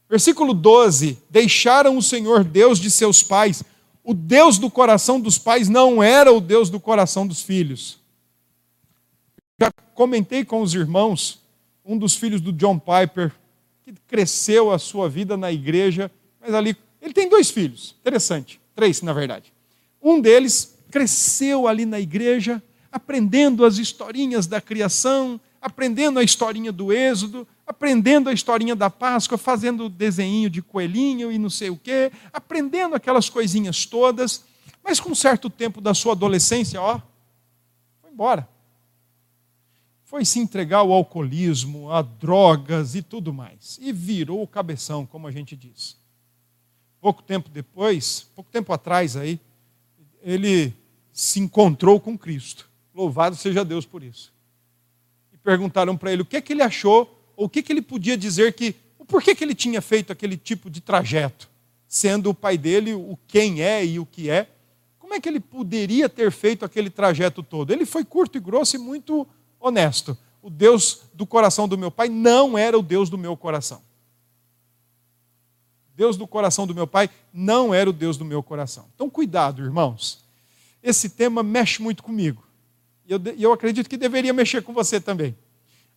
Versículo 0.10 0.56
12: 0.56 1.20
Deixaram 1.30 1.96
o 1.96 2.02
Senhor 2.02 2.44
Deus 2.44 2.80
de 2.80 2.90
seus 2.90 3.22
pais 3.22 3.64
o 4.04 4.14
Deus 4.14 4.58
do 4.58 4.70
coração 4.70 5.20
dos 5.20 5.38
pais 5.38 5.70
não 5.70 6.04
era 6.04 6.32
o 6.32 6.42
Deus 6.42 6.70
do 6.70 6.80
coração 6.80 7.26
dos 7.26 7.42
filhos. 7.42 8.00
Já 9.60 9.72
comentei 9.96 10.44
com 10.44 10.62
os 10.62 10.74
irmãos, 10.74 11.40
um 11.86 11.98
dos 11.98 12.16
filhos 12.16 12.42
do 12.42 12.52
John 12.52 12.80
Piper, 12.80 13.32
que 13.84 13.94
cresceu 14.08 14.72
a 14.72 14.80
sua 14.80 15.10
vida 15.10 15.36
na 15.36 15.52
igreja, 15.52 16.10
mas 16.40 16.54
ali. 16.54 16.76
Ele 17.02 17.14
tem 17.14 17.28
dois 17.28 17.50
filhos, 17.50 17.96
interessante, 18.00 18.62
três 18.74 19.02
na 19.02 19.12
verdade. 19.12 19.52
Um 20.02 20.22
deles 20.22 20.78
cresceu 20.90 21.68
ali 21.68 21.86
na 21.86 22.00
igreja, 22.00 22.64
aprendendo 22.90 23.66
as 23.66 23.78
historinhas 23.78 24.48
da 24.48 24.62
criação, 24.62 25.40
aprendendo 25.62 26.20
a 26.20 26.24
historinha 26.24 26.72
do 26.72 26.94
Êxodo, 26.94 27.48
aprendendo 27.66 28.30
a 28.30 28.34
historinha 28.34 28.76
da 28.76 28.90
Páscoa, 28.90 29.38
fazendo 29.38 29.90
desenho 29.90 30.50
de 30.50 30.62
coelhinho 30.62 31.32
e 31.32 31.38
não 31.38 31.50
sei 31.50 31.70
o 31.70 31.78
quê, 31.78 32.12
aprendendo 32.32 32.96
aquelas 32.96 33.30
coisinhas 33.30 33.86
todas, 33.86 34.44
mas 34.84 35.00
com 35.00 35.12
um 35.12 35.16
certo 35.16 35.50
tempo 35.50 35.82
da 35.82 35.94
sua 35.94 36.12
adolescência, 36.12 36.82
ó, 36.82 37.00
foi 38.02 38.12
embora. 38.12 38.48
Foi 40.14 40.24
se 40.26 40.38
entregar 40.38 40.78
ao 40.78 40.94
alcoolismo, 40.94 41.90
a 41.90 42.04
drogas 42.04 42.94
e 42.94 43.02
tudo 43.02 43.34
mais. 43.34 43.80
E 43.82 43.92
virou 43.92 44.44
o 44.44 44.48
cabeção, 44.48 45.08
como 45.08 45.26
a 45.26 45.32
gente 45.32 45.56
diz. 45.56 45.98
Pouco 47.02 47.24
tempo 47.24 47.50
depois, 47.50 48.30
pouco 48.36 48.52
tempo 48.52 48.72
atrás 48.72 49.18
aí, 49.18 49.40
ele 50.22 50.72
se 51.12 51.40
encontrou 51.40 52.00
com 52.00 52.16
Cristo. 52.16 52.70
Louvado 52.94 53.36
seja 53.36 53.66
Deus 53.66 53.88
por 53.88 54.04
isso. 54.04 54.32
E 55.34 55.38
perguntaram 55.38 55.98
para 55.98 56.14
ele 56.14 56.22
o 56.22 56.26
que, 56.26 56.38
é 56.38 56.42
que 56.42 56.54
ele 56.54 56.62
achou 56.62 57.34
o 57.36 57.50
que, 57.50 57.64
que 57.64 57.74
ele 57.74 57.82
podia 57.82 58.16
dizer 58.16 58.54
que. 58.54 58.76
Por 59.08 59.24
que, 59.24 59.34
que 59.34 59.44
ele 59.44 59.56
tinha 59.56 59.82
feito 59.82 60.14
aquele 60.14 60.38
tipo 60.38 60.70
de 60.70 60.80
trajeto? 60.80 61.50
Sendo 61.88 62.30
o 62.30 62.36
pai 62.36 62.56
dele 62.56 62.94
o 62.94 63.18
quem 63.28 63.64
é 63.64 63.84
e 63.84 63.98
o 63.98 64.06
que 64.06 64.30
é. 64.30 64.48
Como 65.00 65.16
é 65.16 65.20
que 65.20 65.28
ele 65.28 65.40
poderia 65.40 66.08
ter 66.08 66.32
feito 66.32 66.64
aquele 66.64 66.92
trajeto 66.92 67.42
todo? 67.42 67.74
Ele 67.74 67.84
foi 67.84 68.06
curto 68.06 68.38
e 68.38 68.42
grosso 68.42 68.76
e 68.76 68.80
muito 68.80 69.28
honesto, 69.68 70.18
o 70.42 70.50
Deus 70.50 71.04
do 71.14 71.26
coração 71.26 71.68
do 71.68 71.78
meu 71.78 71.90
pai 71.90 72.10
não 72.10 72.58
era 72.58 72.78
o 72.78 72.82
Deus 72.82 73.10
do 73.10 73.18
meu 73.18 73.36
coração. 73.38 73.82
Deus 75.96 76.18
do 76.18 76.28
coração 76.28 76.68
do 76.68 76.76
meu 76.76 76.88
pai 76.88 77.10
não 77.32 77.74
era 77.74 77.90
o 77.90 77.94
Deus 77.94 78.18
do 78.18 78.26
meu 78.26 78.44
coração. 78.44 78.86
Então, 78.96 79.10
cuidado, 79.10 79.64
irmãos. 79.64 80.24
Esse 80.82 81.08
tema 81.08 81.42
mexe 81.42 81.82
muito 81.82 82.04
comigo. 82.04 82.44
E 83.06 83.14
eu, 83.14 83.22
eu 83.38 83.54
acredito 83.54 83.90
que 83.90 83.96
deveria 83.96 84.34
mexer 84.34 84.64
com 84.64 84.74
você 84.74 85.00
também. 85.00 85.36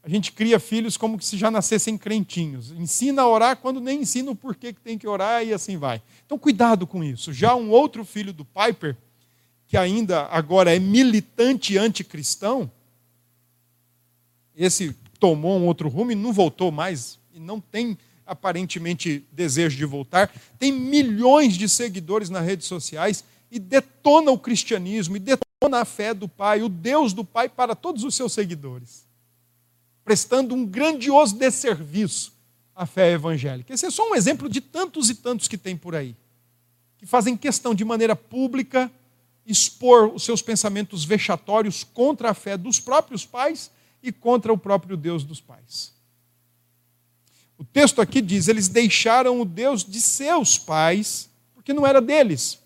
A 0.02 0.08
gente 0.08 0.30
cria 0.30 0.60
filhos 0.60 0.96
como 0.96 1.20
se 1.20 1.36
já 1.36 1.50
nascessem 1.50 1.98
crentinhos. 1.98 2.70
Ensina 2.70 3.22
a 3.22 3.28
orar 3.28 3.56
quando 3.56 3.80
nem 3.80 4.02
ensina 4.02 4.30
o 4.30 4.36
porquê 4.36 4.72
que 4.72 4.80
tem 4.80 4.96
que 4.96 5.08
orar 5.08 5.44
e 5.44 5.52
assim 5.52 5.76
vai. 5.76 6.00
Então, 6.24 6.38
cuidado 6.38 6.86
com 6.86 7.02
isso. 7.02 7.32
Já 7.32 7.56
um 7.56 7.70
outro 7.70 8.04
filho 8.04 8.32
do 8.32 8.44
Piper, 8.44 8.96
que 9.66 9.76
ainda 9.76 10.26
agora 10.26 10.76
é 10.76 10.78
militante 10.78 11.76
anticristão, 11.76 12.70
esse 14.56 14.94
tomou 15.20 15.58
um 15.58 15.66
outro 15.66 15.88
rumo 15.88 16.12
e 16.12 16.14
não 16.14 16.32
voltou 16.32 16.72
mais, 16.72 17.18
e 17.32 17.38
não 17.38 17.60
tem 17.60 17.96
aparentemente 18.24 19.24
desejo 19.30 19.76
de 19.76 19.84
voltar, 19.84 20.32
tem 20.58 20.72
milhões 20.72 21.54
de 21.54 21.68
seguidores 21.68 22.30
nas 22.30 22.44
redes 22.44 22.66
sociais 22.66 23.24
e 23.50 23.58
detona 23.58 24.32
o 24.32 24.38
cristianismo, 24.38 25.16
e 25.16 25.20
detona 25.20 25.80
a 25.80 25.84
fé 25.84 26.12
do 26.12 26.26
Pai, 26.26 26.62
o 26.62 26.68
Deus 26.68 27.12
do 27.12 27.24
Pai 27.24 27.48
para 27.48 27.76
todos 27.76 28.02
os 28.02 28.14
seus 28.14 28.32
seguidores 28.32 29.06
prestando 30.06 30.54
um 30.54 30.64
grandioso 30.64 31.36
desserviço 31.36 32.32
à 32.76 32.86
fé 32.86 33.10
evangélica. 33.10 33.74
Esse 33.74 33.86
é 33.86 33.90
só 33.90 34.08
um 34.08 34.14
exemplo 34.14 34.48
de 34.48 34.60
tantos 34.60 35.10
e 35.10 35.16
tantos 35.16 35.48
que 35.48 35.58
tem 35.58 35.76
por 35.76 35.96
aí, 35.96 36.14
que 36.96 37.04
fazem 37.04 37.36
questão 37.36 37.74
de 37.74 37.84
maneira 37.84 38.14
pública 38.14 38.88
expor 39.44 40.14
os 40.14 40.22
seus 40.22 40.40
pensamentos 40.40 41.04
vexatórios 41.04 41.82
contra 41.82 42.30
a 42.30 42.34
fé 42.34 42.56
dos 42.56 42.78
próprios 42.78 43.26
pais 43.26 43.68
e 44.06 44.12
contra 44.12 44.52
o 44.52 44.58
próprio 44.58 44.96
Deus 44.96 45.24
dos 45.24 45.40
pais. 45.40 45.92
O 47.58 47.64
texto 47.64 48.00
aqui 48.00 48.22
diz: 48.22 48.46
eles 48.46 48.68
deixaram 48.68 49.40
o 49.40 49.44
Deus 49.44 49.84
de 49.84 50.00
seus 50.00 50.56
pais, 50.56 51.28
porque 51.54 51.72
não 51.72 51.84
era 51.84 52.00
deles, 52.00 52.60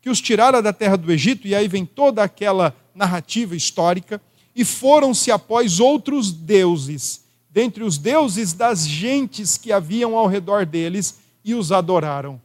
que 0.00 0.08
os 0.08 0.20
tirara 0.20 0.62
da 0.62 0.72
terra 0.72 0.96
do 0.96 1.10
Egito, 1.10 1.48
e 1.48 1.54
aí 1.54 1.66
vem 1.66 1.84
toda 1.84 2.22
aquela 2.22 2.74
narrativa 2.94 3.56
histórica 3.56 4.22
e 4.54 4.64
foram-se 4.64 5.30
após 5.30 5.80
outros 5.80 6.32
deuses, 6.32 7.24
dentre 7.50 7.82
os 7.82 7.98
deuses 7.98 8.52
das 8.52 8.86
gentes 8.86 9.58
que 9.58 9.72
haviam 9.72 10.16
ao 10.16 10.26
redor 10.26 10.64
deles, 10.64 11.18
e 11.44 11.54
os 11.54 11.72
adoraram. 11.72 12.40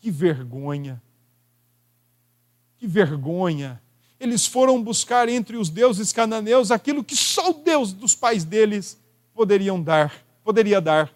Que 0.00 0.10
vergonha! 0.10 1.00
Que 2.76 2.86
vergonha! 2.86 3.80
Eles 4.18 4.46
foram 4.46 4.82
buscar 4.82 5.28
entre 5.28 5.56
os 5.56 5.68
deuses 5.68 6.12
cananeus 6.12 6.70
aquilo 6.70 7.04
que 7.04 7.16
só 7.16 7.50
o 7.50 7.54
Deus 7.54 7.92
dos 7.92 8.14
pais 8.14 8.44
deles 8.44 8.98
poderiam 9.34 9.80
dar, 9.80 10.12
poderia 10.42 10.80
dar. 10.80 11.12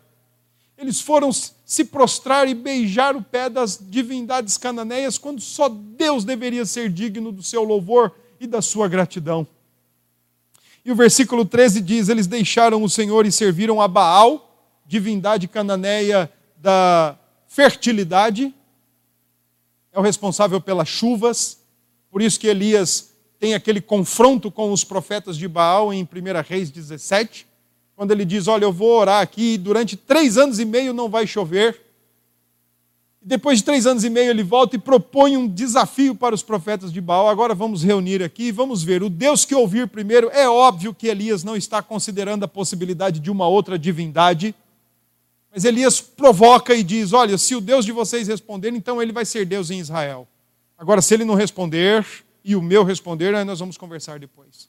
Eles 0.77 1.01
foram 1.01 1.31
se 1.33 1.85
prostrar 1.85 2.49
e 2.49 2.55
beijar 2.55 3.15
o 3.15 3.23
pé 3.23 3.49
das 3.49 3.79
divindades 3.81 4.57
cananeias 4.57 5.19
quando 5.19 5.41
só 5.41 5.69
Deus 5.69 6.25
deveria 6.25 6.65
ser 6.65 6.91
digno 6.91 7.31
do 7.31 7.43
seu 7.43 7.63
louvor 7.63 8.13
e 8.39 8.47
da 8.47 8.63
sua 8.63 8.89
gratidão. 8.89 9.47
E 10.85 10.91
o 10.91 10.95
versículo 10.95 11.45
13 11.45 11.81
diz: 11.81 12.09
Eles 12.09 12.27
deixaram 12.27 12.83
o 12.83 12.89
Senhor 12.89 13.27
e 13.27 13.33
serviram 13.33 13.81
a 13.81 13.87
Baal, 13.87 14.57
divindade 14.87 15.47
cananeia 15.47 16.33
da 16.57 17.19
fertilidade, 17.47 18.55
é 19.93 19.99
o 19.99 20.03
responsável 20.03 20.61
pelas 20.61 20.89
chuvas, 20.89 21.60
por 22.11 22.21
isso 22.21 22.41
que 22.41 22.47
Elias 22.47 23.11
tem 23.39 23.55
aquele 23.55 23.81
confronto 23.81 24.51
com 24.51 24.73
os 24.73 24.85
profetas 24.85 25.37
de 25.37 25.49
Baal 25.49 25.93
em 25.93 26.03
1 26.03 26.07
Reis 26.47 26.71
17, 26.71 27.47
quando 27.97 28.11
ele 28.11 28.25
diz: 28.25 28.49
Olha, 28.49 28.65
eu 28.65 28.73
vou 28.73 28.99
orar 28.99 29.23
aqui 29.23 29.55
e 29.55 29.59
durante 29.59 29.97
três 29.97 30.37
anos 30.37 30.59
e 30.59 30.65
meio 30.65 30.93
não 30.93 31.09
vai 31.09 31.27
chover. 31.27 31.81
Depois 33.23 33.59
de 33.59 33.65
três 33.65 33.87
anos 33.87 34.03
e 34.03 34.09
meio, 34.09 34.31
ele 34.31 34.43
volta 34.43 34.77
e 34.77 34.79
propõe 34.79 35.37
um 35.37 35.47
desafio 35.47 36.15
para 36.15 36.35
os 36.35 36.43
profetas 36.43 36.91
de 36.91 37.03
Baal. 37.03 37.29
Agora 37.29 37.55
vamos 37.55 37.83
reunir 37.83 38.23
aqui 38.23 38.45
e 38.45 38.53
vamos 38.53 38.83
ver. 38.83 39.03
O 39.03 39.11
Deus 39.11 39.45
que 39.45 39.55
ouvir 39.55 39.89
primeiro, 39.89 40.31
é 40.31 40.49
óbvio 40.49 40.95
que 40.95 41.07
Elias 41.07 41.45
não 41.45 41.55
está 41.55 41.83
considerando 41.83 42.45
a 42.45 42.49
possibilidade 42.49 43.21
de 43.21 43.31
uma 43.31 43.47
outra 43.47 43.79
divindade. 43.79 44.55
Mas 45.53 45.65
Elias 45.65 46.01
provoca 46.01 46.75
e 46.75 46.83
diz: 46.83 47.13
Olha, 47.13 47.37
se 47.37 47.55
o 47.55 47.61
Deus 47.61 47.85
de 47.85 47.93
vocês 47.93 48.29
responder, 48.29 48.73
então 48.73 49.03
ele 49.03 49.13
vai 49.13 49.27
ser 49.27 49.45
Deus 49.45 49.71
em 49.71 49.79
Israel. 49.79 50.27
Agora, 50.81 51.03
se 51.03 51.13
ele 51.13 51.27
não 51.27 51.35
responder 51.35 52.07
e 52.43 52.57
o 52.57 52.63
meu 52.63 52.83
responder, 52.83 53.35
aí 53.35 53.45
nós 53.45 53.61
vamos 53.61 53.77
conversar 53.77 54.19
depois. 54.19 54.67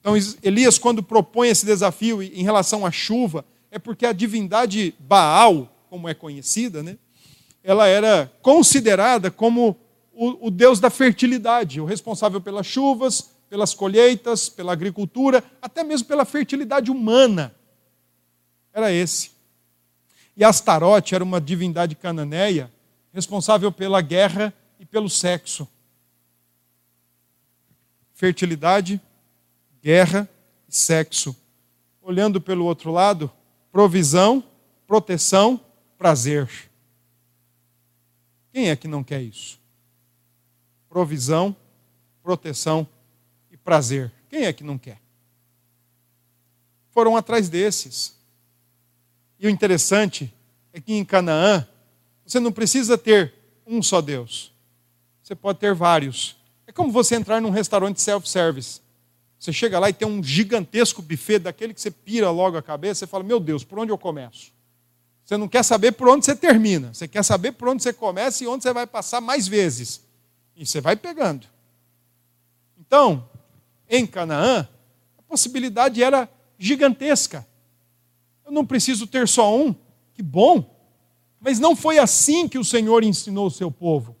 Então, 0.00 0.14
Elias, 0.42 0.78
quando 0.78 1.02
propõe 1.02 1.48
esse 1.48 1.66
desafio 1.66 2.22
em 2.22 2.42
relação 2.42 2.86
à 2.86 2.90
chuva, 2.90 3.44
é 3.70 3.78
porque 3.78 4.06
a 4.06 4.14
divindade 4.14 4.94
Baal, 4.98 5.70
como 5.90 6.08
é 6.08 6.14
conhecida, 6.14 6.82
né? 6.82 6.96
ela 7.62 7.86
era 7.86 8.32
considerada 8.40 9.30
como 9.30 9.76
o, 10.10 10.46
o 10.46 10.50
Deus 10.50 10.80
da 10.80 10.88
fertilidade, 10.88 11.82
o 11.82 11.84
responsável 11.84 12.40
pelas 12.40 12.66
chuvas, 12.66 13.32
pelas 13.50 13.74
colheitas, 13.74 14.48
pela 14.48 14.72
agricultura, 14.72 15.44
até 15.60 15.84
mesmo 15.84 16.08
pela 16.08 16.24
fertilidade 16.24 16.90
humana. 16.90 17.54
Era 18.72 18.90
esse. 18.90 19.32
E 20.34 20.42
Astarote 20.42 21.14
era 21.14 21.22
uma 21.22 21.42
divindade 21.42 21.94
cananeia 21.94 22.72
responsável 23.12 23.70
pela 23.70 24.00
guerra 24.00 24.54
e 24.78 24.86
pelo 24.86 25.10
sexo. 25.10 25.68
Fertilidade, 28.12 29.00
guerra 29.82 30.28
e 30.68 30.74
sexo. 30.74 31.36
Olhando 32.00 32.40
pelo 32.40 32.64
outro 32.64 32.90
lado, 32.90 33.30
provisão, 33.70 34.42
proteção, 34.86 35.60
prazer. 35.96 36.48
Quem 38.52 38.70
é 38.70 38.76
que 38.76 38.88
não 38.88 39.04
quer 39.04 39.22
isso? 39.22 39.60
Provisão, 40.88 41.54
proteção 42.22 42.88
e 43.50 43.56
prazer. 43.56 44.12
Quem 44.28 44.44
é 44.44 44.52
que 44.52 44.64
não 44.64 44.78
quer? 44.78 45.00
Foram 46.90 47.16
atrás 47.16 47.48
desses. 47.48 48.18
E 49.38 49.46
o 49.46 49.50
interessante 49.50 50.34
é 50.72 50.80
que 50.80 50.92
em 50.92 51.04
Canaã, 51.04 51.66
você 52.24 52.40
não 52.40 52.50
precisa 52.50 52.98
ter 52.98 53.34
um 53.66 53.82
só 53.82 54.00
Deus. 54.00 54.52
Você 55.28 55.34
pode 55.34 55.58
ter 55.58 55.74
vários. 55.74 56.38
É 56.66 56.72
como 56.72 56.90
você 56.90 57.14
entrar 57.14 57.38
num 57.38 57.50
restaurante 57.50 58.00
self-service. 58.00 58.80
Você 59.38 59.52
chega 59.52 59.78
lá 59.78 59.90
e 59.90 59.92
tem 59.92 60.08
um 60.08 60.24
gigantesco 60.24 61.02
buffet 61.02 61.38
daquele 61.38 61.74
que 61.74 61.82
você 61.82 61.90
pira 61.90 62.30
logo 62.30 62.56
a 62.56 62.62
cabeça 62.62 63.04
e 63.04 63.06
fala: 63.06 63.22
Meu 63.22 63.38
Deus, 63.38 63.62
por 63.62 63.78
onde 63.78 63.92
eu 63.92 63.98
começo? 63.98 64.50
Você 65.22 65.36
não 65.36 65.46
quer 65.46 65.62
saber 65.62 65.92
por 65.92 66.08
onde 66.08 66.24
você 66.24 66.34
termina. 66.34 66.94
Você 66.94 67.06
quer 67.06 67.22
saber 67.22 67.52
por 67.52 67.68
onde 67.68 67.82
você 67.82 67.92
começa 67.92 68.42
e 68.42 68.46
onde 68.46 68.62
você 68.62 68.72
vai 68.72 68.86
passar 68.86 69.20
mais 69.20 69.46
vezes. 69.46 70.00
E 70.56 70.64
você 70.64 70.80
vai 70.80 70.96
pegando. 70.96 71.46
Então, 72.80 73.28
em 73.86 74.06
Canaã, 74.06 74.66
a 75.18 75.22
possibilidade 75.24 76.02
era 76.02 76.26
gigantesca. 76.58 77.46
Eu 78.46 78.50
não 78.50 78.64
preciso 78.64 79.06
ter 79.06 79.28
só 79.28 79.54
um, 79.54 79.74
que 80.14 80.22
bom. 80.22 80.74
Mas 81.38 81.58
não 81.58 81.76
foi 81.76 81.98
assim 81.98 82.48
que 82.48 82.56
o 82.58 82.64
Senhor 82.64 83.04
ensinou 83.04 83.48
o 83.48 83.50
seu 83.50 83.70
povo. 83.70 84.16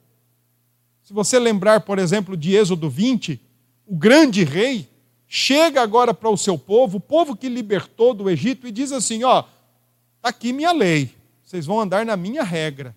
Se 1.08 1.14
você 1.14 1.38
lembrar, 1.38 1.80
por 1.80 1.98
exemplo, 1.98 2.36
de 2.36 2.54
Êxodo 2.54 2.90
20, 2.90 3.40
o 3.86 3.96
grande 3.96 4.44
rei 4.44 4.86
chega 5.26 5.80
agora 5.80 6.12
para 6.12 6.28
o 6.28 6.36
seu 6.36 6.58
povo, 6.58 6.98
o 6.98 7.00
povo 7.00 7.34
que 7.34 7.48
libertou 7.48 8.12
do 8.12 8.28
Egito, 8.28 8.68
e 8.68 8.70
diz 8.70 8.92
assim: 8.92 9.24
Ó, 9.24 9.42
Está 10.18 10.28
aqui 10.28 10.52
minha 10.52 10.70
lei. 10.70 11.10
Vocês 11.42 11.64
vão 11.64 11.80
andar 11.80 12.04
na 12.04 12.14
minha 12.14 12.42
regra. 12.42 12.94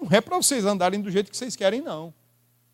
Não 0.00 0.08
é 0.10 0.22
para 0.22 0.38
vocês 0.38 0.64
andarem 0.64 1.02
do 1.02 1.10
jeito 1.10 1.30
que 1.30 1.36
vocês 1.36 1.54
querem, 1.54 1.82
não. 1.82 2.14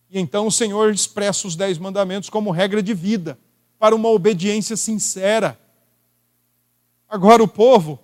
E 0.08 0.20
então 0.20 0.46
o 0.46 0.52
Senhor 0.52 0.94
expressa 0.94 1.48
os 1.48 1.56
dez 1.56 1.76
mandamentos 1.76 2.30
como 2.30 2.52
regra 2.52 2.80
de 2.80 2.94
vida, 2.94 3.36
para 3.76 3.92
uma 3.92 4.08
obediência 4.08 4.76
sincera. 4.76 5.58
Agora 7.08 7.42
o 7.42 7.48
povo 7.48 7.98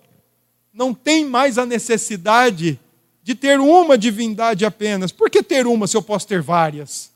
não 0.73 0.93
tem 0.93 1.23
mais 1.23 1.57
a 1.57 1.65
necessidade 1.65 2.77
de 3.27 3.35
ter 3.35 3.59
uma 3.59 3.97
divindade 3.97 4.65
apenas. 4.65 5.11
Por 5.11 5.29
que 5.29 5.43
ter 5.43 5.67
uma 5.67 5.85
se 5.85 5.97
eu 5.97 6.01
posso 6.01 6.25
ter 6.25 6.41
várias? 6.41 7.11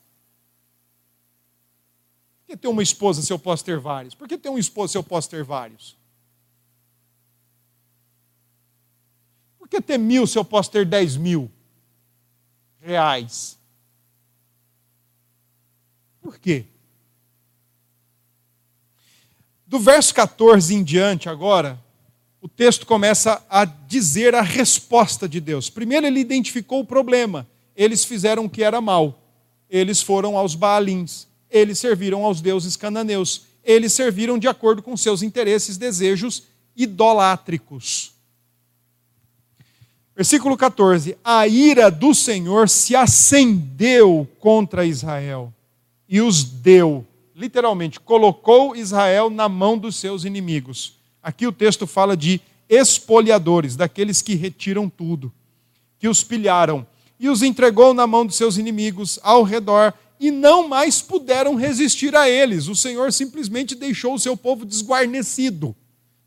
Por 2.42 2.48
que 2.48 2.58
ter 2.58 2.68
uma 2.68 2.84
esposa 2.84 3.22
se 3.22 3.32
eu 3.32 3.40
posso 3.40 3.64
ter 3.64 3.80
várias? 3.80 4.14
Por 4.14 4.28
que 4.28 4.38
ter 4.38 4.50
um 4.50 4.58
esposo 4.58 4.92
se 4.92 4.98
eu 4.98 5.04
posso 5.04 5.30
ter 5.30 5.42
vários? 5.42 5.96
que 9.70 9.80
ter 9.80 9.98
mil 9.98 10.28
se 10.28 10.38
eu 10.38 10.44
posso 10.44 10.70
ter 10.70 10.86
dez 10.86 11.16
mil 11.16 11.50
reais? 12.82 13.58
Por 16.22 16.38
quê? 16.38 16.66
Do 19.66 19.80
verso 19.80 20.14
14 20.14 20.76
em 20.76 20.84
diante, 20.84 21.30
agora, 21.30 21.82
o 22.42 22.50
texto 22.50 22.88
começa 22.88 23.46
a 23.48 23.66
dizer 23.66 24.34
a 24.34 24.42
resposta 24.42 25.30
de 25.30 25.40
Deus. 25.40 25.70
Primeiro, 25.70 26.08
ele 26.08 26.20
identificou 26.20 26.80
o 26.80 26.86
problema. 26.86 27.48
Eles 27.76 28.04
fizeram 28.04 28.46
o 28.46 28.50
que 28.50 28.64
era 28.64 28.82
mal. 28.82 29.22
Eles 29.70 30.02
foram 30.02 30.36
aos 30.36 30.56
Baalins. 30.56 31.28
Eles 31.52 31.78
serviram 31.78 32.26
aos 32.26 32.42
deuses 32.42 32.76
cananeus. 32.76 33.44
eles 33.64 33.94
serviram 33.94 34.40
de 34.40 34.48
acordo 34.48 34.82
com 34.82 34.98
seus 34.98 35.22
interesses, 35.22 35.78
desejos 35.78 36.44
idolátricos. 36.76 38.14
Versículo 40.16 40.58
14: 40.58 41.16
A 41.24 41.48
ira 41.48 41.92
do 41.92 42.16
Senhor 42.16 42.68
se 42.68 42.96
acendeu 42.96 44.28
contra 44.40 44.84
Israel 44.84 45.54
e 46.10 46.22
os 46.22 46.44
deu, 46.44 47.06
literalmente, 47.36 48.00
colocou 48.00 48.76
Israel 48.76 49.30
na 49.30 49.48
mão 49.48 49.78
dos 49.78 49.96
seus 49.96 50.26
inimigos. 50.26 51.01
Aqui 51.22 51.46
o 51.46 51.52
texto 51.52 51.86
fala 51.86 52.18
de 52.18 52.42
espoliadores, 52.68 53.76
daqueles 53.76 54.22
que 54.22 54.36
retiram 54.36 54.90
tudo, 54.90 55.32
que 56.00 56.08
os 56.08 56.24
pilharam, 56.24 56.88
e 57.20 57.30
os 57.30 57.44
entregou 57.44 57.94
na 57.94 58.08
mão 58.08 58.26
dos 58.26 58.36
seus 58.36 58.58
inimigos 58.58 59.20
ao 59.22 59.44
redor, 59.44 59.94
e 60.20 60.32
não 60.32 60.68
mais 60.68 61.02
puderam 61.02 61.56
resistir 61.56 62.16
a 62.16 62.30
eles. 62.30 62.68
O 62.68 62.76
Senhor 62.76 63.12
simplesmente 63.12 63.76
deixou 63.76 64.14
o 64.14 64.20
seu 64.20 64.36
povo 64.38 64.66
desguarnecido, 64.66 65.76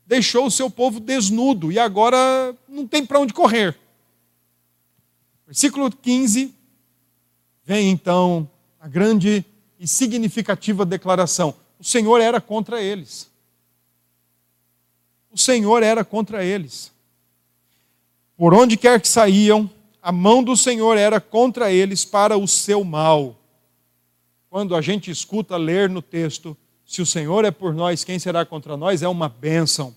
deixou 0.05 0.45
o 0.45 0.51
seu 0.51 0.69
povo 0.69 0.99
desnudo, 0.99 1.71
e 1.71 1.79
agora 1.79 2.55
não 2.69 2.87
tem 2.87 3.05
para 3.05 3.19
onde 3.19 3.33
correr. 3.33 3.77
Versículo 5.45 5.91
15, 5.91 6.53
vem 7.63 7.89
então 7.89 8.49
a 8.79 8.87
grande 8.87 9.43
e 9.79 9.87
significativa 9.87 10.85
declaração: 10.85 11.55
o 11.79 11.83
Senhor 11.83 12.19
era 12.21 12.39
contra 12.39 12.81
eles. 12.81 13.29
O 15.35 15.37
Senhor 15.37 15.83
era 15.83 16.05
contra 16.05 16.45
eles. 16.45 16.93
Por 18.37 18.53
onde 18.53 18.77
quer 18.77 19.01
que 19.01 19.07
saíam, 19.09 19.69
a 20.01 20.09
mão 20.09 20.41
do 20.41 20.55
Senhor 20.55 20.97
era 20.97 21.19
contra 21.19 21.69
eles 21.69 22.05
para 22.05 22.37
o 22.37 22.47
seu 22.47 22.85
mal. 22.85 23.35
Quando 24.49 24.73
a 24.73 24.79
gente 24.79 25.11
escuta 25.11 25.57
ler 25.57 25.89
no 25.89 26.01
texto, 26.01 26.55
se 26.85 27.01
o 27.01 27.05
Senhor 27.05 27.43
é 27.43 27.51
por 27.51 27.73
nós, 27.73 28.05
quem 28.05 28.17
será 28.17 28.45
contra 28.45 28.77
nós? 28.77 29.03
É 29.03 29.09
uma 29.09 29.27
bênção. 29.27 29.93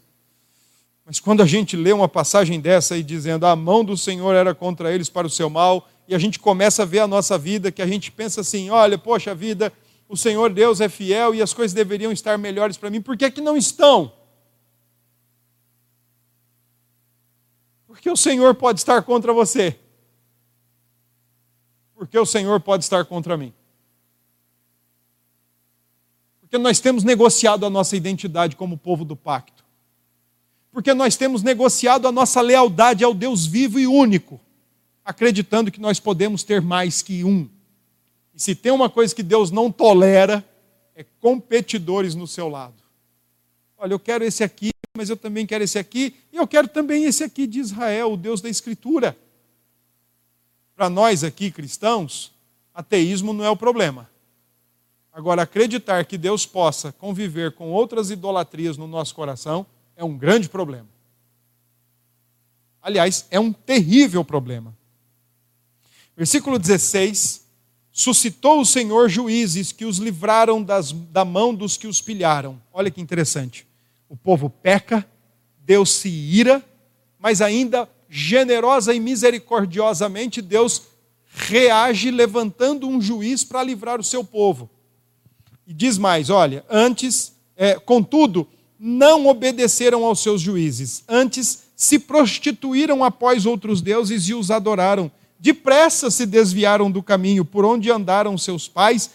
Mas 1.06 1.20
quando 1.20 1.40
a 1.40 1.46
gente 1.46 1.76
lê 1.76 1.92
uma 1.92 2.08
passagem 2.08 2.58
dessa 2.58 2.94
aí 2.94 3.02
dizendo 3.04 3.46
a 3.46 3.54
mão 3.54 3.84
do 3.84 3.96
Senhor 3.96 4.34
era 4.34 4.52
contra 4.56 4.92
eles 4.92 5.08
para 5.08 5.28
o 5.28 5.30
seu 5.30 5.48
mal, 5.48 5.88
e 6.08 6.16
a 6.16 6.18
gente 6.18 6.40
começa 6.40 6.82
a 6.82 6.86
ver 6.86 6.98
a 6.98 7.06
nossa 7.06 7.38
vida, 7.38 7.70
que 7.70 7.80
a 7.80 7.86
gente 7.86 8.10
pensa 8.10 8.40
assim: 8.40 8.70
olha, 8.70 8.98
poxa 8.98 9.36
vida, 9.36 9.72
o 10.08 10.16
Senhor 10.16 10.52
Deus 10.52 10.80
é 10.80 10.88
fiel 10.88 11.32
e 11.32 11.40
as 11.40 11.54
coisas 11.54 11.72
deveriam 11.72 12.10
estar 12.10 12.36
melhores 12.36 12.76
para 12.76 12.90
mim, 12.90 13.00
por 13.00 13.16
que, 13.16 13.26
é 13.26 13.30
que 13.30 13.40
não 13.40 13.56
estão? 13.56 14.17
Porque 17.98 18.08
o 18.08 18.16
Senhor 18.16 18.54
pode 18.54 18.78
estar 18.78 19.02
contra 19.02 19.32
você. 19.32 19.76
Porque 21.96 22.16
o 22.16 22.24
Senhor 22.24 22.60
pode 22.60 22.84
estar 22.84 23.04
contra 23.04 23.36
mim. 23.36 23.52
Porque 26.40 26.56
nós 26.56 26.78
temos 26.78 27.02
negociado 27.02 27.66
a 27.66 27.70
nossa 27.70 27.96
identidade 27.96 28.54
como 28.54 28.78
povo 28.78 29.04
do 29.04 29.16
pacto 29.16 29.58
porque 30.78 30.94
nós 30.94 31.16
temos 31.16 31.42
negociado 31.42 32.06
a 32.06 32.12
nossa 32.12 32.40
lealdade 32.40 33.02
ao 33.02 33.12
Deus 33.12 33.44
vivo 33.44 33.80
e 33.80 33.86
único, 33.88 34.40
acreditando 35.04 35.72
que 35.72 35.80
nós 35.80 35.98
podemos 35.98 36.44
ter 36.44 36.62
mais 36.62 37.02
que 37.02 37.24
um. 37.24 37.48
E 38.32 38.40
se 38.40 38.54
tem 38.54 38.70
uma 38.70 38.88
coisa 38.88 39.12
que 39.12 39.24
Deus 39.24 39.50
não 39.50 39.72
tolera, 39.72 40.48
é 40.94 41.04
competidores 41.18 42.14
no 42.14 42.28
seu 42.28 42.48
lado. 42.48 42.80
Olha, 43.76 43.92
eu 43.92 43.98
quero 43.98 44.22
esse 44.22 44.44
aqui, 44.44 44.70
mas 44.98 45.08
eu 45.08 45.16
também 45.16 45.46
quero 45.46 45.62
esse 45.62 45.78
aqui, 45.78 46.16
e 46.32 46.36
eu 46.36 46.44
quero 46.44 46.66
também 46.66 47.04
esse 47.04 47.22
aqui 47.22 47.46
de 47.46 47.60
Israel, 47.60 48.14
o 48.14 48.16
Deus 48.16 48.40
da 48.40 48.48
Escritura. 48.48 49.16
Para 50.74 50.90
nós 50.90 51.22
aqui 51.22 51.52
cristãos, 51.52 52.32
ateísmo 52.74 53.32
não 53.32 53.44
é 53.44 53.50
o 53.50 53.56
problema. 53.56 54.10
Agora, 55.12 55.42
acreditar 55.42 56.04
que 56.04 56.18
Deus 56.18 56.44
possa 56.44 56.90
conviver 56.90 57.52
com 57.52 57.70
outras 57.70 58.10
idolatrias 58.10 58.76
no 58.76 58.88
nosso 58.88 59.14
coração, 59.14 59.64
é 59.94 60.02
um 60.02 60.18
grande 60.18 60.48
problema. 60.48 60.88
Aliás, 62.82 63.24
é 63.30 63.38
um 63.38 63.52
terrível 63.52 64.24
problema. 64.24 64.76
Versículo 66.16 66.58
16: 66.58 67.46
Suscitou 67.92 68.60
o 68.60 68.66
Senhor 68.66 69.08
juízes 69.08 69.70
que 69.70 69.84
os 69.84 69.98
livraram 69.98 70.60
das, 70.60 70.90
da 70.90 71.24
mão 71.24 71.54
dos 71.54 71.76
que 71.76 71.86
os 71.86 72.00
pilharam. 72.00 72.60
Olha 72.72 72.90
que 72.90 73.00
interessante. 73.00 73.67
O 74.08 74.16
povo 74.16 74.48
peca, 74.48 75.06
Deus 75.64 75.90
se 75.90 76.08
ira, 76.08 76.64
mas 77.18 77.42
ainda 77.42 77.88
generosa 78.08 78.94
e 78.94 79.00
misericordiosamente 79.00 80.40
Deus 80.40 80.82
reage 81.26 82.10
levantando 82.10 82.88
um 82.88 83.00
juiz 83.00 83.44
para 83.44 83.62
livrar 83.62 84.00
o 84.00 84.04
seu 84.04 84.24
povo. 84.24 84.70
E 85.66 85.74
diz 85.74 85.98
mais: 85.98 86.30
olha, 86.30 86.64
antes, 86.70 87.34
é, 87.54 87.74
contudo, 87.74 88.48
não 88.78 89.26
obedeceram 89.26 90.04
aos 90.04 90.20
seus 90.20 90.40
juízes, 90.40 91.04
antes 91.06 91.64
se 91.76 91.98
prostituíram 91.98 93.04
após 93.04 93.46
outros 93.46 93.80
deuses 93.82 94.28
e 94.28 94.34
os 94.34 94.50
adoraram. 94.50 95.10
Depressa 95.38 96.10
se 96.10 96.26
desviaram 96.26 96.90
do 96.90 97.02
caminho 97.02 97.44
por 97.44 97.64
onde 97.64 97.90
andaram 97.90 98.36
seus 98.36 98.66
pais, 98.66 99.10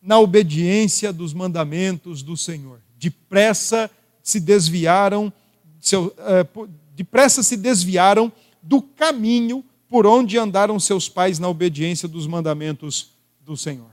na 0.00 0.20
obediência 0.20 1.12
dos 1.12 1.34
mandamentos 1.34 2.22
do 2.22 2.36
Senhor. 2.36 2.80
Depressa 2.96 3.90
se 4.28 4.40
desviaram, 4.40 5.32
seu, 5.80 6.14
eh, 6.18 6.46
depressa 6.94 7.42
se 7.42 7.56
desviaram 7.56 8.32
do 8.62 8.82
caminho 8.82 9.64
por 9.88 10.06
onde 10.06 10.36
andaram 10.36 10.78
seus 10.80 11.08
pais 11.08 11.38
na 11.38 11.48
obediência 11.48 12.08
dos 12.08 12.26
mandamentos 12.26 13.12
do 13.40 13.56
Senhor. 13.56 13.90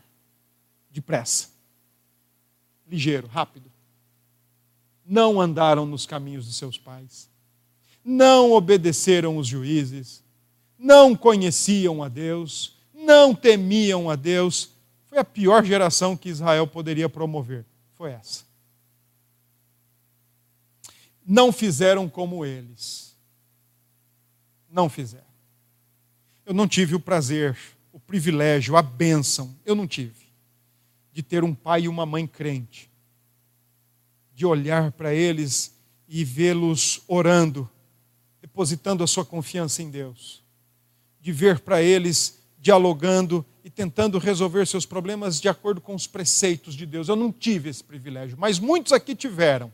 Depressa. 0.92 1.50
Ligeiro, 2.90 3.28
rápido 3.28 3.76
não 5.06 5.40
andaram 5.40 5.86
nos 5.86 6.06
caminhos 6.06 6.48
de 6.48 6.54
seus 6.54 6.78
pais, 6.78 7.30
não 8.04 8.52
obedeceram 8.52 9.38
os 9.38 9.48
juízes, 9.48 10.24
não 10.78 11.16
conheciam 11.16 12.02
a 12.02 12.08
Deus, 12.08 12.76
não 12.94 13.36
temiam 13.36 14.10
a 14.10 14.16
Deus. 14.16 14.72
Foi 15.06 15.20
a 15.20 15.24
pior 15.24 15.64
geração 15.64 16.18
que 16.18 16.30
Israel 16.30 16.66
poderia 16.66 17.08
promover. 17.08 17.66
Foi 17.94 18.12
essa. 18.12 18.45
Não 21.26 21.52
fizeram 21.52 22.08
como 22.08 22.46
eles. 22.46 23.16
Não 24.70 24.90
fizeram. 24.90 25.26
Eu 26.46 26.54
não 26.54 26.68
tive 26.68 26.96
o 26.96 27.00
prazer, 27.00 27.58
o 27.92 28.00
privilégio, 28.00 28.76
a 28.76 28.82
bênção, 28.82 29.56
eu 29.66 29.74
não 29.74 29.88
tive, 29.88 30.26
de 31.12 31.24
ter 31.24 31.44
um 31.44 31.56
pai 31.56 31.84
e 31.84 31.88
uma 31.88 32.06
mãe 32.06 32.28
crente 32.28 32.90
de 34.36 34.46
olhar 34.46 34.92
para 34.92 35.14
eles 35.14 35.74
e 36.10 36.24
vê-los 36.26 37.02
orando, 37.08 37.70
depositando 38.42 39.02
a 39.02 39.08
sua 39.08 39.24
confiança 39.24 39.82
em 39.82 39.90
Deus, 39.90 40.44
de 41.22 41.32
ver 41.32 41.62
para 41.62 41.82
eles 41.82 42.44
dialogando 42.60 43.46
e 43.64 43.70
tentando 43.70 44.20
resolver 44.20 44.68
seus 44.68 44.86
problemas 44.86 45.40
de 45.40 45.48
acordo 45.48 45.80
com 45.80 45.96
os 45.96 46.06
preceitos 46.06 46.76
de 46.76 46.86
Deus. 46.86 47.08
Eu 47.08 47.16
não 47.16 47.32
tive 47.32 47.70
esse 47.70 47.84
privilégio, 47.84 48.38
mas 48.38 48.60
muitos 48.60 48.92
aqui 48.92 49.16
tiveram. 49.16 49.74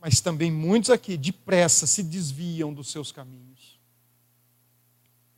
Mas 0.00 0.20
também 0.20 0.50
muitos 0.50 0.90
aqui, 0.90 1.16
depressa, 1.16 1.86
se 1.86 2.02
desviam 2.02 2.72
dos 2.72 2.90
seus 2.90 3.12
caminhos, 3.12 3.78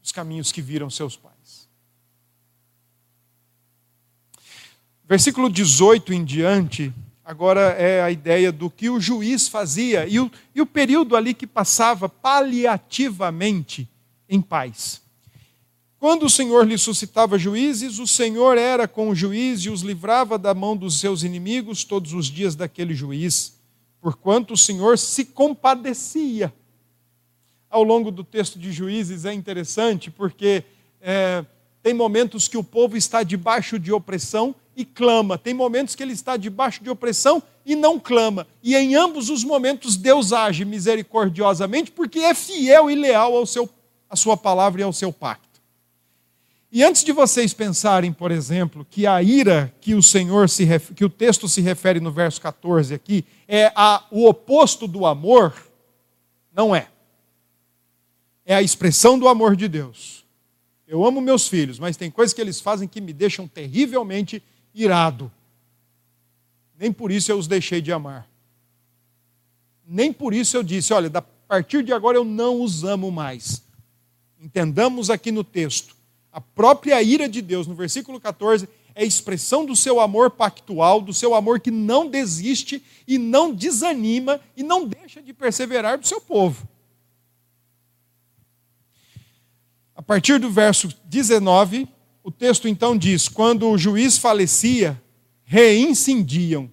os 0.02 0.12
caminhos 0.12 0.52
que 0.52 0.62
viram 0.62 0.88
seus 0.88 1.16
pais. 1.16 1.68
Versículo 5.04 5.50
18 5.50 6.14
em 6.14 6.24
diante, 6.24 6.92
agora 7.24 7.72
é 7.72 8.02
a 8.02 8.10
ideia 8.10 8.52
do 8.52 8.70
que 8.70 8.88
o 8.88 9.00
juiz 9.00 9.48
fazia 9.48 10.06
e 10.06 10.20
o, 10.20 10.30
e 10.54 10.60
o 10.60 10.66
período 10.66 11.16
ali 11.16 11.34
que 11.34 11.46
passava 11.46 12.08
paliativamente 12.08 13.88
em 14.28 14.40
paz. 14.40 15.02
Quando 15.98 16.26
o 16.26 16.30
Senhor 16.30 16.66
lhe 16.66 16.78
suscitava 16.78 17.38
juízes, 17.38 17.98
o 17.98 18.06
Senhor 18.06 18.56
era 18.56 18.88
com 18.88 19.08
o 19.08 19.14
juiz 19.14 19.60
e 19.60 19.70
os 19.70 19.82
livrava 19.82 20.38
da 20.38 20.54
mão 20.54 20.76
dos 20.76 20.98
seus 20.98 21.22
inimigos 21.22 21.84
todos 21.84 22.12
os 22.12 22.26
dias 22.26 22.56
daquele 22.56 22.94
juiz, 22.94 23.60
porquanto 24.02 24.54
o 24.54 24.56
Senhor 24.56 24.98
se 24.98 25.24
compadecia. 25.24 26.52
Ao 27.70 27.84
longo 27.84 28.10
do 28.10 28.24
texto 28.24 28.58
de 28.58 28.72
Juízes 28.72 29.24
é 29.24 29.32
interessante 29.32 30.10
porque 30.10 30.64
é, 31.00 31.44
tem 31.82 31.94
momentos 31.94 32.48
que 32.48 32.58
o 32.58 32.64
povo 32.64 32.96
está 32.96 33.22
debaixo 33.22 33.78
de 33.78 33.92
opressão 33.92 34.54
e 34.76 34.84
clama. 34.84 35.38
Tem 35.38 35.54
momentos 35.54 35.94
que 35.94 36.02
ele 36.02 36.12
está 36.12 36.36
debaixo 36.36 36.82
de 36.82 36.90
opressão 36.90 37.40
e 37.64 37.76
não 37.76 37.98
clama. 37.98 38.46
E 38.60 38.74
em 38.74 38.96
ambos 38.96 39.30
os 39.30 39.44
momentos 39.44 39.96
Deus 39.96 40.32
age 40.32 40.64
misericordiosamente 40.64 41.92
porque 41.92 42.18
é 42.18 42.34
fiel 42.34 42.90
e 42.90 42.96
leal 42.96 43.36
ao 43.36 43.46
seu, 43.46 43.70
à 44.10 44.16
sua 44.16 44.36
palavra 44.36 44.80
e 44.80 44.84
ao 44.84 44.92
seu 44.92 45.12
pacto. 45.12 45.52
E 46.74 46.82
antes 46.82 47.04
de 47.04 47.12
vocês 47.12 47.52
pensarem, 47.52 48.12
por 48.12 48.30
exemplo, 48.30 48.86
que 48.90 49.06
a 49.06 49.22
ira 49.22 49.72
que 49.78 49.94
o 49.94 50.02
Senhor 50.02 50.48
se 50.48 50.66
que 50.96 51.04
o 51.04 51.10
texto 51.10 51.46
se 51.46 51.60
refere 51.60 52.00
no 52.00 52.10
verso 52.10 52.40
14 52.40 52.94
aqui 52.94 53.26
é 53.54 53.70
a, 53.76 54.02
o 54.10 54.26
oposto 54.26 54.88
do 54.88 55.04
amor, 55.04 55.54
não 56.54 56.74
é. 56.74 56.88
É 58.46 58.54
a 58.54 58.62
expressão 58.62 59.18
do 59.18 59.28
amor 59.28 59.54
de 59.54 59.68
Deus. 59.68 60.24
Eu 60.88 61.04
amo 61.04 61.20
meus 61.20 61.46
filhos, 61.48 61.78
mas 61.78 61.98
tem 61.98 62.10
coisas 62.10 62.32
que 62.32 62.40
eles 62.40 62.62
fazem 62.62 62.88
que 62.88 62.98
me 62.98 63.12
deixam 63.12 63.46
terrivelmente 63.46 64.42
irado. 64.74 65.30
Nem 66.78 66.90
por 66.90 67.12
isso 67.12 67.30
eu 67.30 67.36
os 67.36 67.46
deixei 67.46 67.82
de 67.82 67.92
amar. 67.92 68.26
Nem 69.86 70.14
por 70.14 70.32
isso 70.32 70.56
eu 70.56 70.62
disse: 70.62 70.94
olha, 70.94 71.10
a 71.14 71.20
partir 71.20 71.84
de 71.84 71.92
agora 71.92 72.16
eu 72.16 72.24
não 72.24 72.62
os 72.62 72.84
amo 72.84 73.10
mais. 73.12 73.62
Entendamos 74.40 75.10
aqui 75.10 75.30
no 75.30 75.44
texto. 75.44 75.94
A 76.32 76.40
própria 76.40 77.02
ira 77.02 77.28
de 77.28 77.42
Deus, 77.42 77.66
no 77.66 77.74
versículo 77.74 78.18
14, 78.18 78.66
é 78.94 79.04
expressão 79.04 79.64
do 79.64 79.74
seu 79.74 80.00
amor 80.00 80.30
pactual, 80.30 81.00
do 81.00 81.12
seu 81.12 81.34
amor 81.34 81.60
que 81.60 81.70
não 81.70 82.08
desiste 82.08 82.82
e 83.06 83.18
não 83.18 83.54
desanima 83.54 84.40
e 84.56 84.62
não 84.62 84.86
deixa 84.86 85.22
de 85.22 85.32
perseverar 85.32 85.98
do 85.98 86.06
seu 86.06 86.20
povo. 86.20 86.68
A 89.94 90.02
partir 90.02 90.38
do 90.38 90.50
verso 90.50 90.88
19, 91.04 91.88
o 92.24 92.30
texto 92.30 92.66
então 92.66 92.96
diz: 92.96 93.28
quando 93.28 93.68
o 93.68 93.78
juiz 93.78 94.18
falecia, 94.18 95.00
reincindiam. 95.44 96.70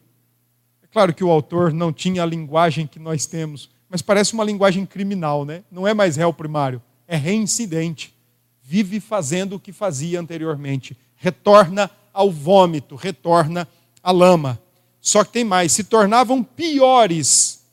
É 0.82 0.88
claro 0.88 1.13
que 1.13 1.24
o 1.24 1.30
autor 1.30 1.74
não 1.74 1.91
tinha 1.91 2.24
a 2.24 2.26
linguagem 2.26 2.88
que 2.88 2.97
nós 2.97 3.26
temos, 3.26 3.70
mas 3.89 4.01
parece 4.01 4.34
uma 4.34 4.43
linguagem 4.43 4.86
criminal, 4.86 5.45
né? 5.45 5.63
Não 5.72 5.88
é 5.88 5.93
mais 5.93 6.15
réu 6.15 6.34
primário, 6.34 6.82
é 7.07 7.15
reincidente. 7.15 8.13
Vive 8.61 8.99
fazendo 8.99 9.55
o 9.55 9.59
que 9.59 9.72
fazia 9.72 10.20
anteriormente, 10.20 10.95
retorna 11.15 11.89
ao 12.20 12.30
vômito, 12.30 12.97
retorna 12.97 13.65
à 14.03 14.11
lama. 14.11 14.61
Só 14.99 15.24
que 15.24 15.32
tem 15.32 15.45
mais, 15.45 15.72
se 15.72 15.86
tornavam 15.86 16.43
piores 16.43 17.63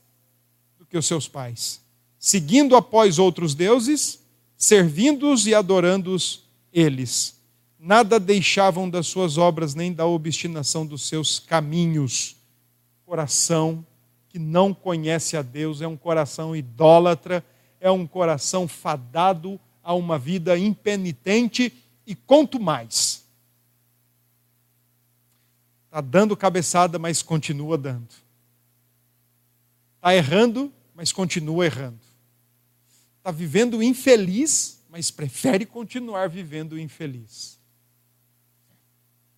do 0.79 0.87
que 0.87 0.97
os 0.97 1.05
seus 1.05 1.27
pais, 1.27 1.81
seguindo 2.17 2.77
após 2.77 3.19
outros 3.19 3.57
deuses, 3.57 4.21
servindo-os 4.57 5.49
e 5.49 5.55
adorando-os 5.55 6.45
eles. 6.73 7.41
Nada 7.77 8.21
deixavam 8.21 8.89
das 8.89 9.09
suas 9.09 9.37
obras, 9.37 9.75
nem 9.75 9.93
da 9.93 10.07
obstinação 10.07 10.87
dos 10.87 11.09
seus 11.09 11.41
caminhos. 11.41 12.37
Coração 13.05 13.85
que 14.29 14.39
não 14.39 14.73
conhece 14.73 15.37
a 15.37 15.43
Deus 15.43 15.83
é 15.83 15.89
um 15.89 15.97
coração 15.97 16.55
idólatra, 16.55 17.45
é 17.81 17.91
um 17.91 18.07
coração 18.07 18.69
fadado 18.69 19.59
a 19.83 19.93
uma 19.93 20.17
vida 20.17 20.57
impenitente 20.57 21.73
e 22.07 22.15
quanto 22.15 22.61
mais 22.61 23.26
Está 25.97 26.03
dando 26.03 26.37
cabeçada, 26.37 26.99
mas 26.99 27.23
continua 27.23 27.79
dando. 27.79 28.15
Está 29.97 30.15
errando, 30.15 30.71
mas 30.95 31.11
continua 31.11 31.65
errando. 31.65 32.03
Está 33.17 33.31
vivendo 33.31 33.83
infeliz, 33.83 34.85
mas 34.91 35.11
prefere 35.11 35.65
continuar 35.65 36.29
vivendo 36.29 36.79
infeliz. 36.79 37.59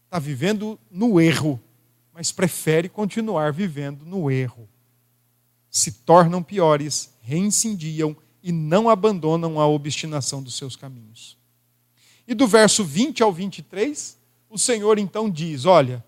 Está 0.07 0.19
vivendo 0.19 0.77
no 0.91 1.21
erro, 1.21 1.63
mas 2.13 2.33
prefere 2.33 2.89
continuar 2.89 3.53
vivendo 3.53 4.05
no 4.05 4.29
erro. 4.29 4.69
Se 5.71 5.93
tornam 5.93 6.43
piores, 6.43 7.15
reincindiam 7.21 8.17
e 8.43 8.51
não 8.51 8.91
abandonam 8.91 9.61
a 9.61 9.69
obstinação 9.69 10.43
dos 10.43 10.57
seus 10.57 10.75
caminhos. 10.75 11.39
E 12.27 12.35
do 12.35 12.49
verso 12.49 12.85
20 12.85 13.23
ao 13.23 13.33
23, 13.33 14.19
o 14.51 14.59
Senhor 14.59 14.99
então 14.99 15.31
diz: 15.31 15.65
Olha, 15.65 16.05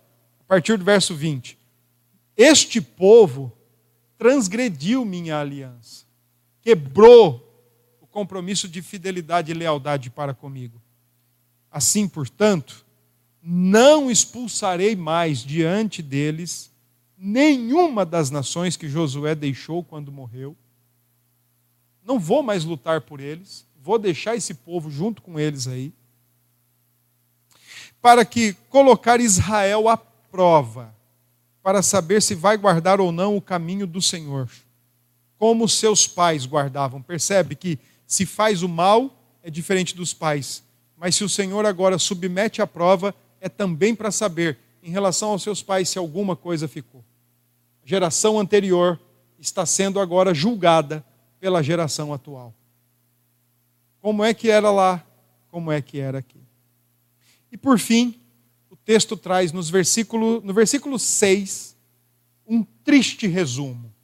partir 0.51 0.77
do 0.77 0.85
verso 0.85 1.15
20. 1.15 1.57
Este 2.37 2.81
povo 2.81 3.57
transgrediu 4.19 5.05
minha 5.05 5.39
aliança, 5.39 6.05
quebrou 6.61 7.49
o 8.01 8.07
compromisso 8.09 8.69
de 8.69 8.83
fidelidade 8.83 9.53
e 9.53 9.55
lealdade 9.55 10.11
para 10.11 10.35
comigo. 10.35 10.83
Assim, 11.71 12.09
portanto, 12.09 12.85
não 13.41 14.11
expulsarei 14.11 14.97
mais 14.97 15.39
diante 15.45 16.03
deles 16.03 16.73
nenhuma 17.17 18.05
das 18.05 18.29
nações 18.29 18.77
que 18.77 18.89
Josué 18.89 19.37
deixou 19.37 19.85
quando 19.85 20.11
morreu. 20.11 20.57
Não 22.05 22.19
vou 22.19 22.43
mais 22.43 22.65
lutar 22.65 23.03
por 23.03 23.21
eles, 23.21 23.65
vou 23.81 24.01
deixar 24.01 24.35
esse 24.35 24.55
povo 24.55 24.91
junto 24.91 25.23
com 25.23 25.39
eles 25.39 25.69
aí, 25.69 25.93
para 28.03 28.25
que 28.25 28.55
colocar 28.69 29.21
Israel 29.21 29.89
a 29.89 30.10
prova 30.31 30.95
para 31.63 31.83
saber 31.83 32.23
se 32.23 32.35
vai 32.35 32.57
guardar 32.57 33.01
ou 33.01 33.13
não 33.13 33.37
o 33.37 33.41
caminho 33.41 33.87
do 33.87 34.01
Senhor. 34.01 34.49
Como 35.39 35.69
seus 35.69 36.07
pais 36.07 36.47
guardavam. 36.47 37.03
Percebe 37.03 37.55
que 37.55 37.79
se 38.07 38.27
faz 38.27 38.63
o 38.63 38.69
mal 38.69 39.17
é 39.43 39.51
diferente 39.51 39.95
dos 39.95 40.13
pais. 40.13 40.63
Mas 40.97 41.15
se 41.15 41.25
o 41.25 41.29
Senhor 41.29 41.65
agora 41.65 41.99
submete 41.99 42.61
à 42.61 42.67
prova, 42.67 43.15
é 43.41 43.49
também 43.49 43.95
para 43.95 44.11
saber, 44.11 44.59
em 44.83 44.91
relação 44.91 45.31
aos 45.31 45.43
seus 45.43 45.63
pais, 45.63 45.89
se 45.89 45.99
alguma 45.99 46.37
coisa 46.37 46.69
ficou. 46.69 47.03
A 47.83 47.87
geração 47.89 48.39
anterior 48.39 49.01
está 49.39 49.65
sendo 49.65 49.99
agora 49.99 50.35
julgada 50.35 51.05
pela 51.41 51.63
geração 51.63 52.13
atual. 52.13 52.55
Como 54.01 54.23
é 54.23 54.35
que 54.35 54.51
era 54.51 54.71
lá? 54.71 55.05
Como 55.51 55.73
é 55.73 55.81
que 55.81 55.99
era 55.99 56.19
aqui? 56.19 56.41
E 57.51 57.57
por 57.57 57.79
fim, 57.79 58.20
texto 58.91 59.17
traz 59.17 59.53
nos 59.53 59.71
versículo, 59.71 60.41
no 60.45 60.53
versículo 60.53 60.99
6 60.99 61.77
um 62.45 62.65
triste 62.83 63.29
resumo, 63.29 63.95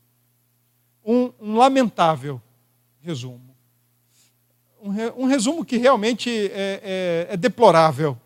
um, 1.05 1.32
um 1.41 1.57
lamentável 1.57 2.41
resumo. 3.01 3.57
Um, 4.80 4.91
re, 4.91 5.12
um, 5.16 5.24
resumo 5.24 5.64
que 5.64 5.76
realmente 5.76 6.30
é, 6.30 7.26
é, 7.30 7.34
é 7.34 7.37
deplorável, 7.37 8.16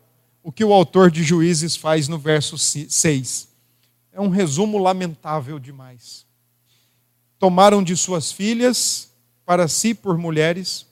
o 0.43 0.51
que 0.51 0.63
o 0.63 0.71
autor 0.71 1.09
de 1.09 1.23
Juízes 1.23 1.75
faz 1.75 2.07
no 2.07 2.19
verso 2.19 2.59
6. 2.59 3.49
É 4.11 4.21
um 4.21 4.29
resumo 4.29 4.77
lamentável 4.77 5.57
demais. 5.57 6.27
Tomaram 7.39 7.81
de 7.81 7.97
suas 7.97 8.31
filhas 8.31 9.11
para 9.43 9.67
si 9.67 9.95
por 9.95 10.15
mulheres, 10.15 10.85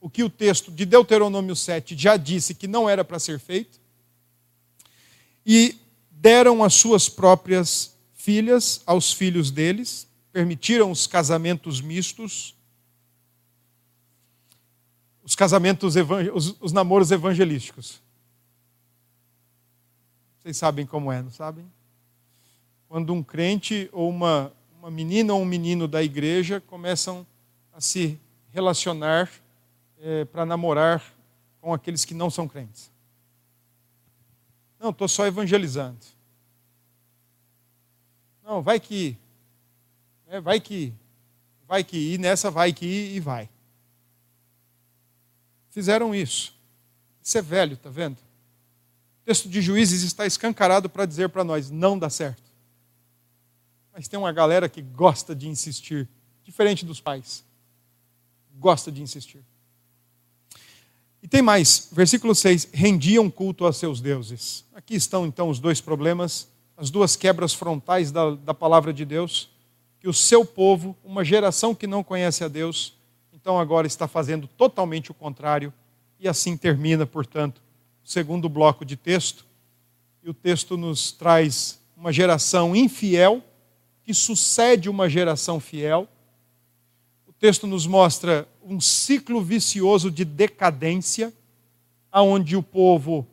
o 0.00 0.10
que 0.10 0.24
o 0.24 0.28
texto 0.28 0.72
de 0.72 0.84
Deuteronômio 0.84 1.54
7 1.54 1.96
já 1.96 2.16
disse 2.16 2.56
que 2.56 2.66
não 2.66 2.90
era 2.90 3.04
para 3.04 3.20
ser 3.20 3.38
feito 3.38 3.85
e 5.46 5.78
deram 6.10 6.64
as 6.64 6.74
suas 6.74 7.08
próprias 7.08 7.96
filhas 8.12 8.82
aos 8.84 9.12
filhos 9.12 9.52
deles, 9.52 10.08
permitiram 10.32 10.90
os 10.90 11.06
casamentos 11.06 11.80
mistos, 11.80 12.56
os 15.22 15.36
casamentos, 15.36 15.94
os, 16.34 16.56
os 16.60 16.72
namoros 16.72 17.12
evangelísticos. 17.12 18.02
Vocês 20.40 20.56
sabem 20.56 20.84
como 20.84 21.12
é, 21.12 21.22
não 21.22 21.30
sabem? 21.30 21.64
Quando 22.88 23.12
um 23.12 23.22
crente 23.22 23.88
ou 23.92 24.10
uma, 24.10 24.52
uma 24.78 24.90
menina 24.90 25.32
ou 25.32 25.42
um 25.42 25.44
menino 25.44 25.86
da 25.86 26.02
igreja 26.02 26.60
começam 26.60 27.24
a 27.72 27.80
se 27.80 28.18
relacionar 28.52 29.30
é, 30.00 30.24
para 30.24 30.44
namorar 30.44 31.02
com 31.60 31.72
aqueles 31.72 32.04
que 32.04 32.14
não 32.14 32.30
são 32.30 32.48
crentes. 32.48 32.90
Não, 34.78 34.90
estou 34.90 35.08
só 35.08 35.26
evangelizando. 35.26 35.98
Não, 38.44 38.62
vai 38.62 38.78
que. 38.78 39.16
É, 40.28 40.40
vai 40.40 40.60
que. 40.60 40.92
Vai 41.66 41.82
que 41.82 41.96
ir, 41.96 42.18
nessa 42.18 42.50
vai 42.50 42.72
que 42.72 42.86
e 42.86 43.18
vai. 43.20 43.48
Fizeram 45.70 46.14
isso. 46.14 46.54
Isso 47.20 47.36
é 47.36 47.42
velho, 47.42 47.74
está 47.74 47.90
vendo? 47.90 48.16
O 48.16 49.24
texto 49.24 49.48
de 49.48 49.60
Juízes 49.60 50.02
está 50.02 50.24
escancarado 50.24 50.88
para 50.88 51.04
dizer 51.04 51.28
para 51.28 51.42
nós: 51.42 51.70
não 51.70 51.98
dá 51.98 52.08
certo. 52.08 52.46
Mas 53.92 54.06
tem 54.06 54.18
uma 54.18 54.32
galera 54.32 54.68
que 54.68 54.80
gosta 54.80 55.34
de 55.34 55.48
insistir, 55.48 56.08
diferente 56.44 56.84
dos 56.84 57.00
pais. 57.00 57.44
Gosta 58.58 58.92
de 58.92 59.02
insistir. 59.02 59.42
E 61.26 61.28
tem 61.28 61.42
mais, 61.42 61.88
versículo 61.90 62.36
6: 62.36 62.68
rendiam 62.72 63.28
culto 63.28 63.66
a 63.66 63.72
seus 63.72 64.00
deuses. 64.00 64.64
Aqui 64.72 64.94
estão 64.94 65.26
então 65.26 65.48
os 65.48 65.58
dois 65.58 65.80
problemas, 65.80 66.46
as 66.76 66.88
duas 66.88 67.16
quebras 67.16 67.52
frontais 67.52 68.12
da, 68.12 68.30
da 68.30 68.54
palavra 68.54 68.92
de 68.92 69.04
Deus, 69.04 69.50
que 69.98 70.06
o 70.06 70.14
seu 70.14 70.44
povo, 70.44 70.96
uma 71.04 71.24
geração 71.24 71.74
que 71.74 71.84
não 71.84 72.04
conhece 72.04 72.44
a 72.44 72.48
Deus, 72.48 72.94
então 73.32 73.58
agora 73.58 73.88
está 73.88 74.06
fazendo 74.06 74.46
totalmente 74.46 75.10
o 75.10 75.14
contrário, 75.14 75.74
e 76.20 76.28
assim 76.28 76.56
termina, 76.56 77.04
portanto, 77.04 77.60
o 78.04 78.08
segundo 78.08 78.48
bloco 78.48 78.84
de 78.84 78.94
texto. 78.96 79.44
E 80.22 80.30
o 80.30 80.34
texto 80.34 80.76
nos 80.76 81.10
traz 81.10 81.80
uma 81.96 82.12
geração 82.12 82.76
infiel, 82.76 83.42
que 84.04 84.14
sucede 84.14 84.88
uma 84.88 85.08
geração 85.08 85.58
fiel. 85.58 86.06
Texto 87.38 87.66
nos 87.66 87.86
mostra 87.86 88.48
um 88.64 88.80
ciclo 88.80 89.42
vicioso 89.42 90.10
de 90.10 90.24
decadência, 90.24 91.32
aonde 92.10 92.56
o 92.56 92.62
povo 92.62 93.26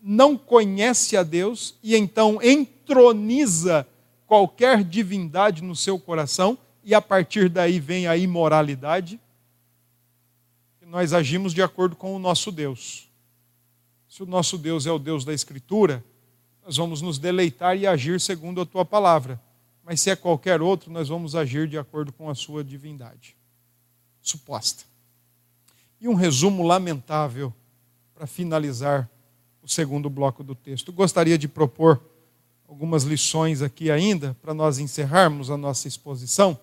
não 0.00 0.36
conhece 0.36 1.16
a 1.16 1.22
Deus 1.22 1.74
e 1.82 1.94
então 1.94 2.40
entroniza 2.42 3.86
qualquer 4.26 4.82
divindade 4.82 5.62
no 5.62 5.76
seu 5.76 5.98
coração 5.98 6.56
e 6.82 6.94
a 6.94 7.00
partir 7.00 7.48
daí 7.48 7.78
vem 7.78 8.06
a 8.06 8.16
imoralidade. 8.16 9.20
Nós 10.86 11.12
agimos 11.12 11.52
de 11.52 11.62
acordo 11.62 11.94
com 11.94 12.16
o 12.16 12.18
nosso 12.18 12.50
Deus. 12.50 13.08
Se 14.08 14.22
o 14.22 14.26
nosso 14.26 14.56
Deus 14.56 14.86
é 14.86 14.90
o 14.90 14.98
Deus 14.98 15.22
da 15.22 15.34
Escritura, 15.34 16.02
nós 16.64 16.78
vamos 16.78 17.02
nos 17.02 17.18
deleitar 17.18 17.76
e 17.76 17.86
agir 17.86 18.18
segundo 18.18 18.62
a 18.62 18.66
tua 18.66 18.86
palavra. 18.86 19.38
Mas 19.88 20.02
se 20.02 20.10
é 20.10 20.14
qualquer 20.14 20.60
outro, 20.60 20.92
nós 20.92 21.08
vamos 21.08 21.34
agir 21.34 21.66
de 21.66 21.78
acordo 21.78 22.12
com 22.12 22.28
a 22.28 22.34
sua 22.34 22.62
divindade. 22.62 23.34
Suposta. 24.20 24.84
E 25.98 26.06
um 26.06 26.12
resumo 26.12 26.62
lamentável 26.62 27.54
para 28.14 28.26
finalizar 28.26 29.08
o 29.62 29.66
segundo 29.66 30.10
bloco 30.10 30.44
do 30.44 30.54
texto. 30.54 30.92
Gostaria 30.92 31.38
de 31.38 31.48
propor 31.48 32.02
algumas 32.68 33.04
lições 33.04 33.62
aqui 33.62 33.90
ainda, 33.90 34.36
para 34.42 34.52
nós 34.52 34.78
encerrarmos 34.78 35.50
a 35.50 35.56
nossa 35.56 35.88
exposição, 35.88 36.60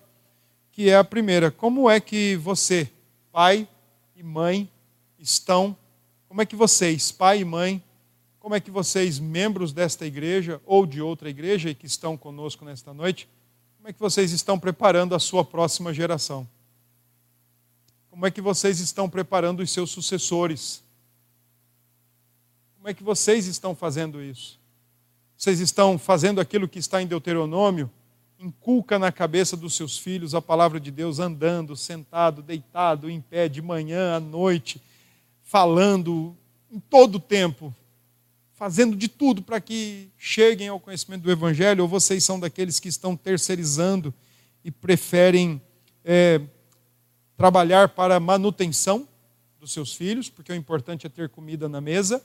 que 0.70 0.88
é 0.88 0.96
a 0.96 1.02
primeira: 1.02 1.50
como 1.50 1.90
é 1.90 1.98
que 1.98 2.36
você, 2.36 2.88
pai 3.32 3.66
e 4.14 4.22
mãe, 4.22 4.70
estão, 5.18 5.76
como 6.28 6.42
é 6.42 6.46
que 6.46 6.54
vocês, 6.54 7.10
pai 7.10 7.40
e 7.40 7.44
mãe, 7.44 7.82
como 8.46 8.54
é 8.54 8.60
que 8.60 8.70
vocês, 8.70 9.18
membros 9.18 9.72
desta 9.72 10.06
igreja 10.06 10.62
ou 10.64 10.86
de 10.86 11.02
outra 11.02 11.28
igreja 11.28 11.70
e 11.70 11.74
que 11.74 11.84
estão 11.84 12.16
conosco 12.16 12.64
nesta 12.64 12.94
noite, 12.94 13.28
como 13.76 13.88
é 13.88 13.92
que 13.92 13.98
vocês 13.98 14.30
estão 14.30 14.56
preparando 14.56 15.16
a 15.16 15.18
sua 15.18 15.44
próxima 15.44 15.92
geração? 15.92 16.46
Como 18.08 18.24
é 18.24 18.30
que 18.30 18.40
vocês 18.40 18.78
estão 18.78 19.10
preparando 19.10 19.64
os 19.64 19.70
seus 19.72 19.90
sucessores? 19.90 20.80
Como 22.76 22.88
é 22.88 22.94
que 22.94 23.02
vocês 23.02 23.48
estão 23.48 23.74
fazendo 23.74 24.22
isso? 24.22 24.60
Vocês 25.36 25.58
estão 25.58 25.98
fazendo 25.98 26.40
aquilo 26.40 26.68
que 26.68 26.78
está 26.78 27.02
em 27.02 27.06
Deuteronômio? 27.08 27.90
Inculca 28.38 28.96
na 28.96 29.10
cabeça 29.10 29.56
dos 29.56 29.74
seus 29.74 29.98
filhos 29.98 30.36
a 30.36 30.40
palavra 30.40 30.78
de 30.78 30.92
Deus, 30.92 31.18
andando, 31.18 31.74
sentado, 31.74 32.42
deitado, 32.42 33.10
em 33.10 33.20
pé, 33.20 33.48
de 33.48 33.60
manhã, 33.60 34.14
à 34.14 34.20
noite, 34.20 34.80
falando 35.42 36.36
em 36.70 36.78
todo 36.78 37.16
o 37.16 37.20
tempo, 37.20 37.74
fazendo 38.56 38.96
de 38.96 39.06
tudo 39.06 39.42
para 39.42 39.60
que 39.60 40.10
cheguem 40.18 40.68
ao 40.68 40.80
conhecimento 40.80 41.22
do 41.22 41.30
Evangelho, 41.30 41.82
ou 41.82 41.88
vocês 41.88 42.24
são 42.24 42.40
daqueles 42.40 42.80
que 42.80 42.88
estão 42.88 43.16
terceirizando 43.16 44.12
e 44.64 44.70
preferem 44.70 45.62
é, 46.04 46.40
trabalhar 47.36 47.90
para 47.90 48.18
manutenção 48.18 49.06
dos 49.60 49.72
seus 49.72 49.94
filhos, 49.94 50.28
porque 50.28 50.50
o 50.50 50.56
importante 50.56 51.06
é 51.06 51.10
ter 51.10 51.28
comida 51.28 51.68
na 51.68 51.80
mesa, 51.80 52.24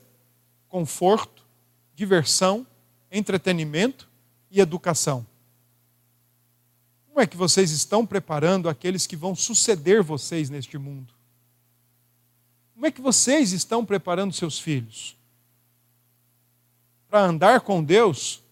conforto, 0.68 1.46
diversão 1.94 2.66
entretenimento 3.12 4.08
e 4.50 4.58
educação. 4.58 5.26
Como 7.06 7.20
é 7.20 7.26
que 7.26 7.36
vocês 7.36 7.70
estão 7.70 8.06
preparando 8.06 8.70
aqueles 8.70 9.06
que 9.06 9.14
vão 9.14 9.36
suceder 9.36 10.02
vocês 10.02 10.48
neste 10.48 10.78
mundo? 10.78 11.12
Como 12.72 12.86
é 12.86 12.90
que 12.90 13.02
vocês 13.02 13.52
estão 13.52 13.84
preparando 13.84 14.32
seus 14.32 14.58
filhos? 14.58 15.14
Para 17.12 17.26
andar 17.26 17.60
com 17.60 17.84
Deus 17.84 18.42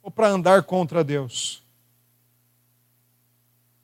ou 0.00 0.08
para 0.08 0.28
andar 0.28 0.62
contra 0.62 1.02
Deus? 1.02 1.64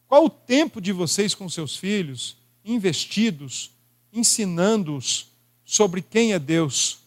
Qual 0.06 0.26
o 0.26 0.30
tempo 0.30 0.80
de 0.80 0.92
vocês 0.92 1.34
com 1.34 1.48
seus 1.48 1.76
filhos 1.76 2.36
investidos, 2.64 3.72
ensinando-os 4.12 5.32
sobre 5.64 6.00
quem 6.00 6.32
é 6.32 6.38
Deus, 6.38 7.00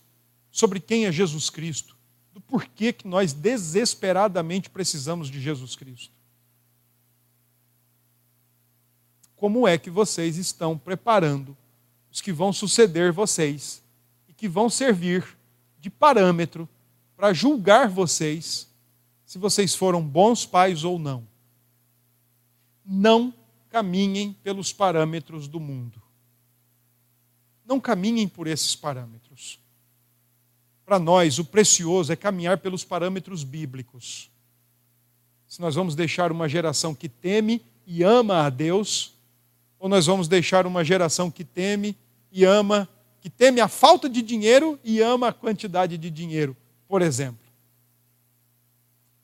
sobre 0.52 0.82
quem 0.82 1.06
é 1.06 1.12
Jesus 1.12 1.50
Cristo? 1.50 1.96
do 2.38 2.42
porquê 2.42 2.94
que 2.94 3.08
nós 3.08 3.34
desesperadamente 3.34 4.70
precisamos 4.70 5.28
de 5.28 5.42
Jesus 5.42 5.76
Cristo. 5.76 6.14
Como 9.36 9.68
é 9.68 9.76
que 9.76 9.90
vocês 9.90 10.38
estão 10.38 10.78
preparando 10.78 11.58
os 12.12 12.22
que 12.22 12.32
vão 12.32 12.54
suceder 12.54 13.12
vocês 13.12 13.82
e 14.28 14.34
que 14.34 14.48
vão 14.48 14.70
servir 14.70 15.26
de 15.80 15.90
parâmetro 15.90 16.70
para 17.18 17.34
julgar 17.34 17.90
vocês 17.90 18.72
se 19.26 19.38
vocês 19.38 19.76
foram 19.76 20.02
bons 20.02 20.46
pais 20.46 20.86
ou 20.86 20.98
não? 20.98 21.28
Não 22.86 23.34
caminhem 23.70 24.32
pelos 24.42 24.72
parâmetros 24.72 25.50
do 25.50 25.60
mundo. 25.60 26.02
Não 27.66 27.82
caminhem 27.82 28.30
por 28.30 28.48
esses 28.48 28.74
parâmetros 28.74 29.60
para 30.88 30.98
nós, 30.98 31.38
o 31.38 31.44
precioso 31.44 32.14
é 32.14 32.16
caminhar 32.16 32.60
pelos 32.60 32.86
parâmetros 32.86 33.44
bíblicos. 33.44 34.32
Se 35.46 35.60
nós 35.60 35.76
vamos 35.76 35.96
deixar 35.96 36.32
uma 36.32 36.48
geração 36.48 36.96
que 36.96 37.10
teme 37.10 37.62
e 37.86 38.04
ama 38.04 38.46
a 38.46 38.50
Deus, 38.50 39.14
ou 39.78 39.90
nós 39.90 40.06
vamos 40.06 40.30
deixar 40.30 40.66
uma 40.66 40.86
geração 40.86 41.30
que 41.30 41.44
teme 41.44 41.94
e 42.32 42.46
ama, 42.46 42.88
que 43.20 43.30
teme 43.30 43.60
a 43.60 43.68
falta 43.68 44.10
de 44.10 44.22
dinheiro 44.22 44.80
e 44.82 45.02
ama 45.02 45.28
a 45.28 45.34
quantidade 45.34 45.98
de 45.98 46.10
dinheiro, 46.10 46.56
por 46.88 47.02
exemplo. 47.02 47.46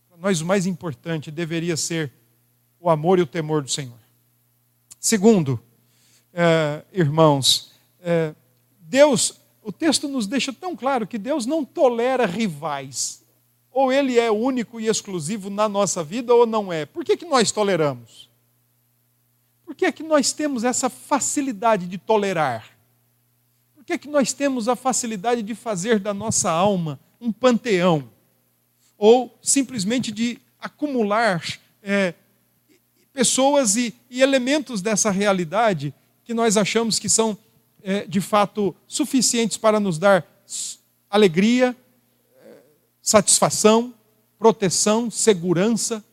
Para 0.09 0.17
nós, 0.17 0.41
o 0.41 0.45
mais 0.45 0.65
importante 0.65 1.31
deveria 1.31 1.77
ser 1.77 2.11
o 2.79 2.89
amor 2.89 3.19
e 3.19 3.21
o 3.21 3.27
temor 3.27 3.61
do 3.61 3.69
Senhor. 3.69 3.99
Segundo, 4.99 5.59
eh, 6.33 6.83
irmãos, 6.91 7.71
eh, 8.01 8.33
Deus 8.81 9.43
o 9.63 9.71
texto 9.71 10.07
nos 10.07 10.27
deixa 10.27 10.51
tão 10.51 10.75
claro 10.75 11.07
que 11.07 11.17
Deus 11.17 11.45
não 11.45 11.63
tolera 11.63 12.25
rivais. 12.25 13.23
Ou 13.71 13.91
ele 13.91 14.19
é 14.19 14.29
único 14.29 14.79
e 14.79 14.87
exclusivo 14.87 15.49
na 15.49 15.67
nossa 15.67 16.03
vida 16.03 16.33
ou 16.35 16.45
não 16.45 16.71
é. 16.71 16.85
Por 16.85 17.03
que, 17.03 17.17
que 17.17 17.25
nós 17.25 17.51
toleramos? 17.51 18.29
Por 19.65 19.73
que, 19.73 19.91
que 19.91 20.03
nós 20.03 20.31
temos 20.31 20.63
essa 20.63 20.89
facilidade 20.89 21.87
de 21.87 21.97
tolerar? 21.97 22.77
Por 23.73 23.83
que, 23.83 23.97
que 23.97 24.07
nós 24.07 24.33
temos 24.33 24.67
a 24.67 24.75
facilidade 24.75 25.41
de 25.41 25.55
fazer 25.55 25.99
da 25.99 26.13
nossa 26.13 26.51
alma 26.51 26.99
um 27.23 27.31
panteão? 27.31 28.09
Ou 28.97 29.37
simplesmente 29.41 30.11
de 30.11 30.39
acumular 30.59 31.41
é, 31.81 32.13
pessoas 33.13 33.77
e, 33.77 33.93
e 34.09 34.21
elementos 34.21 34.81
dessa 34.81 35.09
realidade 35.09 35.93
que 36.25 36.33
nós 36.33 36.57
achamos 36.57 36.99
que 36.99 37.07
são 37.07 37.37
é, 37.81 38.05
de 38.05 38.19
fato 38.19 38.75
suficientes 38.85 39.57
para 39.57 39.79
nos 39.79 39.97
dar 39.97 40.25
alegria, 41.09 41.75
é, 42.41 42.55
satisfação, 43.01 43.93
proteção, 44.37 45.09
segurança. 45.09 46.03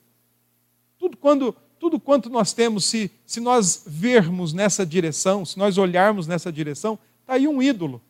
Tudo, 0.98 1.16
quando, 1.16 1.56
tudo 1.78 1.98
quanto 1.98 2.30
nós 2.30 2.52
temos, 2.52 2.84
se, 2.84 3.10
se 3.26 3.40
nós 3.40 3.82
vermos 3.84 4.52
nessa 4.52 4.86
direção, 4.86 5.44
se 5.44 5.58
nós 5.58 5.76
olharmos 5.76 6.26
nessa 6.28 6.52
direção, 6.52 6.98
está 7.22 7.34
aí 7.34 7.48
um 7.48 7.60
ídolo. 7.60 8.00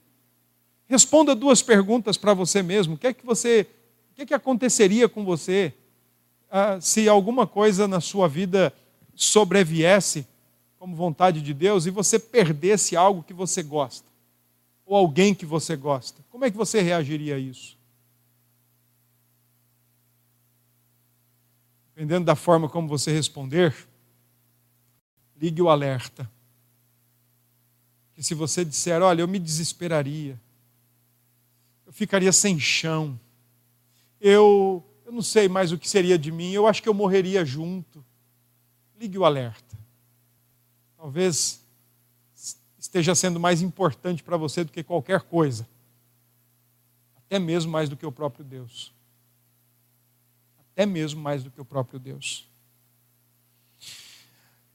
Responda 0.91 1.37
duas 1.37 1.63
perguntas 1.63 2.17
para 2.17 2.35
você 2.35 2.65
mesmo. 2.65 2.95
O 2.95 2.99
que 2.99 3.07
é 3.07 3.15
que 3.15 3.25
você, 3.25 3.65
o 4.11 4.17
que 4.17 4.23
é 4.23 4.27
que 4.27 4.35
aconteceria 4.35 5.09
com 5.09 5.25
você 5.25 5.73
ah, 6.51 6.81
se 6.81 7.09
alguma 7.09 7.47
coisa 7.47 7.87
na 7.87 8.01
sua 8.01 8.27
vida 8.27 8.75
sobreviesse 9.15 10.27
como 10.81 10.97
vontade 10.97 11.41
de 11.43 11.55
Deus 11.55 11.87
e 11.87 11.91
você 11.91 12.19
perdesse 12.19 12.97
algo 12.97 13.23
que 13.23 13.33
você 13.33 13.63
gosta, 13.63 14.05
ou 14.85 14.97
alguém 14.97 15.33
que 15.33 15.47
você 15.47 15.77
gosta, 15.77 16.25
como 16.29 16.45
é 16.45 16.51
que 16.51 16.57
você 16.57 16.81
reagiria 16.81 17.37
a 17.37 17.39
isso? 17.39 17.79
Dependendo 21.95 22.25
da 22.25 22.35
forma 22.35 22.69
como 22.69 22.89
você 22.89 23.13
responder, 23.13 23.73
ligue 25.37 25.63
o 25.63 25.69
alerta. 25.69 26.29
Que 28.13 28.25
se 28.25 28.35
você 28.35 28.65
disser, 28.65 29.01
olha, 29.01 29.23
eu 29.23 29.29
me 29.29 29.39
desesperaria, 29.39 30.37
eu 31.91 31.93
ficaria 31.93 32.33
sem 32.33 32.59
chão, 32.59 33.21
eu, 34.19 34.83
eu 35.05 35.13
não 35.13 35.21
sei 35.21 35.47
mais 35.47 35.73
o 35.73 35.77
que 35.77 35.91
seria 35.91 36.19
de 36.19 36.33
mim, 36.33 36.53
eu 36.53 36.67
acho 36.67 36.83
que 36.83 36.89
eu 36.89 36.95
morreria 36.95 37.45
junto. 37.45 38.03
Ligue 38.99 39.19
o 39.19 39.25
alerta 39.27 39.71
talvez 41.01 41.65
esteja 42.79 43.15
sendo 43.15 43.41
mais 43.41 43.63
importante 43.63 44.23
para 44.23 44.37
você 44.37 44.63
do 44.63 44.71
que 44.71 44.83
qualquer 44.83 45.23
coisa, 45.23 45.67
até 47.17 47.39
mesmo 47.39 47.73
mais 47.73 47.89
do 47.89 47.97
que 47.97 48.05
o 48.05 48.13
próprio 48.13 48.45
Deus. 48.45 48.93
Até 50.59 50.85
mesmo 50.85 51.23
mais 51.23 51.43
do 51.43 51.51
que 51.51 51.61
o 51.61 51.65
próprio 51.65 51.99
Deus. 51.99 52.47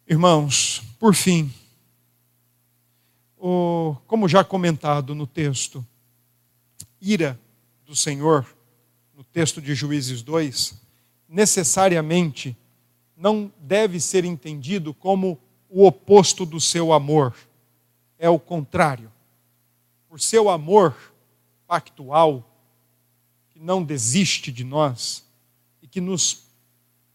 Irmãos, 0.08 0.82
por 1.00 1.14
fim, 1.14 1.54
o, 3.38 3.96
como 4.08 4.28
já 4.28 4.44
comentado 4.44 5.14
no 5.14 5.28
texto, 5.28 5.86
ira 7.06 7.40
do 7.86 7.96
Senhor, 7.96 8.46
no 9.16 9.24
texto 9.24 9.62
de 9.62 9.76
Juízes 9.76 10.24
2, 10.24 10.82
necessariamente 11.30 12.58
não 13.16 13.52
deve 13.60 14.00
ser 14.00 14.26
entendido 14.26 14.94
como 14.94 15.40
o 15.70 15.86
oposto 15.86 16.46
do 16.46 16.60
seu 16.60 16.92
amor. 16.92 17.36
É 18.18 18.28
o 18.28 18.40
contrário. 18.40 19.12
Por 20.10 20.20
seu 20.20 20.50
amor 20.50 20.96
pactual, 21.68 22.50
que 23.52 23.60
não 23.60 23.84
desiste 23.84 24.52
de 24.52 24.64
nós 24.64 25.24
e 25.82 25.88
que 25.88 26.02
nos 26.02 26.46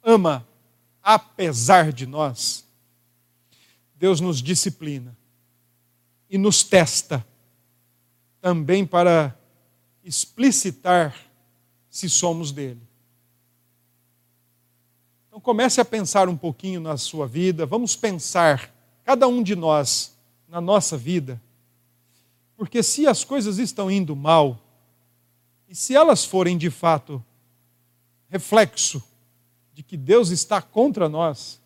ama 0.03 0.47
apesar 1.03 1.93
de 1.93 2.07
nós, 2.07 2.64
Deus 3.97 4.20
nos 4.20 4.41
disciplina 4.41 5.16
e 6.28 6.38
nos 6.38 6.62
testa 6.62 7.26
também 8.41 8.86
para 8.86 9.36
explicitar 10.05 11.16
se 11.88 12.09
somos 12.09 12.53
dele. 12.53 12.80
Então 15.28 15.40
comece 15.40 15.80
a 15.80 15.84
pensar 15.84 16.28
um 16.28 16.36
pouquinho 16.36 16.80
na 16.80 16.96
sua 16.96 17.26
vida, 17.26 17.64
vamos 17.66 17.96
pensar, 17.96 18.72
cada 19.05 19.26
um 19.28 19.42
de 19.42 19.55
nós, 19.55 20.16
na 20.48 20.61
nossa 20.61 20.96
vida, 20.96 21.40
porque 22.57 22.82
se 22.82 23.07
as 23.07 23.24
coisas 23.24 23.59
estão 23.59 23.90
indo 23.90 24.14
mal, 24.14 24.59
e 25.68 25.74
se 25.74 25.94
elas 25.94 26.24
forem 26.24 26.59
de 26.59 26.68
fato 26.68 27.24
reflexo 28.28 29.03
de 29.72 29.82
que 29.82 29.96
Deus 29.96 30.30
está 30.30 30.61
contra 30.61 31.09
nós, 31.09 31.61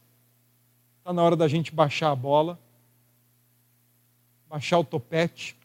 está 0.99 1.13
na 1.13 1.23
hora 1.23 1.37
da 1.37 1.49
gente 1.49 1.73
baixar 1.73 2.11
a 2.11 2.15
bola, 2.15 2.59
baixar 4.49 4.79
o 4.79 4.85
topete, 4.85 5.57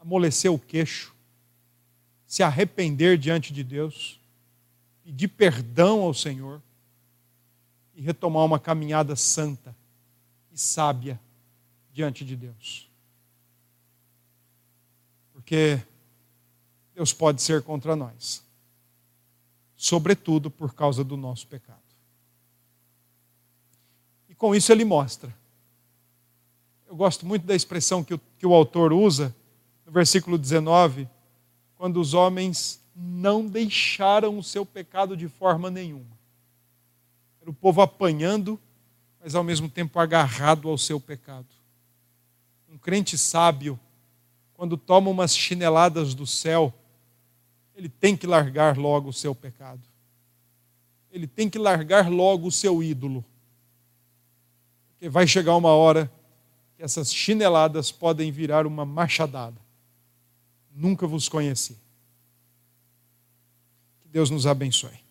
amolecer 0.00 0.50
o 0.50 0.58
queixo, 0.58 1.14
se 2.28 2.42
arrepender 2.42 3.16
diante 3.16 3.54
de 3.54 3.64
Deus, 3.64 4.20
pedir 5.02 5.28
perdão 5.28 6.02
ao 6.02 6.12
Senhor 6.12 6.62
e 7.96 8.02
retomar 8.02 8.44
uma 8.44 8.60
caminhada 8.60 9.16
santa 9.16 9.74
e 10.52 10.58
sábia 10.58 11.18
diante 11.90 12.26
de 12.26 12.36
Deus. 12.36 12.86
Porque 15.32 15.82
Deus 16.94 17.14
pode 17.14 17.40
ser 17.40 17.62
contra 17.62 17.96
nós, 17.96 18.44
sobretudo 19.74 20.50
por 20.50 20.74
causa 20.74 21.02
do 21.02 21.16
nosso 21.16 21.46
pecado. 21.46 21.80
E 24.28 24.34
com 24.34 24.54
isso 24.54 24.70
ele 24.70 24.84
mostra. 24.84 25.34
Eu 26.86 26.94
gosto 26.94 27.24
muito 27.24 27.46
da 27.46 27.54
expressão 27.54 28.04
que 28.04 28.12
o, 28.12 28.20
que 28.38 28.46
o 28.46 28.52
autor 28.52 28.92
usa 28.92 29.34
no 29.86 29.92
versículo 29.92 30.36
19 30.36 31.08
quando 31.78 32.00
os 32.00 32.12
homens 32.12 32.82
não 32.94 33.46
deixaram 33.46 34.36
o 34.36 34.42
seu 34.42 34.66
pecado 34.66 35.16
de 35.16 35.28
forma 35.28 35.70
nenhuma. 35.70 36.18
Era 37.40 37.48
o 37.48 37.54
povo 37.54 37.80
apanhando, 37.80 38.60
mas 39.22 39.36
ao 39.36 39.44
mesmo 39.44 39.70
tempo 39.70 40.00
agarrado 40.00 40.68
ao 40.68 40.76
seu 40.76 41.00
pecado. 41.00 41.46
Um 42.68 42.76
crente 42.76 43.16
sábio, 43.16 43.78
quando 44.54 44.76
toma 44.76 45.08
umas 45.08 45.36
chineladas 45.36 46.14
do 46.14 46.26
céu, 46.26 46.74
ele 47.76 47.88
tem 47.88 48.16
que 48.16 48.26
largar 48.26 48.76
logo 48.76 49.10
o 49.10 49.12
seu 49.12 49.32
pecado. 49.32 49.80
Ele 51.12 51.28
tem 51.28 51.48
que 51.48 51.58
largar 51.58 52.10
logo 52.10 52.48
o 52.48 52.52
seu 52.52 52.82
ídolo. 52.82 53.24
Porque 54.88 55.08
vai 55.08 55.28
chegar 55.28 55.54
uma 55.54 55.70
hora 55.70 56.10
que 56.76 56.82
essas 56.82 57.14
chineladas 57.14 57.92
podem 57.92 58.32
virar 58.32 58.66
uma 58.66 58.84
machadada 58.84 59.67
nunca 60.78 61.06
vos 61.06 61.28
conheci. 61.28 61.76
Que 64.00 64.08
Deus 64.08 64.30
nos 64.30 64.46
abençoe. 64.46 65.07